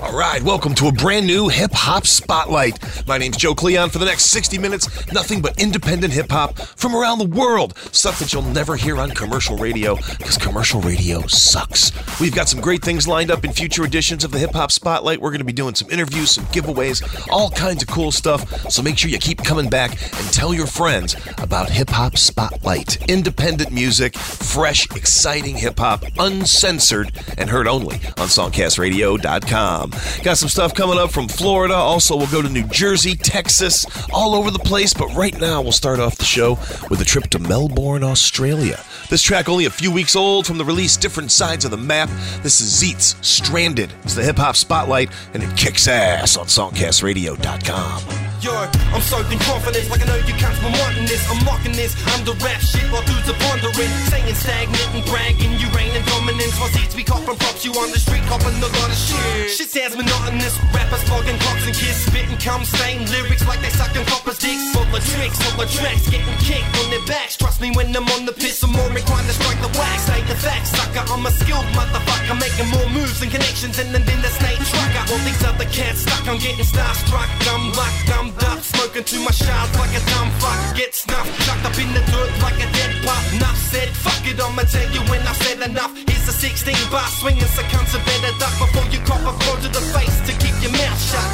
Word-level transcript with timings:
All 0.02 0.18
right, 0.18 0.42
welcome 0.42 0.74
to 0.76 0.88
a 0.88 0.92
brand 0.92 1.28
new 1.28 1.48
hip 1.48 1.74
hop 1.74 2.08
spotlight. 2.08 2.80
My 3.08 3.20
name's 3.20 3.38
Joe 3.38 3.54
Cleon. 3.54 3.92
For 3.92 4.00
the 4.00 4.06
next 4.06 4.26
60 4.26 4.58
minutes, 4.58 4.88
nothing 5.14 5.44
but 5.44 5.62
independent 5.62 6.12
hip 6.12 6.32
hop 6.32 6.58
from 6.58 6.96
around 6.96 7.20
the 7.20 7.28
world. 7.28 7.78
Stuff 7.92 8.18
that 8.18 8.34
you'll 8.34 8.42
never 8.42 8.76
hear 8.76 8.98
on 8.98 9.12
commercial 9.12 9.58
radio 9.58 9.98
because 10.18 10.40
commercial 10.40 10.82
radio 10.82 11.22
sucks. 11.28 11.92
We've 12.20 12.34
got 12.34 12.50
some 12.50 12.62
great 12.62 12.82
things 12.82 13.08
lined 13.08 13.30
up 13.30 13.46
in 13.46 13.54
future 13.54 13.86
editions 13.86 14.24
of 14.24 14.32
the 14.32 14.40
Hip 14.40 14.54
Hop 14.54 14.72
Spotlight. 14.72 15.22
We're 15.22 15.30
going 15.30 15.38
to 15.38 15.46
be 15.46 15.54
doing 15.54 15.76
some 15.76 15.92
interviews, 15.92 16.31
some 16.31 16.45
giveaways, 16.45 17.28
all 17.30 17.52
kinds 17.52 17.84
of 17.84 17.88
cool 17.88 18.12
stuff. 18.12 18.72
So 18.72 18.81
make 18.81 18.98
sure 18.98 19.12
you 19.12 19.20
keep 19.20 19.44
coming 19.44 19.70
back 19.70 19.92
and 19.92 20.34
tell 20.34 20.52
your 20.52 20.68
friends 20.68 21.16
about 21.38 21.70
Hip 21.70 21.92
Hop 21.92 22.18
Spotlight. 22.18 23.08
Independent 23.08 23.72
music, 23.72 24.18
fresh, 24.18 24.90
exciting 24.95 25.58
hip 25.58 25.78
hop, 25.78 26.04
uncensored, 26.18 27.12
and 27.38 27.52
heard 27.52 27.68
only 27.68 27.98
on 28.18 28.28
SongcastRadio.com. 28.28 29.91
Got 30.23 30.38
some 30.38 30.50
stuff 30.50 30.73
coming 30.73 30.98
up 30.98 31.12
from 31.12 31.27
Florida. 31.27 31.76
Also, 31.76 32.16
we'll 32.16 32.31
go 32.31 32.41
to 32.41 32.50
New 32.50 32.68
Jersey, 32.68 33.16
Texas, 33.16 33.86
all 34.14 34.36
over 34.36 34.52
the 34.52 34.59
place. 34.59 34.94
But 34.94 35.14
right 35.16 35.40
now, 35.40 35.62
we'll 35.62 35.72
start 35.72 36.00
off 36.00 36.17
the 36.17 36.26
show 36.26 36.52
with 36.90 37.02
a 37.02 37.05
trip 37.05 37.26
to 37.31 37.40
Melbourne, 37.40 38.04
Australia. 38.04 38.84
This 39.09 39.22
track 39.22 39.50
only 39.50 39.66
a 39.66 39.70
few 39.70 39.91
weeks 39.91 40.16
old 40.16 40.48
from 40.48 40.58
the 40.58 40.66
release 40.66 40.98
Different 40.98 41.31
Sides 41.31 41.66
of 41.66 41.72
the 41.72 41.77
Map. 41.77 42.09
This 42.44 42.62
is 42.62 42.72
Zetes, 42.72 43.22
Stranded. 43.23 43.94
It's 44.04 44.16
the 44.16 44.23
hip 44.23 44.38
hop 44.38 44.55
spotlight, 44.55 45.12
and 45.34 45.44
it 45.44 45.58
kicks 45.58 45.88
ass 45.88 46.38
on 46.38 46.45
SongcastRadio.com. 46.45 48.31
Yo, 48.42 48.50
I'm 48.58 49.06
soaked 49.06 49.30
in 49.30 49.38
confidence 49.38 49.86
like 49.94 50.02
I 50.02 50.09
know 50.09 50.17
you 50.25 50.34
can't 50.34 50.58
been 50.66 50.73
wanting 50.81 51.06
this. 51.06 51.22
I'm 51.30 51.38
mocking 51.45 51.78
this, 51.78 51.94
I'm 52.09 52.25
the 52.25 52.34
rap 52.42 52.58
shit 52.58 52.89
while 52.89 53.06
dudes 53.06 53.30
are 53.30 53.38
pondering. 53.38 53.94
Saying 54.09 54.34
stagnant 54.34 54.89
and 54.97 55.06
bragging, 55.06 55.61
you 55.61 55.70
reign 55.78 55.94
in 55.94 56.02
dominance. 56.09 56.58
While 56.58 56.73
seats 56.73 56.97
be 56.97 57.06
copping 57.06 57.38
props, 57.38 57.62
you 57.62 57.69
on 57.78 57.94
the 57.94 58.02
street 58.02 58.25
copping 58.25 58.58
a 58.58 58.66
lot 58.66 58.89
of 58.89 58.97
shit. 58.97 59.53
Shit 59.53 59.69
sounds 59.69 59.94
monotonous, 59.94 60.58
rappers 60.73 61.06
flogging 61.06 61.38
clocks 61.38 61.69
and 61.69 61.75
kids 61.78 62.02
spitting 62.02 62.38
cum 62.42 62.66
stain 62.66 63.06
lyrics 63.14 63.45
like 63.45 63.62
they 63.62 63.69
sucking 63.78 64.09
coppers' 64.09 64.42
dicks. 64.42 64.73
Full 64.73 64.89
of 64.89 65.06
tricks, 65.06 65.38
full 65.38 65.62
of 65.62 65.69
tracks, 65.69 66.09
getting 66.09 66.38
kicked 66.42 66.73
on 66.81 66.89
their 66.89 67.06
backs. 67.06 67.38
Trust 67.38 67.62
me 67.62 67.69
when 67.78 67.94
I'm 67.94 68.09
on 68.17 68.25
the 68.25 68.34
piss, 68.34 68.58
I'm 68.66 68.73
more 68.73 68.89
inclined 68.89 69.30
to 69.30 69.38
strike 69.38 69.62
the 69.62 69.69
wax. 69.78 70.09
Say 70.09 70.17
the 70.25 70.34
facts, 70.34 70.73
sucker, 70.73 71.06
I'm 71.14 71.22
a 71.22 71.31
skilled 71.38 71.69
motherfucker, 71.78 72.42
making 72.42 72.73
more 72.73 72.89
moves 72.89 73.22
and 73.22 73.30
connections 73.30 73.78
than 73.78 73.94
the 73.94 74.31
snake 74.42 74.62
trucker. 74.66 75.14
All 75.14 75.22
these 75.30 75.44
other 75.45 75.69
cats 75.69 76.02
stuck, 76.09 76.25
I'm 76.25 76.42
getting 76.42 76.66
starstruck, 76.66 77.30
dumb 77.45 77.69
luck, 77.78 77.94
up, 78.40 78.60
smoking 78.60 79.04
to 79.04 79.18
my 79.24 79.32
shots 79.32 79.74
like 79.80 79.94
a 79.96 80.02
dumb 80.12 80.30
fuck. 80.40 80.76
Get 80.76 80.94
snuffed, 80.94 81.32
chucked 81.46 81.66
up 81.66 81.78
in 81.78 81.90
the 81.94 82.04
dirt 82.12 82.32
like 82.42 82.60
a 82.60 82.68
dead 82.72 82.92
pup. 83.04 83.22
Enough 83.34 83.58
said, 83.58 83.90
fuck 83.90 84.22
it, 84.28 84.40
I'ma 84.40 84.64
tell 84.64 84.90
you 84.92 85.02
when 85.10 85.22
I've 85.28 85.38
said 85.38 85.62
enough. 85.62 85.96
Here's 86.08 86.28
a 86.28 86.34
16 86.34 86.76
bar 86.92 87.08
swinging, 87.20 87.44
cunts 87.72 87.94
a 87.96 88.00
better 88.06 88.34
duck 88.40 88.54
before 88.59 88.88
you 88.92 89.00
cop 89.06 89.22
a 89.22 89.34
blow 89.44 89.56
to 89.64 89.70
the 89.70 89.84
face 89.96 90.18
to 90.28 90.34
keep 90.38 90.56
your 90.62 90.72
mouth 90.72 91.02
shut. 91.02 91.32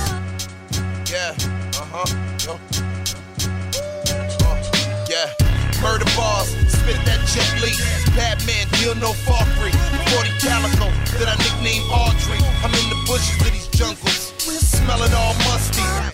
Yeah, 1.12 1.36
uh 1.80 2.06
huh, 2.06 2.08
yo. 2.46 2.60
Yeah. 5.10 5.48
Murder 5.82 6.10
bars, 6.18 6.50
spit 6.74 6.98
that 7.06 7.22
jet 7.30 7.48
leak. 7.62 7.78
Batman, 8.18 8.66
deal 8.82 8.96
no 8.96 9.14
fall 9.14 9.46
free. 9.62 9.72
40 10.10 10.30
calico 10.42 10.90
that 11.22 11.30
I 11.30 11.36
nickname 11.38 11.86
Audrey. 11.94 12.42
I'm 12.66 12.74
in 12.74 12.90
the 12.90 13.00
bushes 13.06 13.38
of 13.46 13.54
these 13.54 13.70
jungles, 13.78 14.34
smelling 14.42 15.14
all 15.14 15.34
musty. 15.46 15.47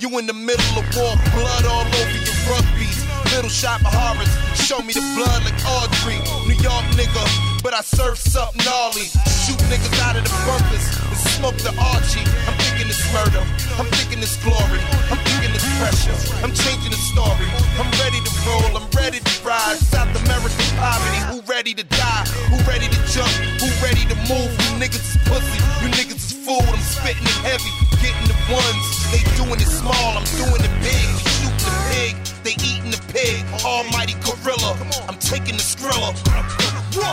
You 0.03 0.11
in 0.19 0.27
the 0.27 0.35
middle 0.35 0.75
of 0.75 0.83
war, 0.99 1.15
blood 1.31 1.63
all 1.63 1.87
over 1.87 2.19
your 2.19 2.35
rugbies. 2.51 2.99
Little 3.31 3.47
shop 3.47 3.79
of 3.87 3.95
horrors, 3.95 4.27
show 4.59 4.83
me 4.83 4.91
the 4.91 4.99
blood 5.15 5.47
like 5.47 5.55
Audrey. 5.63 6.19
New 6.43 6.59
York 6.59 6.83
nigga, 6.99 7.23
but 7.63 7.71
I 7.71 7.79
serve 7.79 8.19
something 8.19 8.59
gnarly. 8.67 9.07
Shoot 9.47 9.55
niggas 9.71 9.95
out 10.03 10.19
of 10.19 10.27
the 10.27 10.35
bunkers 10.43 10.83
and 11.07 11.19
smoke 11.39 11.55
the 11.63 11.71
Archie. 11.79 12.19
I'm 12.19 12.51
thinking 12.59 12.91
it's 12.91 12.99
murder, 13.15 13.47
I'm 13.79 13.87
thinking 13.95 14.19
it's 14.19 14.35
glory, 14.43 14.83
I'm 15.07 15.23
thinking 15.23 15.55
it's 15.55 15.63
pressure. 15.79 16.19
I'm 16.43 16.51
changing 16.51 16.91
the 16.91 16.99
story. 16.99 17.47
I'm 17.79 17.87
ready 18.03 18.19
to 18.19 18.31
roll, 18.43 18.75
I'm 18.75 18.91
ready 18.99 19.23
to 19.23 19.33
ride. 19.47 19.79
South 19.87 20.11
American 20.27 20.67
poverty, 20.83 21.19
who 21.31 21.39
ready 21.47 21.71
to 21.79 21.85
die? 21.87 22.27
Who 22.51 22.59
ready 22.67 22.91
to 22.91 22.99
jump? 23.07 23.31
Who 23.63 23.71
ready 23.79 24.03
to 24.11 24.19
move? 24.27 24.51
You 24.67 24.83
niggas 24.83 24.99
is 24.99 25.19
pussy, 25.23 25.63
you 25.79 25.87
niggas 25.95 26.19
is 26.27 26.32
food. 26.59 26.69
I'm 26.69 26.79
spitting 26.81 27.23
it 27.23 27.39
heavy, 27.41 27.71
getting 28.01 28.27
the 28.27 28.37
ones. 28.51 28.85
They 29.11 29.21
doing 29.37 29.59
it 29.59 29.67
small, 29.67 30.17
I'm 30.17 30.25
doing 30.37 30.61
it 30.61 30.73
big. 30.81 31.05
We 31.13 31.23
shooting 31.37 31.57
the 31.65 31.73
pig, 31.89 32.32
they 32.43 32.55
eating 32.59 32.91
the 32.91 33.01
pig. 33.07 33.41
Almighty 33.63 34.15
gorilla, 34.21 34.75
I'm 35.07 35.17
taking 35.17 35.55
the 35.55 35.63
skrilla. 35.63 36.11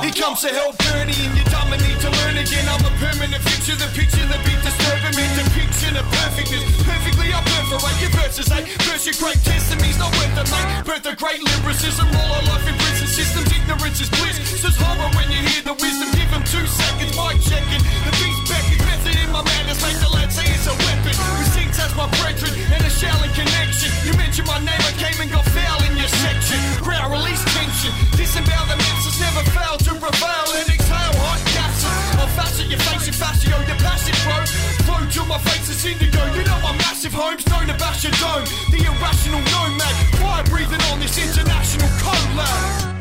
He 0.05 0.13
comes 0.13 0.43
to 0.43 0.53
help 0.53 0.77
Bernie 0.91 1.17
and 1.17 1.33
you 1.33 1.41
need 1.81 2.01
to 2.05 2.11
learn 2.21 2.37
again. 2.37 2.69
I'm 2.69 2.85
a 2.85 2.93
permanent 3.01 3.41
fixture, 3.41 3.79
the 3.81 3.89
picture, 3.97 4.27
the 4.29 4.37
beat 4.45 4.61
disturbing 4.61 5.17
me. 5.17 5.25
Depiction 5.39 5.97
of 5.97 6.05
perfectness, 6.21 6.65
perfectly 6.85 7.33
I 7.33 7.41
perforate 7.47 7.99
your 8.03 8.13
verses, 8.19 8.51
eh? 8.53 8.61
Verse 8.85 9.07
your 9.09 9.17
great 9.17 9.41
testimony's 9.41 9.97
not 9.97 10.13
worth 10.19 10.37
it, 10.37 10.49
mate. 10.53 10.85
Birth 10.85 11.07
of 11.09 11.17
great 11.17 11.41
lyricism, 11.41 12.07
all 12.13 12.31
our 12.37 12.45
life 12.51 12.67
in 12.69 12.77
prison 12.77 13.09
systems. 13.09 13.49
Ignorance 13.55 14.01
is 14.03 14.11
bliss. 14.11 14.37
Says 14.61 14.77
horror 14.77 15.11
when 15.17 15.31
you 15.33 15.41
hear 15.49 15.63
the 15.63 15.75
wisdom. 15.79 16.11
Give 16.13 16.29
him 16.29 16.45
two 16.45 16.67
seconds, 16.67 17.15
mic 17.17 17.41
checking. 17.41 17.83
The 18.05 18.13
beat's 18.21 18.41
back, 18.51 18.67
it's 18.69 19.07
in 19.17 19.33
my 19.33 19.41
madness. 19.41 19.81
Make 19.81 19.99
the 20.03 20.11
lad 20.13 20.30
it's 20.61 20.69
a 20.69 20.77
weapon. 20.77 21.17
Receipts 21.41 21.81
as 21.81 21.93
my 21.97 22.05
brethren 22.21 22.53
and 22.53 22.85
a 22.85 22.93
shelling 22.93 23.33
connection. 23.33 23.89
You 24.05 24.13
mentioned 24.21 24.47
my 24.47 24.61
name, 24.61 24.77
I 24.77 24.93
came 25.01 25.17
and 25.17 25.33
got 25.33 25.45
foul 25.49 25.81
in 25.89 25.97
your 25.97 26.13
section. 26.21 26.61
Crowd 26.85 27.09
release 27.09 27.41
tension. 27.57 27.93
Disembowel 28.13 28.69
the 28.69 28.77
masses, 28.77 29.17
never 29.25 29.41
fail 29.57 29.81
to 29.89 29.93
prevail 29.97 30.49
and 30.61 30.69
exhale 30.69 31.17
hot 31.25 31.41
gases. 31.57 31.97
I'll 32.21 32.29
facet 32.37 32.69
your 32.69 32.81
face 32.93 33.09
in 33.09 33.17
fascio, 33.17 33.57
your 33.65 33.81
passive 33.81 34.19
bro. 34.21 34.37
Flow 34.85 35.01
till 35.09 35.25
my 35.25 35.41
face 35.49 35.69
is 35.73 35.81
indigo. 35.81 36.21
You 36.37 36.45
know 36.45 36.61
I'm 36.61 36.77
massive 36.85 37.17
homes, 37.17 37.45
don't 37.45 37.71
abash 37.73 38.05
your 38.05 38.13
dome. 38.21 38.45
The 38.69 38.85
irrational 38.85 39.41
nomad, 39.41 39.97
fire 40.21 40.45
breathing 40.45 40.83
on 40.93 41.01
this 41.01 41.17
international 41.17 41.89
code 42.05 42.33
lab. 42.37 43.01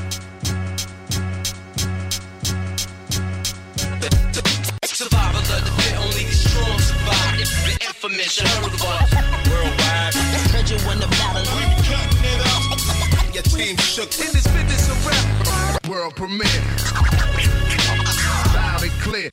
Survival 4.84 5.42
the. 5.44 5.79
It's 8.02 8.08
the 8.08 8.16
infamous, 8.16 8.40
heard 8.40 8.64
of 8.64 8.82
us. 8.82 9.12
Worldwide. 9.50 10.14
Heard 10.54 10.70
you 10.70 10.78
in 10.90 11.00
the 11.00 11.08
battle. 11.20 11.44
We 11.52 11.64
be 11.68 11.76
cutting 11.84 12.24
it 12.24 12.40
up. 12.48 12.64
Your 13.36 13.44
team 13.44 13.76
shook 13.76 14.12
in 14.20 14.32
this 14.32 14.48
business 14.48 14.90
of 14.90 15.06
rap. 15.06 15.88
World 15.90 16.16
premiere. 16.16 16.48
Loud 18.56 18.84
and 18.84 18.92
clear. 19.02 19.30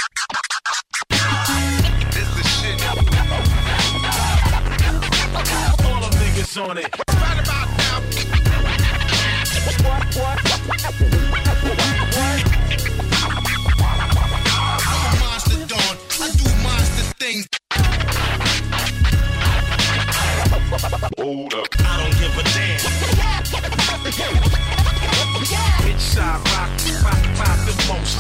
This 2.10 2.28
the 2.34 2.42
shit. 2.42 2.82
All 5.86 6.00
them 6.00 6.10
niggas 6.18 6.58
on 6.68 6.78
it. 6.78 6.90
Right 7.06 7.38
about 7.38 7.68
now. 7.78 8.02
I'm 14.82 15.02
a 15.06 15.20
monster 15.20 15.66
dawn. 15.68 15.96
I 16.20 16.30
do 16.34 16.46
monster 16.64 17.04
things. 17.20 17.55
I 21.26 21.28
don't 21.28 22.14
give 22.20 22.38
a 22.38 22.42
damn. 22.54 22.78
Bitch 25.82 25.98
side 25.98 26.38
rock, 26.54 26.70
rock, 27.02 27.24
rock 27.40 27.58
the 27.66 27.74
most. 27.88 28.18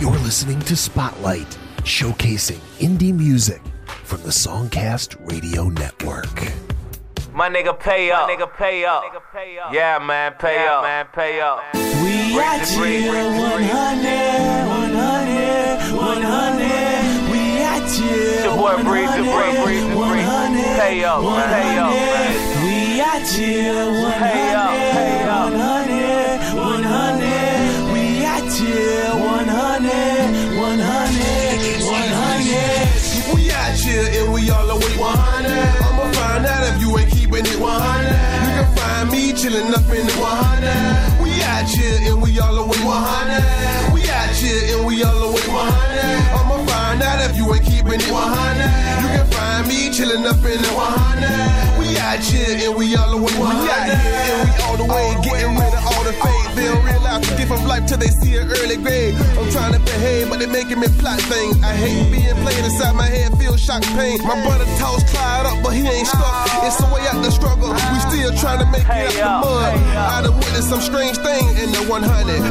You're 0.00 0.18
listening 0.24 0.60
to 0.60 0.74
Spotlight, 0.74 1.58
showcasing 1.82 2.60
indie 2.78 3.14
music 3.14 3.60
from 4.04 4.22
the 4.22 4.30
Songcast 4.30 5.16
Radio 5.30 5.64
Network. 5.68 6.54
My 7.34 7.50
nigga 7.50 7.78
pay 7.78 8.10
up. 8.10 8.28
My 8.28 8.34
nigga 8.34 8.50
pay 8.56 8.86
up. 8.86 9.04
Yeah, 9.74 9.98
man, 9.98 10.32
pay 10.38 10.66
up, 10.66 10.84
man, 10.84 11.06
pay 11.12 11.42
up. 11.42 11.60
We 11.74 12.32
Break 12.32 12.46
are 12.46 12.64
the 12.64 12.76
bread, 12.78 13.02
chill, 13.02 13.12
break 13.12 13.28
the 13.28 13.40
100, 13.42 14.68
100, 14.68 15.96
100. 15.98 17.30
We 17.30 17.62
are 17.62 17.82
chill, 17.88 18.44
Your 18.44 18.56
boy 18.56 18.76
Breeze 18.82 19.12
the 19.12 19.22
Breeze, 19.22 19.58
Breeze 19.64 19.84
100, 19.94 20.21
Pay 20.82 21.04
up, 21.04 21.22
man, 21.22 21.46
pay 21.46 21.78
up, 21.78 21.94
man. 21.94 22.34
We 22.64 23.00
are 23.00 23.22
chill, 23.22 24.02
100, 24.02 24.18
Pay 24.18 24.50
up, 24.50 24.74
pay 24.90 25.22
up. 25.30 25.54
100, 25.54 26.58
100. 26.58 27.94
We 27.94 28.26
are 28.26 28.42
chill, 28.50 29.14
100, 29.22 30.58
100, 30.58 31.86
100. 31.86 33.30
We 33.30 33.52
out 33.52 33.78
here 33.78 34.10
and 34.10 34.32
we 34.34 34.50
all 34.50 34.66
the 34.66 34.74
way 34.74 34.96
100. 34.98 35.54
I'ma 35.86 36.10
find 36.18 36.46
out 36.50 36.74
if 36.74 36.80
you 36.82 36.98
ain't 36.98 37.10
keeping 37.14 37.46
it 37.46 37.60
100. 37.62 38.10
You 38.42 38.50
can 38.58 38.66
find 38.74 39.06
me 39.12 39.32
chilling 39.38 39.70
up 39.70 39.86
in 39.86 40.02
the 40.02 40.18
100. 40.18 41.22
We 41.22 41.30
out 41.46 41.62
here 41.70 42.10
and 42.10 42.20
we 42.20 42.40
all 42.40 42.58
the 42.58 42.66
way 42.66 42.82
100. 42.82 43.94
We 43.94 44.02
out 44.10 44.34
here 44.34 44.74
and 44.74 44.84
we 44.84 45.04
all 45.04 45.14
the 45.14 45.30
way 45.30 45.46
100. 45.46 46.42
I'ma 46.42 46.58
find 46.66 47.02
out 47.02 47.30
if 47.30 47.36
you 47.36 47.54
ain't 47.54 47.62
keeping 47.62 47.72
keeping 47.82 48.00
it 48.00 48.12
100. 48.12 48.81
Chilling 50.02 50.26
up 50.26 50.34
in 50.34 50.60
the 50.60 50.68
100. 50.74 51.78
We 51.78 51.96
out 51.96 52.18
here 52.18 52.66
and 52.66 52.74
we 52.76 52.96
all 52.96 53.10
the 53.12 53.16
way 53.18 53.30
We 53.38 53.70
out 53.70 53.86
here 53.86 53.94
and 53.94 54.50
we 54.50 54.62
all 54.64 54.76
the 54.76 54.82
way 54.82 55.14
getting 55.22 55.54
rid 55.54 55.72
of 55.72 55.86
all 55.86 56.02
the 56.02 56.12
fake. 56.12 56.41
They 56.54 56.68
don't 56.68 56.84
realize 56.84 57.24
the 57.28 57.34
different 57.36 57.64
life 57.66 57.86
till 57.86 57.98
they 57.98 58.12
see 58.20 58.36
an 58.36 58.48
early 58.48 58.76
grade. 58.76 59.14
I'm 59.38 59.48
trying 59.50 59.72
to 59.72 59.80
behave, 59.80 60.28
but 60.28 60.38
they 60.38 60.46
making 60.46 60.80
me 60.80 60.88
plot 61.00 61.20
things. 61.32 61.56
I 61.62 61.72
hate 61.72 62.12
being 62.12 62.36
played 62.44 62.64
inside 62.64 62.94
my 62.94 63.08
head, 63.08 63.32
feel 63.38 63.56
shock 63.56 63.82
pain. 63.96 64.20
My 64.24 64.36
brother 64.44 64.68
toss 64.76 65.00
Clyde 65.10 65.46
up, 65.46 65.62
but 65.62 65.72
he 65.72 65.82
ain't 65.86 66.06
stuck. 66.06 66.48
It's 66.68 66.76
the 66.76 66.88
way 66.92 67.00
out 67.08 67.22
the 67.24 67.30
struggle. 67.30 67.72
We 67.72 67.98
still 68.12 68.32
trying 68.36 68.60
to 68.60 68.68
make 68.68 68.84
it 68.84 69.20
out 69.20 69.44
the 69.44 69.48
mud. 69.48 69.72
I 69.96 70.22
done 70.22 70.36
witnessed 70.36 70.68
some 70.68 70.80
strange 70.80 71.16
thing 71.18 71.44
in 71.56 71.72
the 71.72 71.84
100. 71.88 72.04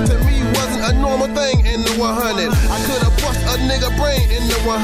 To 0.09 0.15
me, 0.25 0.41
wasn't 0.57 0.83
a 0.89 0.93
normal 0.97 1.29
thing 1.37 1.65
in 1.65 1.85
the 1.85 1.93
100. 2.01 2.49
I 2.49 2.77
could 2.89 3.01
have 3.05 3.15
bust 3.21 3.41
a 3.53 3.55
nigga 3.69 3.93
brain 4.01 4.25
in 4.33 4.43
the 4.49 4.59
100. 4.65 4.81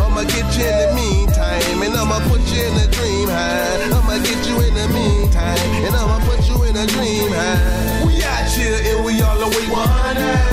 I'ma 0.00 0.24
get 0.24 0.48
you 0.56 0.64
in 0.64 0.76
the 0.80 0.88
meantime, 0.96 1.82
and 1.84 1.94
I'ma 1.94 2.18
put 2.32 2.40
you 2.48 2.64
in 2.64 2.74
a 2.80 2.86
dream 2.88 3.28
high. 3.28 3.92
I'ma 3.92 4.24
get 4.24 4.40
you 4.48 4.56
in 4.64 4.72
the 4.72 4.88
meantime, 4.88 5.68
and 5.84 5.94
I'ma 5.94 6.18
put 6.24 6.40
you 6.48 6.56
in 6.64 6.76
a 6.76 6.86
dream 6.86 7.28
high. 7.32 7.97
We 8.06 8.22
out 8.22 8.46
here 8.52 8.78
and 8.94 9.04
we 9.04 9.20
all 9.22 9.38
the 9.38 9.48
way 9.48 9.66
100. 9.70 9.78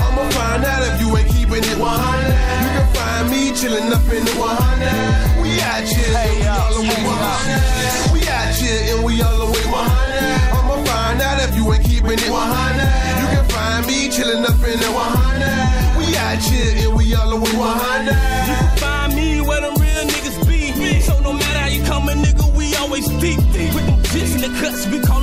I'ma 0.06 0.24
find 0.32 0.64
out 0.66 0.82
if 0.90 1.02
you 1.02 1.10
ain't 1.18 1.30
keeping 1.30 1.64
it 1.64 1.78
100. 1.78 1.86
You 1.86 2.70
can 2.76 2.88
find 2.96 3.26
me 3.30 3.52
chilling 3.54 3.92
up 3.94 4.06
in 4.10 4.24
the 4.26 4.36
100. 4.38 5.42
We 5.42 5.62
out 5.62 5.84
here 5.84 6.10
and 6.14 6.34
we 6.34 6.48
all 6.48 6.74
the 6.74 6.82
way 6.82 7.02
100. 7.06 8.14
We 8.14 8.20
out 8.28 8.56
here 8.56 8.96
and 8.96 9.04
we 9.06 9.22
all 9.22 9.38
the 9.38 9.50
way 9.52 9.66
100. 9.68 10.56
I'ma 10.56 10.76
find 10.86 11.22
out 11.22 11.38
if 11.46 11.56
you 11.56 11.64
ain't 11.74 11.84
keeping 11.84 12.20
it 12.20 12.30
100. 12.30 12.36
You 12.36 13.28
can 13.34 13.46
find 13.50 13.82
me 13.88 14.10
chilling 14.10 14.44
up 14.46 14.60
in 14.64 14.78
the 14.80 14.92
100. 14.92 16.00
We 16.00 16.16
out 16.18 16.42
here 16.42 16.88
and 16.88 16.96
we 16.98 17.14
all 17.16 17.30
the 17.30 17.38
way 17.38 17.56
100. 17.56 18.12
You 18.12 18.56
can 18.56 18.78
find 18.78 19.16
me 19.16 19.42
where 19.42 19.62
them 19.62 19.76
real 19.80 20.04
niggas 20.08 20.38
be. 20.48 21.02
So 21.02 21.20
no 21.20 21.34
matter 21.34 21.60
how 21.60 21.68
you 21.70 21.84
come, 21.84 22.10
a 22.10 22.14
nigga, 22.14 22.46
we 22.56 22.76
always 22.76 23.08
deep. 23.22 23.40
With 23.74 23.86
them 23.88 24.02
jits 24.12 24.36
in 24.36 24.42
the 24.42 24.52
cuts, 24.60 24.86
we 24.88 25.00
call 25.00 25.15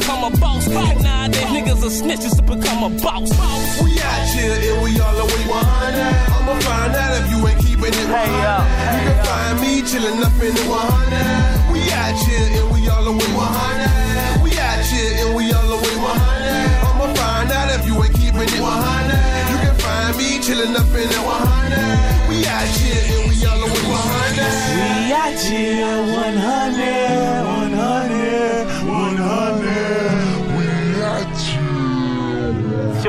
become 0.00 0.32
a 0.32 0.36
boss. 0.38 0.66
And 0.68 1.02
nowadays 1.02 1.44
niggas 1.44 1.84
a 1.84 1.90
snitch, 1.90 2.20
just 2.20 2.44
become 2.46 2.84
a 2.84 2.90
boss. 3.02 3.30
We 3.82 4.00
out 4.00 4.26
here 4.32 4.56
and 4.72 4.82
we 4.82 4.98
all 5.00 5.16
the 5.16 5.26
way 5.28 5.44
100. 5.46 6.00
I'ma 6.36 6.54
find 6.60 6.94
out 6.94 7.12
if 7.20 7.30
you 7.30 7.38
ain't 7.46 7.60
keeping 7.60 7.92
it 7.92 8.08
100. 8.08 8.96
you 8.96 9.00
can 9.06 9.18
find 9.24 9.60
me 9.60 9.82
chilling 9.82 10.22
up 10.24 10.36
in 10.40 10.54
the 10.56 10.64
100. 10.68 11.72
We 11.72 11.80
out 11.92 12.16
here 12.24 12.48
and 12.60 12.68
we 12.72 12.88
all 12.88 13.04
the 13.04 13.12
way 13.12 13.30
100. 13.34 14.42
We 14.42 14.50
out 14.58 14.84
here 14.88 15.26
and 15.26 15.36
we 15.36 15.52
all 15.52 15.68
the 15.68 15.78
way 15.84 15.96
100. 15.96 16.88
I'ma 16.88 17.06
find 17.14 17.50
out 17.52 17.68
if 17.76 17.86
you 17.86 17.94
ain't 18.02 18.14
keeping 18.14 18.48
it 18.48 18.60
100. 18.60 19.52
You 19.52 19.56
can 19.64 19.76
find 19.84 20.16
me 20.16 20.40
chilling 20.40 20.74
up 20.76 20.88
in 20.96 21.08
the 21.08 21.20
100. 21.20 22.28
We 22.28 22.46
out 22.46 22.68
here 22.78 23.04
and 23.16 23.22
we 23.28 23.36
all 23.44 23.58
the 23.60 23.68
way 23.68 23.84
100. 23.84 24.48
We 24.80 25.12
out 25.12 25.38
here 25.38 25.84
100, 26.08 27.44
100, 27.44 27.49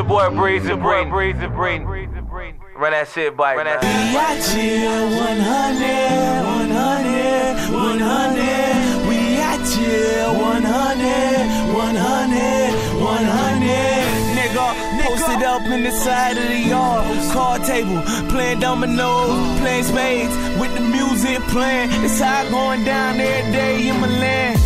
here. 0.08 0.56
It's 0.56 0.66
your 0.68 0.78
boy 0.78 1.06
Breezy 1.10 1.48
Breezy 1.48 1.48
Breezy 1.48 2.22
Breezy. 2.22 2.58
Run 2.76 2.92
that 2.92 3.08
shit 3.10 3.38
back. 3.38 3.58
Run 3.58 3.66
that 3.66 3.82
We 3.84 4.18
out 4.18 4.42
here 4.42 5.06
100, 5.22 6.42
100, 6.72 7.70
100. 7.70 9.08
We 9.08 9.38
out 9.38 9.68
here 9.68 10.28
100, 10.34 10.66
100, 11.74 12.74
100. 13.02 14.02
Nigga, 14.34 14.68
posted 15.06 15.44
up 15.44 15.62
in 15.70 15.84
the 15.84 15.92
side 15.92 16.38
of 16.38 16.48
the 16.48 16.58
yard. 16.58 17.06
Card 17.32 17.64
table, 17.64 18.02
playing 18.30 18.60
dominoes, 18.60 19.60
playing 19.60 19.84
spades 19.84 20.34
with 20.60 20.74
the 20.74 20.82
music 20.82 21.40
playing. 21.50 21.90
It's 22.04 22.20
how 22.20 22.50
going 22.50 22.84
down 22.84 23.20
every 23.20 23.52
day 23.52 23.90
in 23.90 24.00
my 24.00 24.08
land. 24.08 24.60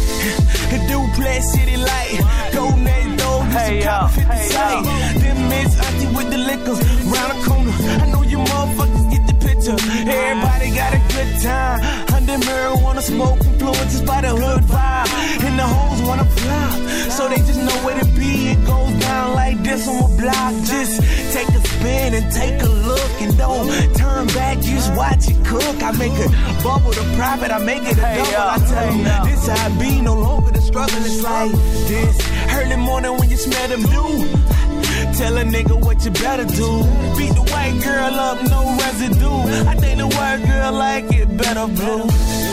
The 0.71 0.79
duplex 0.87 1.51
city 1.51 1.77
light, 1.77 2.21
go 2.53 2.69
next 2.75 3.05
door, 3.05 3.14
Hey, 3.55 3.83
yo, 3.85 4.07
50 4.07 4.21
uh, 4.21 4.33
hey, 4.33 4.49
yo. 4.51 4.59
Uh. 4.59 5.19
Them 5.23 5.39
miss 5.47 5.79
auntie 5.79 6.11
with 6.15 6.29
the 6.29 6.37
liquor 6.37 6.75
round 7.11 7.31
the 7.31 7.37
corner. 7.47 7.71
I 8.03 8.05
know 8.11 8.21
you 8.23 8.39
motherfuckers 8.39 8.94
Everybody 9.67 10.75
got 10.75 10.93
a 10.93 11.01
good 11.09 11.41
time. 11.41 11.79
Under 12.13 12.37
marijuana 12.45 13.01
smoke 13.01 13.43
influences 13.43 14.01
by 14.01 14.21
the 14.21 14.29
hood 14.29 14.61
vibe. 14.63 15.43
And 15.43 15.57
the 15.57 15.63
hoes 15.63 16.01
wanna 16.07 16.25
flop, 16.25 16.73
so 17.09 17.27
they 17.29 17.37
just 17.37 17.59
know 17.59 17.77
where 17.85 17.99
to 17.99 18.05
be. 18.13 18.49
It 18.53 18.63
goes 18.65 18.93
down 19.01 19.33
like 19.33 19.63
this 19.63 19.87
on 19.87 20.11
a 20.11 20.17
block. 20.21 20.53
Just 20.65 21.01
take 21.33 21.49
a 21.49 21.67
spin 21.67 22.13
and 22.13 22.31
take 22.31 22.61
a 22.61 22.67
look 22.67 23.11
and 23.21 23.35
don't 23.37 23.67
turn 23.95 24.27
back. 24.27 24.59
Just 24.61 24.93
watch 24.93 25.27
it 25.27 25.43
cook. 25.45 25.81
I 25.81 25.91
make 25.97 26.13
it 26.13 26.31
bubble 26.63 26.91
the 26.91 27.05
profit. 27.17 27.51
I 27.51 27.57
make 27.57 27.83
it 27.83 27.97
a 27.97 28.05
Hey, 28.05 28.17
double. 28.17 28.37
I 28.37 28.57
tell 28.69 28.93
hey, 28.93 29.31
this 29.31 29.49
I 29.49 29.79
be. 29.79 30.01
No 30.01 30.13
longer 30.13 30.51
the 30.51 30.61
struggle. 30.61 30.99
It's 30.99 31.23
like 31.23 31.51
this. 31.89 32.15
Early 32.53 32.77
morning 32.77 33.17
when 33.17 33.29
you 33.31 33.37
smell 33.37 33.67
them 33.67 33.81
dew. 33.81 34.29
Tell 35.17 35.37
a 35.37 35.43
nigga 35.43 35.79
what 35.81 36.03
you 36.03 36.11
better 36.11 36.43
do. 36.43 36.83
Beat 37.17 37.33
the 37.35 37.47
white 37.49 37.81
girl 37.81 38.15
up, 38.19 38.43
no 38.49 38.75
residue. 38.77 39.69
I 39.71 39.75
think 39.75 39.99
the 39.99 40.07
white 40.07 40.43
girl 40.45 40.73
like 40.73 41.05
it 41.13 41.37
better 41.37 41.67
blue. 41.67 42.44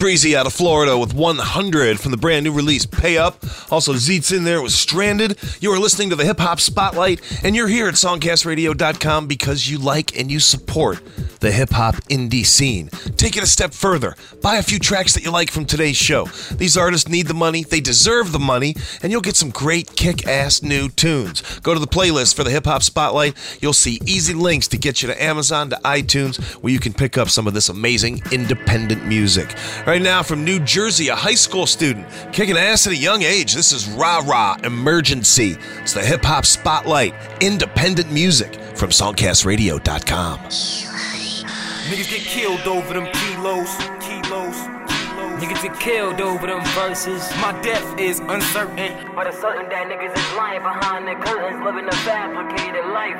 Breezie 0.00 0.34
out 0.34 0.46
of 0.46 0.54
Florida 0.54 0.96
with 0.96 1.12
100 1.12 2.00
from 2.00 2.10
the 2.10 2.16
brand 2.16 2.44
new 2.44 2.52
release 2.52 2.86
Pay 2.86 3.18
Up. 3.18 3.44
Also, 3.70 3.92
Zetes 3.92 4.34
in 4.34 4.44
there 4.44 4.62
with 4.62 4.72
Stranded. 4.72 5.38
You 5.60 5.70
are 5.72 5.78
listening 5.78 6.08
to 6.08 6.16
the 6.16 6.24
Hip 6.24 6.40
Hop 6.40 6.58
Spotlight, 6.58 7.20
and 7.44 7.54
you're 7.54 7.68
here 7.68 7.86
at 7.86 7.96
songcastradio.com 7.96 9.26
because 9.26 9.68
you 9.68 9.76
like 9.76 10.18
and 10.18 10.30
you 10.30 10.40
support 10.40 11.02
the 11.40 11.50
hip 11.50 11.70
hop 11.70 11.96
indie 12.08 12.46
scene. 12.46 12.88
Take 13.16 13.36
it 13.36 13.42
a 13.42 13.46
step 13.46 13.72
further. 13.72 14.14
Buy 14.42 14.56
a 14.56 14.62
few 14.62 14.78
tracks 14.78 15.14
that 15.14 15.24
you 15.24 15.30
like 15.30 15.50
from 15.50 15.64
today's 15.64 15.96
show. 15.96 16.26
These 16.52 16.76
artists 16.76 17.08
need 17.08 17.26
the 17.26 17.34
money, 17.34 17.64
they 17.64 17.80
deserve 17.80 18.32
the 18.32 18.38
money, 18.38 18.76
and 19.02 19.10
you'll 19.10 19.20
get 19.20 19.36
some 19.36 19.50
great 19.50 19.96
kick 19.96 20.26
ass 20.26 20.62
new 20.62 20.88
tunes. 20.88 21.42
Go 21.60 21.74
to 21.74 21.80
the 21.80 21.86
playlist 21.86 22.36
for 22.36 22.44
the 22.44 22.50
Hip 22.50 22.66
Hop 22.66 22.82
Spotlight. 22.82 23.34
You'll 23.60 23.72
see 23.72 24.00
easy 24.06 24.34
links 24.34 24.68
to 24.68 24.78
get 24.78 25.02
you 25.02 25.08
to 25.08 25.22
Amazon, 25.22 25.70
to 25.70 25.76
iTunes, 25.76 26.40
where 26.62 26.72
you 26.72 26.78
can 26.78 26.92
pick 26.92 27.18
up 27.18 27.28
some 27.28 27.46
of 27.46 27.54
this 27.54 27.68
amazing 27.68 28.22
independent 28.30 29.06
music. 29.06 29.54
Right 29.90 30.00
now, 30.00 30.22
from 30.22 30.44
New 30.44 30.60
Jersey, 30.60 31.08
a 31.08 31.16
high 31.16 31.34
school 31.34 31.66
student 31.66 32.06
kicking 32.32 32.56
ass 32.56 32.86
at 32.86 32.92
a 32.92 32.96
young 32.96 33.24
age. 33.24 33.54
This 33.54 33.72
is 33.72 33.88
Rah 33.90 34.22
Rah 34.24 34.56
Emergency. 34.62 35.56
It's 35.80 35.94
the 35.94 36.00
Hip 36.00 36.22
Hop 36.22 36.46
Spotlight, 36.46 37.12
independent 37.40 38.12
music 38.12 38.54
from 38.76 38.90
SongcastRadio.com. 38.90 40.38
Niggas 40.38 42.08
get 42.08 42.20
killed 42.20 42.68
over 42.68 42.94
them 42.94 43.06
kilos, 43.06 43.74
kilos, 43.98 44.54
kilos. 44.86 45.40
Niggas 45.42 45.62
get 45.64 45.80
killed 45.80 46.20
over 46.20 46.46
them 46.46 46.64
verses. 46.66 47.28
My 47.40 47.60
death 47.60 47.98
is 47.98 48.20
uncertain. 48.20 48.94
But 49.16 49.26
it's 49.26 49.40
certain 49.40 49.68
that 49.70 49.88
niggas 49.88 50.16
is 50.16 50.36
lying 50.36 50.62
behind 50.62 51.08
the 51.08 51.16
curtains, 51.26 51.64
living 51.64 51.88
a 51.88 51.96
fabricated 52.06 52.86
life. 52.94 53.18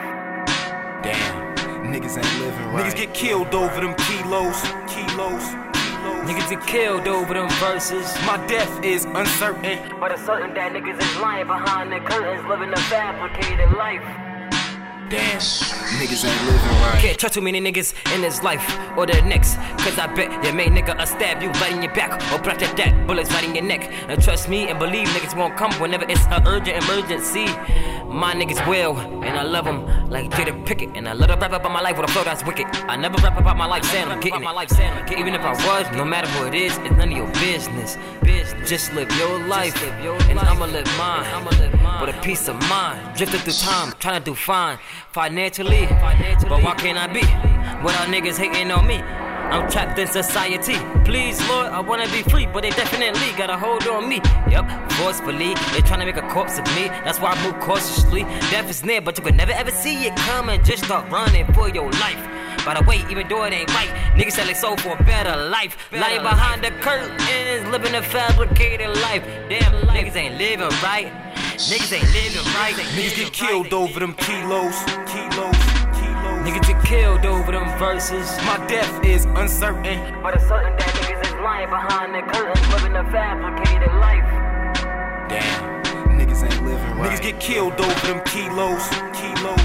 Damn, 1.02 1.92
niggas 1.92 2.16
ain't 2.16 2.38
living 2.38 2.66
right. 2.68 2.86
Niggas 2.86 2.96
get 2.96 3.12
killed 3.12 3.56
over 3.56 3.80
them 3.80 3.96
kilos, 3.96 4.62
kilos, 4.86 5.42
kilos. 5.42 5.69
Niggas 6.30 6.48
get 6.48 6.64
killed 6.64 7.08
over 7.08 7.34
them 7.34 7.48
verses. 7.58 8.06
My 8.24 8.36
death 8.46 8.84
is 8.84 9.04
uncertain. 9.04 9.80
But 9.98 10.12
it's 10.12 10.24
certain 10.24 10.54
that 10.54 10.72
niggas 10.72 11.02
is 11.02 11.20
lying 11.20 11.48
behind 11.48 11.90
the 11.90 11.98
curtains, 11.98 12.46
living 12.46 12.72
a 12.72 12.76
fabricated 12.82 13.72
life. 13.72 14.29
Damn. 15.10 15.40
Niggas 15.40 16.24
ain't 16.24 16.44
living 16.46 16.82
right. 16.82 16.98
Can't 17.00 17.18
trust 17.18 17.34
too 17.34 17.40
many 17.40 17.60
niggas 17.60 17.94
in 18.14 18.20
this 18.20 18.44
life 18.44 18.62
or 18.96 19.06
the 19.06 19.20
next. 19.22 19.56
Cause 19.82 19.98
I 19.98 20.06
bet 20.06 20.30
your 20.44 20.52
main 20.52 20.70
nigga 20.70 20.96
will 20.96 21.04
stab 21.04 21.42
you 21.42 21.50
right 21.60 21.72
in 21.72 21.82
your 21.82 21.92
back 21.92 22.12
or 22.32 22.38
block 22.40 22.58
that 22.60 22.76
that 22.76 23.08
bullets 23.08 23.32
right 23.32 23.42
in 23.42 23.56
your 23.56 23.64
neck. 23.64 23.90
And 24.08 24.22
trust 24.22 24.48
me 24.48 24.68
and 24.68 24.78
believe 24.78 25.08
niggas 25.08 25.36
won't 25.36 25.56
come 25.56 25.72
whenever 25.80 26.04
it's 26.08 26.24
an 26.26 26.46
urgent 26.46 26.84
emergency. 26.84 27.46
My 28.06 28.34
niggas 28.34 28.64
will, 28.68 28.96
and 28.96 29.36
I 29.36 29.42
love 29.42 29.64
them 29.64 29.84
like 30.10 30.30
Jada 30.30 30.64
Pinkett. 30.64 30.96
And 30.96 31.08
I 31.08 31.12
love 31.12 31.28
to 31.28 31.36
rap 31.36 31.52
about 31.52 31.72
my 31.72 31.80
life 31.80 31.96
with 31.96 32.08
a 32.08 32.12
flow 32.12 32.22
that's 32.22 32.44
wicked. 32.44 32.66
I 32.88 32.94
never 32.94 33.16
rap 33.18 33.36
about 33.36 33.56
my 33.56 33.66
life 33.66 33.84
saying 33.84 34.08
I'm 34.08 34.20
getting 34.20 34.42
it. 34.42 35.18
Even 35.18 35.34
if 35.34 35.40
I 35.40 35.52
was, 35.66 35.90
no 35.96 36.04
matter 36.04 36.28
who 36.28 36.46
it 36.46 36.54
is, 36.54 36.76
it's 36.78 36.90
none 36.90 37.10
of 37.10 37.16
your 37.16 37.30
business. 37.34 37.98
Just 38.66 38.92
live 38.94 39.10
your 39.16 39.46
life, 39.46 39.74
live 39.82 40.04
your 40.04 40.14
and 40.30 40.38
I'ma 40.38 40.66
live 40.66 40.86
mine. 40.98 41.24
With 42.00 42.14
a 42.14 42.20
peace 42.20 42.46
of 42.46 42.56
mind, 42.68 43.16
drifting 43.16 43.40
through 43.40 43.54
time, 43.54 43.92
trying 43.98 44.20
to 44.20 44.24
do 44.24 44.34
fine 44.34 44.78
financially. 45.12 45.86
But 46.48 46.62
why 46.62 46.74
can't 46.76 46.98
I 46.98 47.06
be 47.06 47.20
without 47.84 48.08
niggas 48.08 48.36
hating 48.36 48.70
on 48.70 48.86
me? 48.86 49.02
I'm 49.50 49.68
trapped 49.68 49.98
in 49.98 50.06
society. 50.06 50.76
Please, 51.04 51.40
Lord, 51.48 51.66
I 51.66 51.80
wanna 51.80 52.06
be 52.10 52.22
free, 52.22 52.46
but 52.46 52.62
they 52.62 52.70
definitely 52.70 53.32
got 53.36 53.50
a 53.50 53.56
hold 53.56 53.84
on 53.88 54.08
me. 54.08 54.20
Yep, 54.48 54.92
forcefully. 54.92 55.54
They 55.72 55.80
trying 55.80 56.00
to 56.00 56.06
make 56.06 56.16
a 56.16 56.28
corpse 56.28 56.58
of 56.58 56.66
me. 56.76 56.86
That's 57.04 57.18
why 57.18 57.32
I 57.32 57.44
move 57.44 57.60
cautiously. 57.60 58.22
Death 58.52 58.70
is 58.70 58.84
near, 58.84 59.00
but 59.00 59.18
you 59.18 59.24
could 59.24 59.36
never 59.36 59.52
ever 59.52 59.72
see 59.72 60.06
it 60.06 60.14
coming. 60.16 60.62
Just 60.62 60.84
start 60.84 61.10
running 61.10 61.52
for 61.52 61.68
your 61.68 61.90
life. 61.90 62.24
By 62.64 62.74
the 62.74 62.84
way, 62.86 63.02
even 63.10 63.26
though 63.26 63.44
it 63.44 63.52
ain't 63.52 63.74
right, 63.74 63.88
niggas 64.14 64.32
sell 64.32 64.46
their 64.46 64.54
soul 64.54 64.76
for 64.76 64.92
a 64.96 65.02
better 65.02 65.34
life. 65.48 65.76
Lying 65.90 66.22
behind 66.22 66.62
the 66.62 66.70
curtains, 66.82 67.66
living 67.72 67.94
a 67.94 68.02
fabricated 68.02 68.90
life. 69.02 69.24
Damn, 69.48 69.72
niggas 69.88 70.14
ain't 70.14 70.36
living 70.36 70.68
right. 70.82 71.10
Niggas 71.68 71.92
ain't 71.92 72.08
living 72.14 72.46
right. 72.54 72.74
Niggas 72.96 73.16
get 73.16 73.32
killed 73.34 73.74
over 73.74 74.00
them 74.00 74.14
kilos. 74.14 74.80
Kilos. 75.04 75.54
Niggas 76.40 76.66
get 76.66 76.82
killed 76.86 77.26
over 77.26 77.52
them 77.52 77.78
verses. 77.78 78.26
My 78.48 78.64
death 78.66 79.04
is 79.04 79.26
uncertain. 79.26 80.00
But 80.22 80.36
it's 80.36 80.48
certain 80.48 80.74
that 80.78 80.88
niggas 80.88 81.26
is 81.26 81.34
lying 81.44 81.68
behind 81.68 82.14
the 82.14 82.22
curtains, 82.32 82.66
living 82.72 82.96
a 82.96 83.04
fabricated 83.12 83.92
life. 84.00 84.24
Damn, 85.28 85.84
niggas 86.16 86.42
ain't 86.42 86.64
living 86.64 86.96
right. 86.96 87.10
Niggas 87.10 87.20
get 87.20 87.38
killed 87.40 87.78
over 87.78 88.06
them 88.06 88.24
kilos. 88.24 88.88
Kilos. 89.12 89.60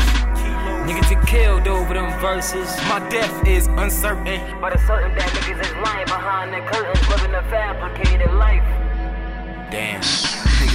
Niggas 0.83 1.09
get 1.09 1.25
killed 1.25 1.67
over 1.69 1.93
them 1.93 2.11
verses. 2.19 2.75
My 2.89 2.99
death 3.09 3.47
is 3.47 3.67
uncertain. 3.67 4.41
But 4.59 4.73
it's 4.73 4.85
certain 4.85 5.15
that 5.15 5.29
niggas 5.29 5.61
is 5.63 5.71
lying 5.81 6.07
behind 6.07 6.53
the 6.53 6.59
curtains, 6.69 7.07
living 7.07 7.33
a 7.33 7.41
fabricated 7.43 8.33
life. 8.33 8.67
Damn, 9.71 10.03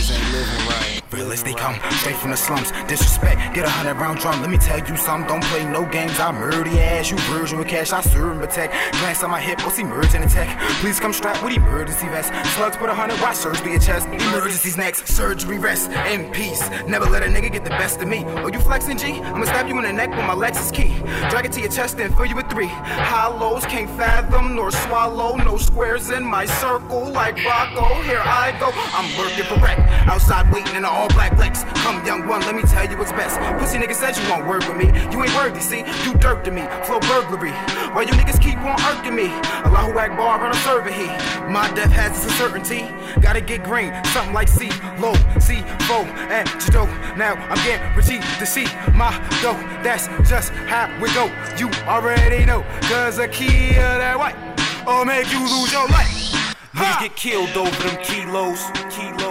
niggas 0.00 0.16
ain't 0.16 0.33
living 0.33 0.66
right. 0.69 1.00
They 1.42 1.54
come 1.54 1.78
straight 1.90 2.16
from 2.16 2.33
the 2.33 2.37
slums. 2.37 2.71
Disrespect, 2.87 3.54
get 3.54 3.64
a 3.64 3.69
hundred 3.69 3.95
round 3.95 4.19
drum. 4.19 4.40
Let 4.40 4.50
me 4.50 4.59
tell 4.59 4.78
you 4.78 4.97
something. 4.97 5.28
Don't 5.28 5.45
play 5.45 5.64
no 5.64 5.85
games. 5.87 6.19
I 6.21 6.33
murder 6.33 6.69
your 6.69 6.80
ass. 6.80 7.11
You 7.11 7.16
virgin 7.33 7.59
with 7.59 7.69
cash. 7.69 7.92
I 7.92 8.00
serve 8.02 8.33
and 8.33 8.40
protect. 8.40 8.75
Glance 8.99 9.23
on 9.23 9.30
my 9.30 9.40
hip. 9.40 9.59
Oh, 9.61 9.64
What's 9.66 9.78
emerging 9.78 10.23
attack? 10.23 10.61
Please 10.80 11.00
come 11.00 11.12
strapped 11.12 11.42
with 11.42 11.57
emergency 11.57 12.09
vest. 12.09 12.33
Slugs 12.57 12.76
put 12.76 12.88
a 12.88 12.95
hundred 12.95 13.21
watch 13.21 13.37
be 13.64 13.71
your 13.71 13.80
chest. 13.80 14.07
Emergencies 14.09 14.76
next. 14.76 15.07
Surgery 15.09 15.59
rest 15.59 15.90
in 16.12 16.30
peace. 16.33 16.69
Never 16.87 17.07
let 17.07 17.23
a 17.23 17.26
nigga 17.26 17.52
get 17.52 17.64
the 17.64 17.71
best 17.71 18.00
of 18.00 18.09
me. 18.09 18.25
Oh, 18.26 18.49
you 18.49 18.61
flexing 18.61 18.99
G? 18.99 19.21
I'ma 19.21 19.45
stab 19.45 19.69
you 19.69 19.76
in 19.78 19.85
the 19.85 19.92
neck 19.92 20.11
with 20.11 20.26
my 20.26 20.35
Lexus 20.35 20.73
key. 20.73 20.95
Drag 21.30 21.47
it 21.47 21.52
to 21.52 21.61
your 21.61 21.71
chest 21.71 21.99
and 21.99 22.14
fill 22.16 22.26
you 22.26 22.37
with 22.37 22.50
three. 22.50 22.69
Hollows 22.69 23.64
can't 23.66 23.90
fathom 23.90 24.57
nor 24.57 24.71
swallow. 24.71 25.37
No 25.37 25.57
squares 25.57 26.11
in 26.11 26.25
my 26.25 26.45
circle 26.45 27.11
like 27.11 27.42
Rocco. 27.45 28.02
Here 28.02 28.23
I 28.23 28.54
go. 28.61 28.71
I'm 28.75 29.09
working 29.19 29.45
for 29.45 29.59
wreck. 29.64 29.89
Outside 30.06 30.52
waiting 30.52 30.75
in 30.76 30.82
the 30.82 30.88
all 30.88 31.09
black 31.09 31.37
legs. 31.38 31.64
Come, 31.82 32.04
young 32.06 32.26
one, 32.26 32.40
let 32.42 32.54
me 32.54 32.62
tell 32.62 32.88
you 32.88 32.97
what's 32.97 33.12
best. 33.12 33.38
Pussy 33.59 33.78
nigga 33.78 33.94
said 33.94 34.16
you 34.16 34.28
won't 34.30 34.47
work 34.47 34.66
with 34.68 34.76
me. 34.76 34.87
You 35.12 35.23
ain't 35.23 35.35
worthy, 35.35 35.61
see? 35.61 35.85
You 36.04 36.14
dirt 36.14 36.44
to 36.44 36.50
me. 36.50 36.62
Flow 36.85 37.00
burglary. 37.00 37.52
While 37.92 38.04
you 38.04 38.12
niggas 38.12 38.40
keep 38.40 38.59
on 38.59 38.80
irking 38.82 39.14
me. 39.14 39.28
Allahu 39.64 39.99
Akbar 39.99 40.44
on 40.44 40.50
a 40.50 40.61
server 40.66 40.90
he. 40.90 41.06
My 41.50 41.70
death 41.75 41.92
has 41.92 42.12
its 42.16 42.25
uncertainty. 42.25 42.88
Gotta 43.20 43.40
get 43.40 43.64
green, 43.64 43.92
something 44.06 44.35
like 44.35 44.49
C, 44.49 44.70
low, 44.99 45.14
C, 45.38 45.62
four, 45.87 46.04
and 46.30 46.49
Jado. 46.62 46.87
Now 47.16 47.35
I'm 47.35 47.59
guaranteed 47.64 48.23
to 48.38 48.47
see 48.47 48.66
my 48.94 49.11
dough. 49.42 49.59
That's 49.82 50.06
just 50.28 50.52
how 50.70 50.88
we 51.00 51.12
go. 51.14 51.26
You 51.59 51.70
already 51.87 52.44
know. 52.44 52.64
Cause 52.82 53.18
a 53.18 53.28
key 53.28 53.70
of 53.70 53.99
that 54.02 54.18
white. 54.18 54.37
Or 54.87 55.04
make 55.04 55.30
you 55.32 55.40
lose 55.40 55.73
your 55.73 55.87
life. 55.88 56.30
Niggas 56.75 57.00
get 57.00 57.16
killed 57.16 57.56
over 57.56 57.88
them 57.88 58.02
kilos. 58.02 58.62
Kilos. 58.90 59.30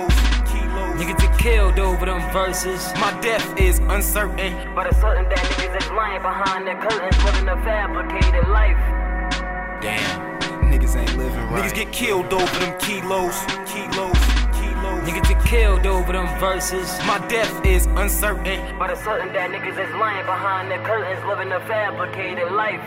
Niggas 0.99 1.17
get 1.17 1.39
killed 1.39 1.79
over 1.79 2.05
them 2.05 2.19
verses. 2.33 2.91
My 2.95 3.17
death 3.21 3.57
is 3.57 3.79
uncertain. 3.79 4.51
But 4.75 4.85
it's 4.87 4.99
certain 4.99 5.29
that 5.29 5.39
niggas 5.39 5.81
is 5.81 5.89
lying 5.91 6.21
behind 6.21 6.67
the 6.67 6.75
curtains, 6.75 7.23
living 7.23 7.47
a 7.47 7.55
fabricated 7.63 8.49
life. 8.49 8.75
Damn, 9.79 10.41
niggas 10.69 10.97
ain't 10.97 11.15
living 11.15 11.39
right. 11.47 11.63
Niggas 11.63 11.73
get 11.73 11.93
killed 11.93 12.33
over 12.33 12.59
them 12.59 12.77
kilos. 12.81 13.39
Kilos. 13.65 14.19
Niggas 15.07 15.29
get 15.29 15.45
killed 15.45 15.85
over 15.85 16.11
them 16.11 16.27
verses. 16.37 16.99
My 17.07 17.25
death 17.29 17.65
is 17.65 17.85
uncertain. 17.85 18.77
But 18.77 18.89
it's 18.89 19.01
certain 19.01 19.31
that 19.31 19.51
niggas 19.51 19.79
is 19.79 19.95
lying 19.95 20.25
behind 20.25 20.69
the 20.69 20.83
curtains, 20.85 21.25
living 21.25 21.53
a 21.53 21.61
fabricated 21.61 22.51
life. 22.51 22.83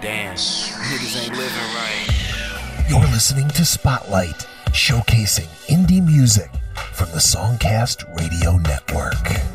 Damn, 0.00 0.36
niggas 0.36 1.24
ain't 1.24 1.36
living 1.36 1.68
right. 1.76 2.88
You're 2.88 3.00
listening 3.12 3.50
to 3.50 3.66
Spotlight, 3.66 4.46
showcasing 4.72 5.48
indie 5.68 6.02
music 6.02 6.48
from 6.92 7.10
the 7.10 7.18
Songcast 7.18 8.16
Radio 8.18 8.56
Network. 8.58 9.52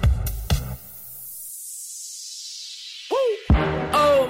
Oh, 3.94 4.30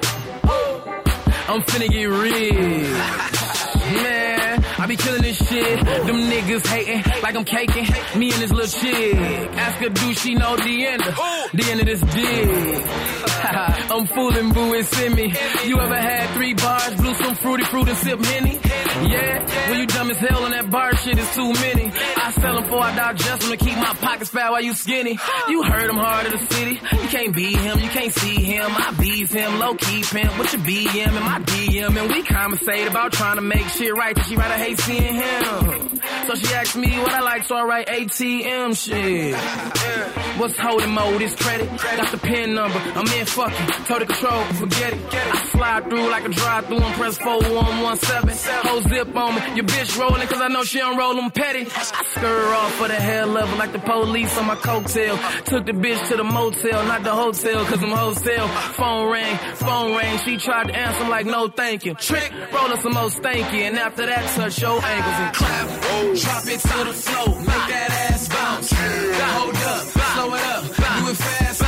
I'm 1.48 1.62
finna 1.62 1.90
get 1.90 2.06
rich. 2.06 3.38
Man, 4.04 4.66
I 4.80 4.86
be 4.88 4.96
killing 4.96 5.22
this 5.22 5.38
shit. 5.48 5.80
Them 5.86 6.30
niggas 6.30 6.66
hating 6.68 7.04
like 7.24 7.36
I'm 7.36 7.46
caking. 7.46 7.86
Me 8.20 8.32
and 8.32 8.42
this 8.42 8.52
little 8.52 8.82
chick. 8.82 9.16
Ask 9.16 9.80
her, 9.80 9.90
do 9.90 10.14
she 10.14 10.36
know 10.36 10.56
the 10.58 10.86
end 10.86 11.02
of 11.08 11.16
the 11.54 11.64
end 11.72 11.80
of 11.80 11.86
this 11.86 12.02
dick? 12.02 12.84
I'm 13.92 14.06
fooling 14.08 14.52
boo, 14.52 14.74
and 14.74 15.00
in 15.04 15.16
me. 15.16 15.34
You 15.66 15.80
ever 15.80 15.96
had 15.96 16.30
three 16.36 16.54
bars, 16.54 16.96
blew 16.96 17.14
some 17.16 17.36
fruity 17.36 17.64
fruit 17.66 17.88
and 17.88 17.98
sip 17.98 18.20
henny? 18.26 18.60
Yeah, 19.06 19.70
when 19.70 19.80
you 19.80 19.88
dumb 19.88 20.12
as 20.12 20.18
hell 20.18 20.44
on 20.44 20.52
that 20.52 20.70
bar 20.70 20.96
shit 20.98 21.18
is 21.18 21.36
too 21.36 21.54
many. 21.54 21.92
I 22.18 22.32
sell 22.32 22.56
them 22.56 22.64
before 22.64 22.82
I 22.82 22.96
digest 22.96 23.42
them 23.42 23.52
to 23.52 23.58
keep 23.58 23.78
my 23.78 23.94
pockets 24.02 24.30
fat 24.30 24.52
while 24.52 24.62
you 24.62 24.74
skinny. 24.74 25.18
You 25.50 25.64
heard 25.64 25.90
him 25.90 25.98
hard 25.98 26.26
of 26.26 26.32
the 26.34 26.54
city. 26.54 26.74
You 26.74 27.08
can't 27.10 27.36
beat 27.36 27.58
him, 27.58 27.80
you 27.80 27.90
can't 27.90 28.14
see 28.14 28.44
him. 28.44 28.66
I 28.70 28.96
bees 29.00 29.32
him, 29.32 29.60
low 29.60 29.76
key 29.76 30.04
pimp 30.04 30.38
with 30.40 30.54
your 30.54 30.62
BM 30.64 31.08
and 31.08 31.26
my 31.26 31.40
DM. 31.40 31.98
And 31.98 32.12
we 32.12 32.24
conversate 32.24 32.88
about 32.88 33.14
trying 33.14 33.36
to 33.36 33.42
make 33.42 33.68
shit 33.68 33.94
right. 33.94 34.18
She 34.26 34.36
rather 34.36 34.56
hate 34.56 34.80
seeing 34.80 35.16
him. 35.16 36.00
So 36.28 36.36
she 36.36 36.54
asked 36.54 36.76
me 36.76 36.98
what 37.00 37.14
I 37.14 37.22
like, 37.22 37.44
so 37.44 37.56
I 37.56 37.64
write 37.64 37.88
ATM 37.88 38.76
shit. 38.76 39.36
What's 40.40 40.58
holding 40.58 40.92
mode? 40.92 41.20
This 41.20 41.36
credit. 41.36 41.70
Got 41.70 42.12
the 42.12 42.18
pin 42.18 42.54
number. 42.54 42.78
I'm 42.80 43.08
in 43.08 43.26
fucking. 43.26 43.68
Total 43.86 44.08
control. 44.08 44.44
Forget 44.54 44.94
it. 44.94 45.00
I 45.14 45.46
slide 45.48 45.90
through 45.90 46.10
like 46.10 46.26
a 46.26 46.30
drive 46.30 46.66
through 46.68 46.80
and 46.80 46.94
press 46.96 47.18
4117. 47.18 48.70
Whole 48.70 48.82
zip 48.90 49.16
on 49.16 49.36
me. 49.36 49.42
Your 49.56 49.66
bitch 49.66 50.00
rolling 50.00 50.28
cause 50.28 50.42
I 50.42 50.48
know 50.48 50.64
she 50.64 50.80
don't 50.80 50.98
roll 50.98 51.16
them 51.16 51.32
petty. 51.32 51.62
I 51.62 51.84
scur 52.14 52.56
off 52.56 52.74
for 52.76 52.88
the 52.88 52.96
hell 52.96 53.30
of 53.30 53.36
level 53.36 53.58
like 53.58 53.72
the 53.72 53.80
police 53.80 54.38
on 54.38 54.46
my 54.46 54.56
coattail. 54.56 55.16
Took 55.46 55.66
the 55.66 55.74
bitch 55.74 56.10
to 56.10 56.18
the 56.18 56.24
motel, 56.24 56.86
not 56.86 57.04
the 57.04 57.14
hotel 57.14 57.66
cause 57.66 57.84
I'm 57.84 57.92
wholesale. 57.92 58.48
Phone 58.48 59.12
rang, 59.12 59.38
phone 59.56 59.98
rang. 59.98 60.18
She 60.20 60.38
tried 60.38 60.68
to 60.68 60.76
answer 60.76 61.04
I'm 61.04 61.10
like 61.10 61.26
no 61.26 61.48
thank 61.48 61.86
you. 61.86 61.94
Trick, 61.96 62.32
rolling 62.54 62.80
some 62.82 62.94
more 62.94 63.10
stanky 63.10 63.62
and 63.68 63.78
after 63.78 64.06
that 64.06 64.24
touch 64.36 64.62
your 64.62 64.84
ankles 64.84 65.20
and 65.24 65.36
clap. 65.36 65.68
Drop 66.22 66.48
it 66.48 66.60
to 66.60 66.78
the 66.84 66.94
floor, 66.94 67.40
make 67.40 67.66
that 67.74 68.12
ass 68.12 68.28
bounce. 68.30 68.72
Hold 68.72 69.56
up, 69.56 69.84
slow 69.88 70.34
it 70.34 70.44
up, 70.44 70.64
do 70.66 71.12
it 71.12 71.18
fast. 71.18 71.67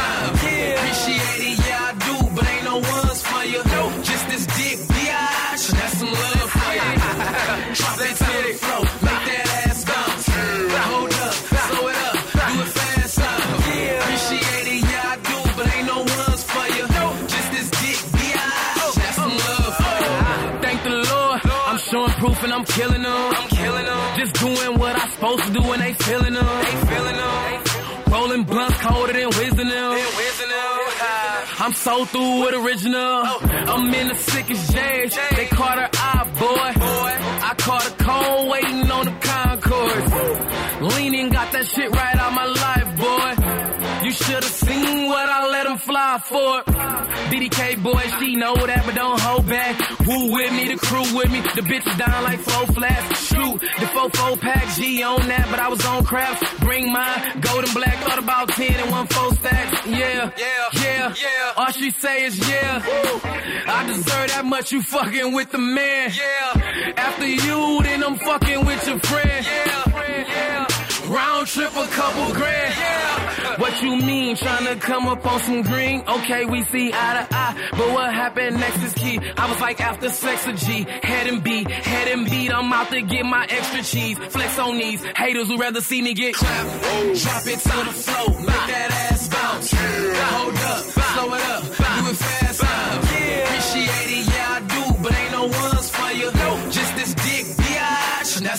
I'm 22.00 22.08
showing 22.08 22.20
proof 22.20 22.44
and 22.44 22.54
I'm 22.54 22.66
killing 22.66 23.02
them. 23.02 23.34
I'm 23.36 23.50
killing 23.50 23.86
them. 23.86 24.18
Just 24.18 24.34
doing 24.36 24.80
what 24.80 24.96
I'm 24.96 25.10
supposed 25.10 25.44
to 25.44 25.54
do 25.54 25.62
and 25.72 25.82
they 25.82 25.94
feeling 25.94 26.34
them. 26.34 26.46
They 26.46 26.94
feeling 26.94 27.16
them. 27.16 27.64
Rolling 28.12 28.44
blunts 28.44 28.78
colder 28.78 29.14
than 29.14 29.28
wisdom. 29.28 29.60
I'm 31.62 31.74
so 31.74 32.06
through 32.06 32.40
with 32.42 32.56
original. 32.56 33.00
Oh. 33.00 33.40
I'm 33.44 33.94
in 33.94 34.08
the 34.08 34.16
sickest 34.16 34.72
jazz. 34.72 35.20
They 35.36 35.46
caught 35.48 35.78
her 35.78 35.90
eye, 35.94 36.24
boy. 36.40 36.72
I 37.46 37.54
caught 37.58 37.86
a 37.86 38.04
cold 38.04 38.50
waiting 38.50 38.90
on 38.90 39.06
the 39.06 39.12
concourse. 39.20 40.96
Leaning, 40.96 41.30
got 41.30 41.52
that 41.52 41.68
shit 41.68 41.92
right 41.92 42.16
out 42.16 42.34
my 42.34 42.46
life, 42.46 42.98
boy. 42.98 43.39
You 44.10 44.16
should 44.16 44.44
have 44.44 44.54
seen 44.68 45.08
what 45.08 45.30
I 45.30 45.48
let 45.52 45.68
him 45.68 45.78
fly 45.78 46.20
for. 46.26 46.64
BDK 47.30 47.84
boy, 47.84 48.02
she 48.18 48.36
know 48.36 48.56
that, 48.56 48.82
but 48.84 48.96
don't 48.96 49.20
hold 49.22 49.48
back. 49.48 49.78
Woo 50.08 50.34
with 50.34 50.52
me, 50.52 50.68
the 50.68 50.78
crew 50.78 51.06
with 51.16 51.32
me, 51.32 51.42
the 51.42 51.62
bitches 51.62 51.96
down 51.96 52.24
like 52.24 52.40
flow 52.40 52.66
flash. 52.74 53.06
Shoot, 53.28 53.62
the 53.62 53.86
4-4 53.86 54.42
pack 54.42 54.68
G 54.74 55.04
on 55.04 55.28
that, 55.28 55.46
but 55.52 55.60
I 55.60 55.68
was 55.70 55.86
on 55.86 56.04
craps. 56.06 56.42
Bring 56.58 56.92
mine, 56.92 57.40
golden 57.40 57.72
black, 57.76 57.98
thought 57.98 58.18
about 58.18 58.50
10 58.50 58.80
and 58.82 58.90
one 58.90 59.06
four 59.06 59.32
stacks. 59.36 59.86
Yeah, 59.86 60.32
yeah, 60.36 60.82
yeah, 60.82 61.14
yeah. 61.14 61.54
All 61.56 61.72
she 61.72 61.92
say 61.92 62.26
is 62.26 62.50
yeah. 62.50 62.82
I 63.68 63.86
deserve 63.86 64.30
that 64.34 64.44
much, 64.44 64.72
you 64.72 64.82
fucking 64.82 65.34
with 65.34 65.52
the 65.52 65.60
man. 65.60 66.12
Yeah. 66.18 66.94
After 66.98 67.28
you, 67.28 67.84
then 67.84 68.04
I'm 68.04 68.18
fucking 68.18 68.66
with 68.66 68.88
your 68.88 68.98
friend. 69.02 69.46
Yeah, 69.46 70.26
yeah. 70.28 70.79
Round 71.10 71.48
trip 71.48 71.76
a 71.76 71.88
couple 71.88 72.34
grand. 72.34 72.76
Yeah. 72.78 73.60
What 73.60 73.82
you 73.82 73.96
mean? 73.96 74.36
Trying 74.36 74.66
to 74.66 74.76
come 74.76 75.08
up 75.08 75.26
on 75.26 75.40
some 75.40 75.64
green? 75.64 76.04
Okay, 76.08 76.46
we 76.46 76.64
see 76.66 76.92
eye 76.94 77.26
to 77.28 77.36
eye. 77.36 77.70
But 77.72 77.90
what 77.94 78.14
happened 78.14 78.58
next 78.58 78.84
is 78.84 78.94
key. 78.94 79.20
I 79.36 79.50
was 79.50 79.60
like 79.60 79.82
after 79.82 80.10
sex 80.10 80.46
a 80.46 80.54
G. 80.54 80.86
Head 81.02 81.28
and 81.28 81.44
beat, 81.44 81.68
head 81.70 82.08
and 82.10 82.30
beat. 82.30 82.52
I'm 82.54 82.72
out 82.72 82.90
to 82.92 83.02
get 83.02 83.26
my 83.26 83.46
extra 83.50 83.82
cheese. 83.82 84.18
Flex 84.18 84.60
on 84.60 84.78
these 84.78 85.04
haters 85.04 85.48
who 85.48 85.58
rather 85.58 85.82
see 85.82 86.02
me 86.02 86.14
get 86.14 86.36
clapped. 86.36 86.70
Drop 87.24 87.48
it 87.48 87.60
to 87.60 87.78
the 87.88 87.94
floor. 88.04 88.40
Make 88.42 88.66
that 88.72 89.10
ass 89.12 89.28
bounce. 89.30 89.74
Hold 89.74 90.56
up, 90.56 90.84
slow 90.84 91.34
it 91.34 91.42
up. 91.50 91.64
Do 91.64 92.10
it 92.12 92.16
fast. 92.18 92.49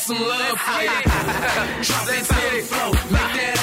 Some 0.01 0.19
love 0.19 0.59
for 0.59 0.83
you. 0.83 0.89
Drop 1.85 2.09
it 2.09 2.25
to 2.25 2.57
the 2.57 2.63
floor. 2.63 2.93
Make 3.11 3.35
that 3.37 3.60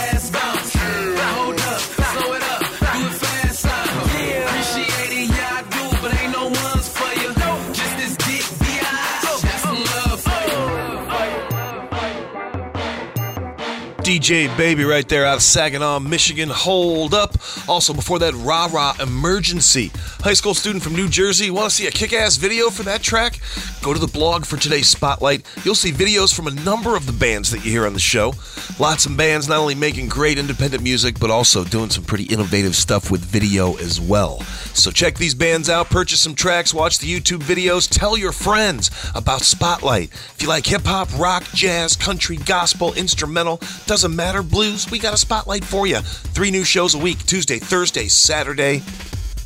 DJ 14.07 14.55
Baby 14.55 14.85
right 14.85 15.05
there 15.09 15.25
out 15.25 15.35
of 15.35 15.41
Saginaw, 15.41 15.99
Michigan. 15.99 16.47
Hold 16.47 17.13
up. 17.13 17.35
Also, 17.67 17.93
before 17.93 18.19
that, 18.19 18.33
Rah 18.35 18.69
Rah 18.71 18.95
Emergency. 19.01 19.91
High 20.21 20.33
school 20.33 20.53
student 20.53 20.81
from 20.81 20.95
New 20.95 21.09
Jersey. 21.09 21.51
Want 21.51 21.69
to 21.69 21.75
see 21.75 21.87
a 21.87 21.91
kick 21.91 22.13
ass 22.13 22.37
video 22.37 22.69
for 22.69 22.83
that 22.83 23.01
track? 23.01 23.41
Go 23.81 23.93
to 23.93 23.99
the 23.99 24.07
blog 24.07 24.45
for 24.45 24.55
today's 24.55 24.87
spotlight. 24.87 25.45
You'll 25.65 25.75
see 25.75 25.91
videos 25.91 26.33
from 26.33 26.47
a 26.47 26.51
number 26.51 26.95
of 26.95 27.05
the 27.05 27.11
bands 27.11 27.51
that 27.51 27.65
you 27.65 27.71
hear 27.71 27.85
on 27.85 27.91
the 27.91 27.99
show. 27.99 28.33
Lots 28.79 29.05
of 29.05 29.17
bands 29.17 29.49
not 29.49 29.57
only 29.57 29.75
making 29.75 30.07
great 30.07 30.37
independent 30.37 30.83
music, 30.83 31.19
but 31.19 31.29
also 31.29 31.65
doing 31.65 31.89
some 31.89 32.05
pretty 32.05 32.25
innovative 32.25 32.77
stuff 32.77 33.11
with 33.11 33.19
video 33.19 33.75
as 33.75 33.99
well. 33.99 34.39
So 34.73 34.89
check 34.89 35.17
these 35.17 35.35
bands 35.35 35.69
out, 35.69 35.89
purchase 35.89 36.21
some 36.21 36.35
tracks, 36.35 36.73
watch 36.73 36.99
the 36.99 37.07
YouTube 37.07 37.39
videos, 37.39 37.89
tell 37.89 38.17
your 38.17 38.31
friends 38.31 38.89
about 39.15 39.41
Spotlight. 39.41 40.11
If 40.11 40.37
you 40.41 40.47
like 40.47 40.65
hip 40.65 40.85
hop, 40.85 41.09
rock, 41.19 41.43
jazz, 41.53 41.97
country, 41.97 42.37
gospel, 42.37 42.93
instrumental, 42.93 43.59
doesn't 43.85 43.96
matter, 44.05 44.43
blues, 44.43 44.89
we 44.91 44.99
got 44.99 45.13
a 45.13 45.17
Spotlight 45.17 45.63
for 45.63 45.87
you. 45.87 45.99
Three 45.99 46.51
new 46.51 46.63
shows 46.63 46.93
a 46.93 46.97
week 46.97 47.25
Tuesday, 47.25 47.57
Thursday, 47.57 48.07
Saturday. 48.07 48.83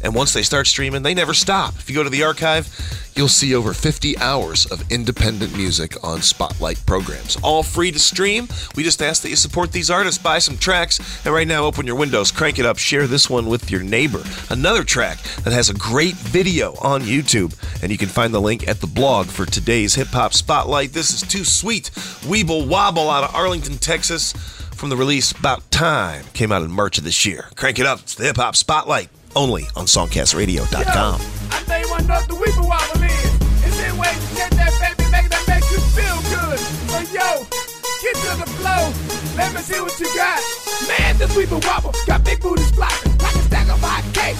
And 0.03 0.15
once 0.15 0.33
they 0.33 0.43
start 0.43 0.67
streaming, 0.67 1.03
they 1.03 1.13
never 1.13 1.33
stop. 1.33 1.75
If 1.75 1.89
you 1.89 1.95
go 1.95 2.03
to 2.03 2.09
the 2.09 2.23
archive, 2.23 2.67
you'll 3.15 3.27
see 3.27 3.53
over 3.53 3.73
50 3.73 4.17
hours 4.17 4.65
of 4.65 4.89
independent 4.91 5.55
music 5.55 5.95
on 6.03 6.21
Spotlight 6.21 6.83
programs. 6.85 7.37
All 7.43 7.63
free 7.63 7.91
to 7.91 7.99
stream. 7.99 8.47
We 8.75 8.83
just 8.83 9.01
ask 9.01 9.21
that 9.23 9.29
you 9.29 9.35
support 9.35 9.71
these 9.71 9.89
artists, 9.89 10.21
buy 10.21 10.39
some 10.39 10.57
tracks, 10.57 10.99
and 11.25 11.33
right 11.33 11.47
now 11.47 11.65
open 11.65 11.85
your 11.85 11.95
windows, 11.95 12.31
crank 12.31 12.59
it 12.59 12.65
up, 12.65 12.77
share 12.77 13.07
this 13.07 13.29
one 13.29 13.47
with 13.47 13.69
your 13.69 13.83
neighbor. 13.83 14.23
Another 14.49 14.83
track 14.83 15.19
that 15.43 15.53
has 15.53 15.69
a 15.69 15.73
great 15.73 16.15
video 16.15 16.73
on 16.81 17.01
YouTube, 17.01 17.55
and 17.83 17.91
you 17.91 17.97
can 17.97 18.09
find 18.09 18.33
the 18.33 18.41
link 18.41 18.67
at 18.67 18.81
the 18.81 18.87
blog 18.87 19.27
for 19.27 19.45
today's 19.45 19.95
Hip 19.95 20.07
Hop 20.09 20.33
Spotlight. 20.33 20.93
This 20.93 21.11
is 21.11 21.21
Too 21.21 21.43
Sweet, 21.43 21.91
Weeble 22.23 22.67
Wobble 22.67 23.09
out 23.09 23.23
of 23.23 23.35
Arlington, 23.35 23.77
Texas. 23.77 24.33
From 24.75 24.89
the 24.89 24.97
release 24.97 25.31
About 25.31 25.69
Time, 25.69 26.25
came 26.33 26.51
out 26.51 26.63
in 26.63 26.71
March 26.71 26.97
of 26.97 27.03
this 27.03 27.23
year. 27.23 27.49
Crank 27.55 27.77
it 27.77 27.85
up, 27.85 27.99
it's 27.99 28.15
the 28.15 28.23
Hip 28.23 28.37
Hop 28.37 28.55
Spotlight, 28.55 29.09
only 29.35 29.63
on 29.75 29.85
SongcastRadio.com. 29.85 31.21
Let 39.37 39.55
me 39.55 39.61
see 39.61 39.81
what 39.81 39.99
you 39.99 40.05
got. 40.13 40.39
Man, 40.87 41.17
this 41.17 41.35
weeper 41.35 41.57
wobble 41.65 41.93
got 42.05 42.23
big 42.23 42.39
flopping 42.75 43.17
like 43.17 43.35
a 43.35 43.43
stack 43.49 43.67
of 43.69 43.79
hot 43.81 44.03
cakes 44.13 44.39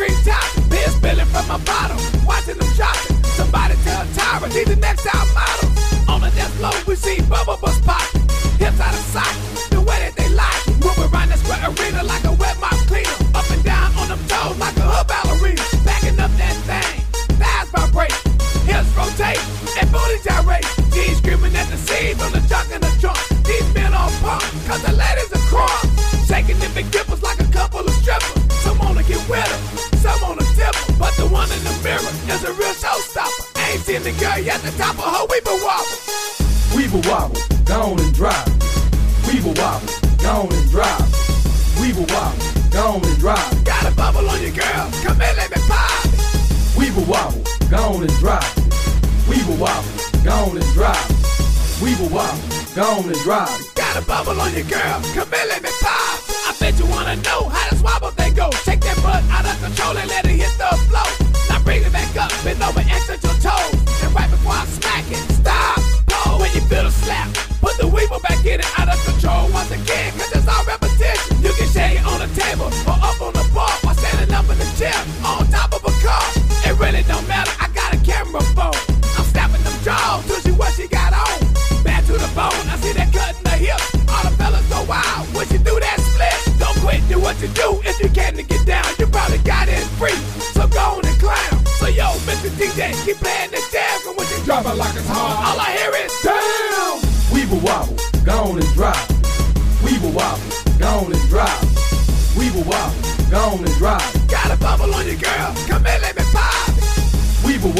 cream 0.00 0.16
topping. 0.24 0.68
Beer 0.70 0.88
spilling 0.88 1.26
from 1.26 1.46
my 1.48 1.58
bottle, 1.58 2.00
watching 2.24 2.56
them. 2.56 2.96
Somebody 3.36 3.74
tell 3.84 4.04
Tyra 4.16 4.48
the 4.64 4.76
next 4.76 5.04
top 5.04 5.26
model. 5.36 5.68
On 6.08 6.20
the 6.20 6.30
we 6.86 6.94
see 6.94 7.20
bubble 7.28 7.58
bus 7.60 7.78
pop. 7.80 8.00
Hips 8.56 8.80
out 8.80 8.94
of 8.94 9.04
the 9.70 9.80
way 9.80 9.98
that 10.04 10.14
they 10.16 10.28
around 11.04 11.28
square 11.36 11.60
arena 11.68 12.02
like 12.04 12.24
a 12.24 12.29
rotate, 19.00 19.40
and 19.80 19.88
booty 19.92 20.18
gyrate. 20.24 20.66
G's 20.92 21.16
screaming 21.18 21.54
at 21.56 21.68
the 21.72 21.76
scene 21.76 22.14
from 22.16 22.32
the 22.32 22.42
junk 22.48 22.68
in 22.72 22.80
the 22.80 22.92
trunk. 23.00 23.20
These 23.48 23.68
men 23.74 23.92
on 23.94 24.12
pump, 24.20 24.44
cause 24.68 24.82
the 24.84 24.92
ladies 24.92 25.32
are 25.32 25.44
crunk. 25.48 25.80
Shaking 26.28 26.58
them 26.60 26.72
big 26.74 26.90
dippers 26.90 27.22
like 27.22 27.40
a 27.40 27.48
couple 27.50 27.80
of 27.80 27.94
strippers. 28.00 28.36
Some 28.62 28.78
wanna 28.78 29.02
get 29.02 29.20
wetter, 29.28 29.58
some 30.04 30.20
wanna 30.20 30.44
dip 30.56 30.74
But 30.98 31.12
the 31.16 31.26
one 31.26 31.50
in 31.50 31.62
the 31.64 31.74
mirror 31.82 32.12
is 32.28 32.42
a 32.44 32.52
real 32.52 32.74
showstopper. 32.82 33.42
Ain't 33.66 33.80
seen 33.80 34.02
the 34.02 34.12
girl 34.20 34.38
yet, 34.38 34.60
the 34.62 34.72
top 34.76 34.96
of 34.98 35.08
her 35.14 35.24
weeper 35.32 35.56
wobble. 35.64 35.96
Weeble 36.76 37.02
wobble, 37.08 37.40
gone 37.64 37.98
and 37.98 38.14
drive. 38.14 38.50
Weeble 39.26 39.56
wobble, 39.58 39.88
gone 40.22 40.52
and 40.52 40.70
drive. 40.70 41.08
Weeble 41.80 42.06
wobble, 42.12 42.70
gone 42.70 43.02
and 43.08 43.18
drive. 43.18 43.64
Got 43.64 43.90
a 43.90 43.92
bubble 43.96 44.28
on 44.28 44.40
you, 44.42 44.52
girl. 44.52 44.86
Come 45.02 45.18
here, 45.18 45.34
let 45.40 45.50
me 45.50 45.60
pop. 45.66 46.04
Weeble 46.78 47.06
wobble, 47.08 47.42
gone 47.68 48.02
and 48.02 48.16
drive. 48.22 48.70
Weeble 49.30 49.58
wobble, 49.62 50.24
gone 50.24 50.56
and 50.58 50.72
drive. 50.74 51.06
Weeble 51.78 52.10
wobble, 52.10 52.42
gone 52.74 53.06
and 53.06 53.22
drive. 53.22 53.46
Got 53.76 54.02
a 54.02 54.02
bubble 54.04 54.40
on 54.40 54.52
your 54.52 54.64
girl. 54.64 54.98
Come 55.14 55.30
here, 55.30 55.46
let 55.46 55.62
me 55.62 55.70
pop. 55.80 56.18
I 56.50 56.56
bet 56.58 56.76
you 56.80 56.86
wanna 56.86 57.14
know 57.22 57.48
how 57.48 57.70
this 57.70 57.80
wobble 57.80 58.10
thing 58.10 58.34
go. 58.34 58.50
Take 58.66 58.80
that 58.80 58.98
butt 59.06 59.22
out 59.30 59.46
of 59.46 59.54
control 59.62 59.96
and 59.96 60.08
let 60.10 60.24
it 60.24 60.34
hit 60.34 60.50
the 60.58 60.74
floor. 60.90 61.06
Now 61.48 61.62
bring 61.62 61.80
it 61.80 61.92
back 61.92 62.10
up, 62.18 62.32
bend 62.42 62.60
over 62.60 62.82
touch 62.82 63.22
your 63.22 63.38
toes. 63.38 64.02
And 64.02 64.10
right 64.14 64.30
before 64.30 64.52
I 64.52 64.66
smack 64.66 65.06
it, 65.06 65.22
stop. 65.38 65.78
Go 66.10 66.42
when 66.42 66.50
you 66.50 66.62
feel 66.66 66.82
the 66.82 66.90
slap. 66.90 67.30
Put 67.62 67.78
the 67.78 67.86
weeble 67.86 68.20
back 68.22 68.44
in 68.44 68.58
it 68.58 68.66
out 68.78 68.90
of 68.90 68.98
control 69.06 69.46
once 69.52 69.70
again, 69.70 70.10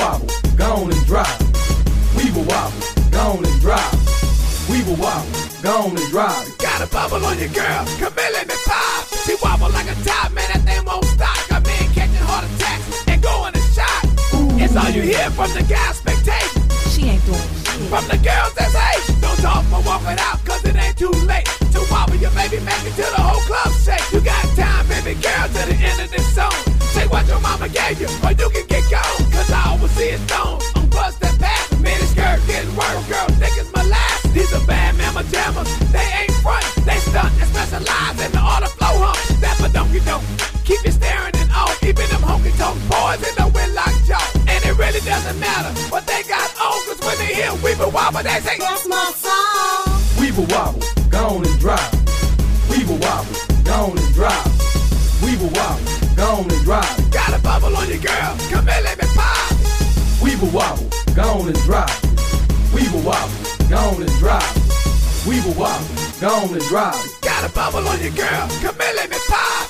wobble, 0.00 0.28
gone 0.56 0.90
and 0.90 1.04
drive. 1.06 1.40
Weeble 2.16 2.44
wobble, 2.48 2.80
gone 3.10 3.44
and 3.44 3.60
drive. 3.60 4.00
Weeble 4.68 4.96
wobble, 4.96 5.30
gone 5.62 5.96
and 5.96 6.08
drive. 6.10 6.58
Got 6.58 6.80
a 6.80 6.88
bubble 6.88 7.24
on 7.24 7.38
your 7.38 7.52
girl. 7.52 7.84
Come 8.00 8.14
here, 8.16 8.32
let 8.32 8.48
me 8.48 8.54
pop. 8.64 9.06
She 9.24 9.36
wobble 9.42 9.70
like 9.70 9.88
a 9.92 9.96
top, 10.04 10.32
man. 10.32 10.48
That 10.52 10.62
thing 10.64 10.84
won't 10.84 11.04
stop. 11.04 11.36
Got 11.48 11.66
me 11.66 11.76
catching 11.92 12.24
heart 12.24 12.44
attacks 12.48 12.86
and 13.08 13.22
going 13.22 13.52
to 13.52 13.62
shot. 13.76 14.02
It's 14.56 14.74
all 14.76 14.90
you 14.90 15.02
hear 15.02 15.28
from 15.36 15.52
the 15.52 15.62
guys 15.68 16.00
spectating. 16.00 16.64
She 16.92 17.04
ain't 17.12 17.24
doing 17.26 17.36
shit. 17.36 17.88
From 17.92 18.04
the 18.08 18.18
girls 18.24 18.52
that's 18.56 18.74
hate. 18.74 19.20
Don't 19.20 19.38
talk 19.40 19.64
for 19.68 19.82
walking 19.84 20.18
out, 20.18 20.40
cause 20.44 20.64
it 20.64 20.76
ain't 20.76 20.96
too 20.96 21.12
late. 21.28 21.46
To 21.76 21.80
wobble 21.90 22.16
your 22.16 22.32
baby, 22.32 22.60
make 22.64 22.84
it 22.88 22.96
to 22.96 23.04
the 23.04 23.20
whole 23.20 23.40
club 23.44 23.72
shake. 23.84 24.04
You 24.12 24.20
got 24.20 24.44
time, 24.56 24.88
baby 24.88 25.14
girl, 25.20 25.46
to 25.48 25.60
the 25.68 25.76
end 25.76 26.00
of 26.00 26.10
this 26.10 26.26
song 26.34 26.69
your 27.30 27.40
mama 27.40 27.68
gave 27.68 28.00
you, 28.02 28.10
or 28.26 28.34
you 28.34 28.48
can 28.50 28.66
get 28.66 28.84
gone. 28.90 29.22
Cause 29.30 29.50
I 29.50 29.70
always 29.70 29.92
see 29.92 30.10
it 30.10 30.20
stone. 30.26 30.58
I'm 30.74 30.90
bust 30.90 31.20
that 31.22 31.38
pass. 31.38 31.70
Mini 31.78 32.02
skirt 32.10 32.42
getting 32.50 32.74
worse, 32.74 33.06
girl. 33.06 33.26
Niggas 33.38 33.70
my 33.72 33.84
last. 33.86 34.34
These 34.34 34.52
are 34.52 34.66
bad 34.66 34.98
mama 34.98 35.22
jammers. 35.30 35.70
They 35.94 36.06
ain't 36.20 36.34
front, 36.42 36.66
they 36.84 36.98
stunt 37.06 37.30
and 37.38 37.48
specialize 37.54 38.18
in 38.18 38.30
the 38.34 38.42
auto 38.42 38.66
flow 38.74 38.94
hump. 38.98 39.18
That 39.40 39.56
but 39.62 39.72
don't 39.72 39.90
you 39.94 40.02
know. 40.02 40.20
Keep 40.66 40.82
you 40.84 40.90
staring 40.90 41.34
and 41.38 41.50
all. 41.54 41.70
Even 41.86 42.06
them 42.10 42.22
honky 42.26 42.52
tonk 42.58 42.76
boys 42.90 43.22
in 43.22 43.34
the 43.38 43.46
wind 43.54 43.72
like 43.78 43.96
jaw. 44.04 44.26
And 44.50 44.60
it 44.66 44.74
really 44.74 45.00
doesn't 45.06 45.38
matter 45.38 45.70
what 45.94 46.06
they 46.10 46.26
got 46.26 46.50
on. 46.58 46.78
Cause 46.90 47.00
when 47.06 47.16
they 47.22 47.32
hear 47.38 47.54
Weaver 47.62 47.88
wobble, 47.94 48.26
they 48.26 48.42
say, 48.42 48.58
That's 48.58 48.86
my 48.90 49.06
song. 49.14 49.86
Weaver 50.18 50.46
wobble, 50.50 50.82
gone 51.08 51.46
and 51.46 51.58
drive. 51.62 51.94
Weaver 52.66 52.98
wobble, 52.98 53.38
gone 53.62 53.94
and 53.94 54.10
drive. 54.18 54.50
Weaver 55.22 55.50
wobble 55.54 55.99
gone 56.20 56.46
and. 56.66 57.10
Got 57.10 57.38
a 57.38 57.42
bubble 57.42 57.74
on 57.74 57.88
girl. 57.98 58.36
Come 58.50 58.66
here, 58.66 58.82
let 58.84 58.98
me 58.98 59.08
pop. 59.16 59.56
Wobble, 60.52 60.88
gone 61.14 61.48
and 61.48 61.58
wobble, 63.04 63.68
gone 63.68 64.02
and 64.02 64.22
wobble, 65.56 65.94
gone 66.20 66.52
and. 66.52 66.70
Got 67.22 67.50
a 67.50 67.54
bubble 67.54 67.88
on 67.88 67.98
girl. 68.14 68.48
Come 68.60 68.76
here, 68.76 68.94
let 68.96 69.10
me 69.10 69.16
pop. 69.28 69.68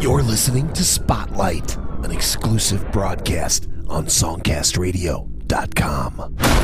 You're 0.00 0.22
listening 0.22 0.72
to 0.72 0.84
Spotlight, 0.84 1.76
an 2.02 2.10
exclusive 2.10 2.90
broadcast 2.90 3.67
on 3.88 4.06
SongcastRadio.com. 4.06 6.57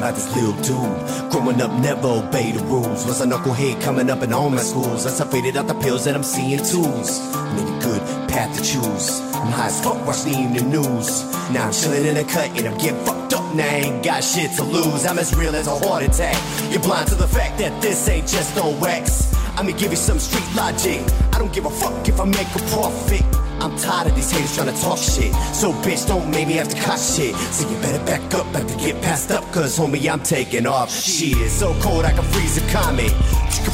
something 0.00 0.08
about 0.08 0.14
this 0.14 0.34
little 0.36 0.54
dude. 0.62 1.30
Growing 1.30 1.60
up, 1.60 1.72
never 1.80 2.08
obeyed 2.08 2.54
the 2.54 2.64
rules. 2.64 3.06
Was 3.06 3.20
a 3.20 3.26
knucklehead 3.26 3.80
coming 3.82 4.10
up 4.10 4.22
in 4.22 4.32
all 4.32 4.50
my 4.50 4.62
schools. 4.62 5.06
As 5.06 5.20
I 5.20 5.26
faded 5.26 5.56
out 5.56 5.66
the 5.66 5.74
pills 5.74 6.06
and 6.06 6.16
I'm 6.16 6.22
seeing. 6.22 6.50
Made 6.50 6.60
a 6.60 7.80
good 7.82 8.02
path 8.28 8.56
to 8.56 8.62
choose. 8.62 9.20
I'm 9.34 9.52
high 9.52 9.66
as 9.66 9.82
fuck, 9.82 10.06
watch 10.06 10.24
the 10.24 10.30
news. 10.30 11.24
Now 11.50 11.66
I'm 11.66 11.72
chilling 11.72 12.06
in 12.06 12.14
the 12.14 12.24
cut 12.24 12.50
and 12.58 12.68
I'm 12.68 12.78
getting 12.78 13.04
fucked 13.04 13.34
up. 13.34 13.54
Now 13.54 13.64
I 13.64 13.76
ain't 13.86 14.04
got 14.04 14.24
shit 14.24 14.52
to 14.56 14.62
lose. 14.62 15.06
I'm 15.06 15.18
as 15.18 15.34
real 15.34 15.54
as 15.54 15.66
a 15.66 15.78
heart 15.78 16.02
attack. 16.02 16.36
You're 16.70 16.82
blind 16.82 17.08
to 17.08 17.14
the 17.14 17.28
fact 17.28 17.58
that 17.58 17.80
this 17.82 18.08
ain't 18.08 18.28
just 18.28 18.56
no 18.56 18.70
wax. 18.80 19.34
I'ma 19.56 19.72
give 19.76 19.90
you 19.90 19.96
some 19.96 20.18
street 20.18 20.48
logic. 20.54 21.02
I 21.32 21.38
don't 21.38 21.52
give 21.52 21.66
a 21.66 21.70
fuck 21.70 22.08
if 22.08 22.20
I 22.20 22.24
make 22.24 22.48
a 22.54 22.62
profit. 22.70 23.39
I'm 23.60 23.76
tired 23.76 24.08
of 24.08 24.16
these 24.16 24.30
haters 24.30 24.56
trying 24.56 24.74
to 24.74 24.80
talk 24.80 24.98
shit. 24.98 25.34
So 25.54 25.72
bitch, 25.84 26.06
don't 26.06 26.30
make 26.30 26.48
me 26.48 26.54
have 26.54 26.68
to 26.68 26.80
cut 26.80 26.98
shit. 26.98 27.34
So 27.36 27.68
you 27.68 27.76
better 27.80 28.02
back 28.06 28.22
up, 28.34 28.46
have 28.46 28.66
to 28.66 28.76
get 28.78 29.00
passed 29.02 29.30
up, 29.30 29.44
cause 29.52 29.78
homie, 29.78 30.10
I'm 30.10 30.22
taking 30.22 30.66
off. 30.66 30.90
Shit, 30.90 31.50
so 31.50 31.74
cold 31.80 32.04
I 32.04 32.12
can 32.12 32.24
freeze 32.24 32.56
a 32.56 32.66
comet. 32.72 33.12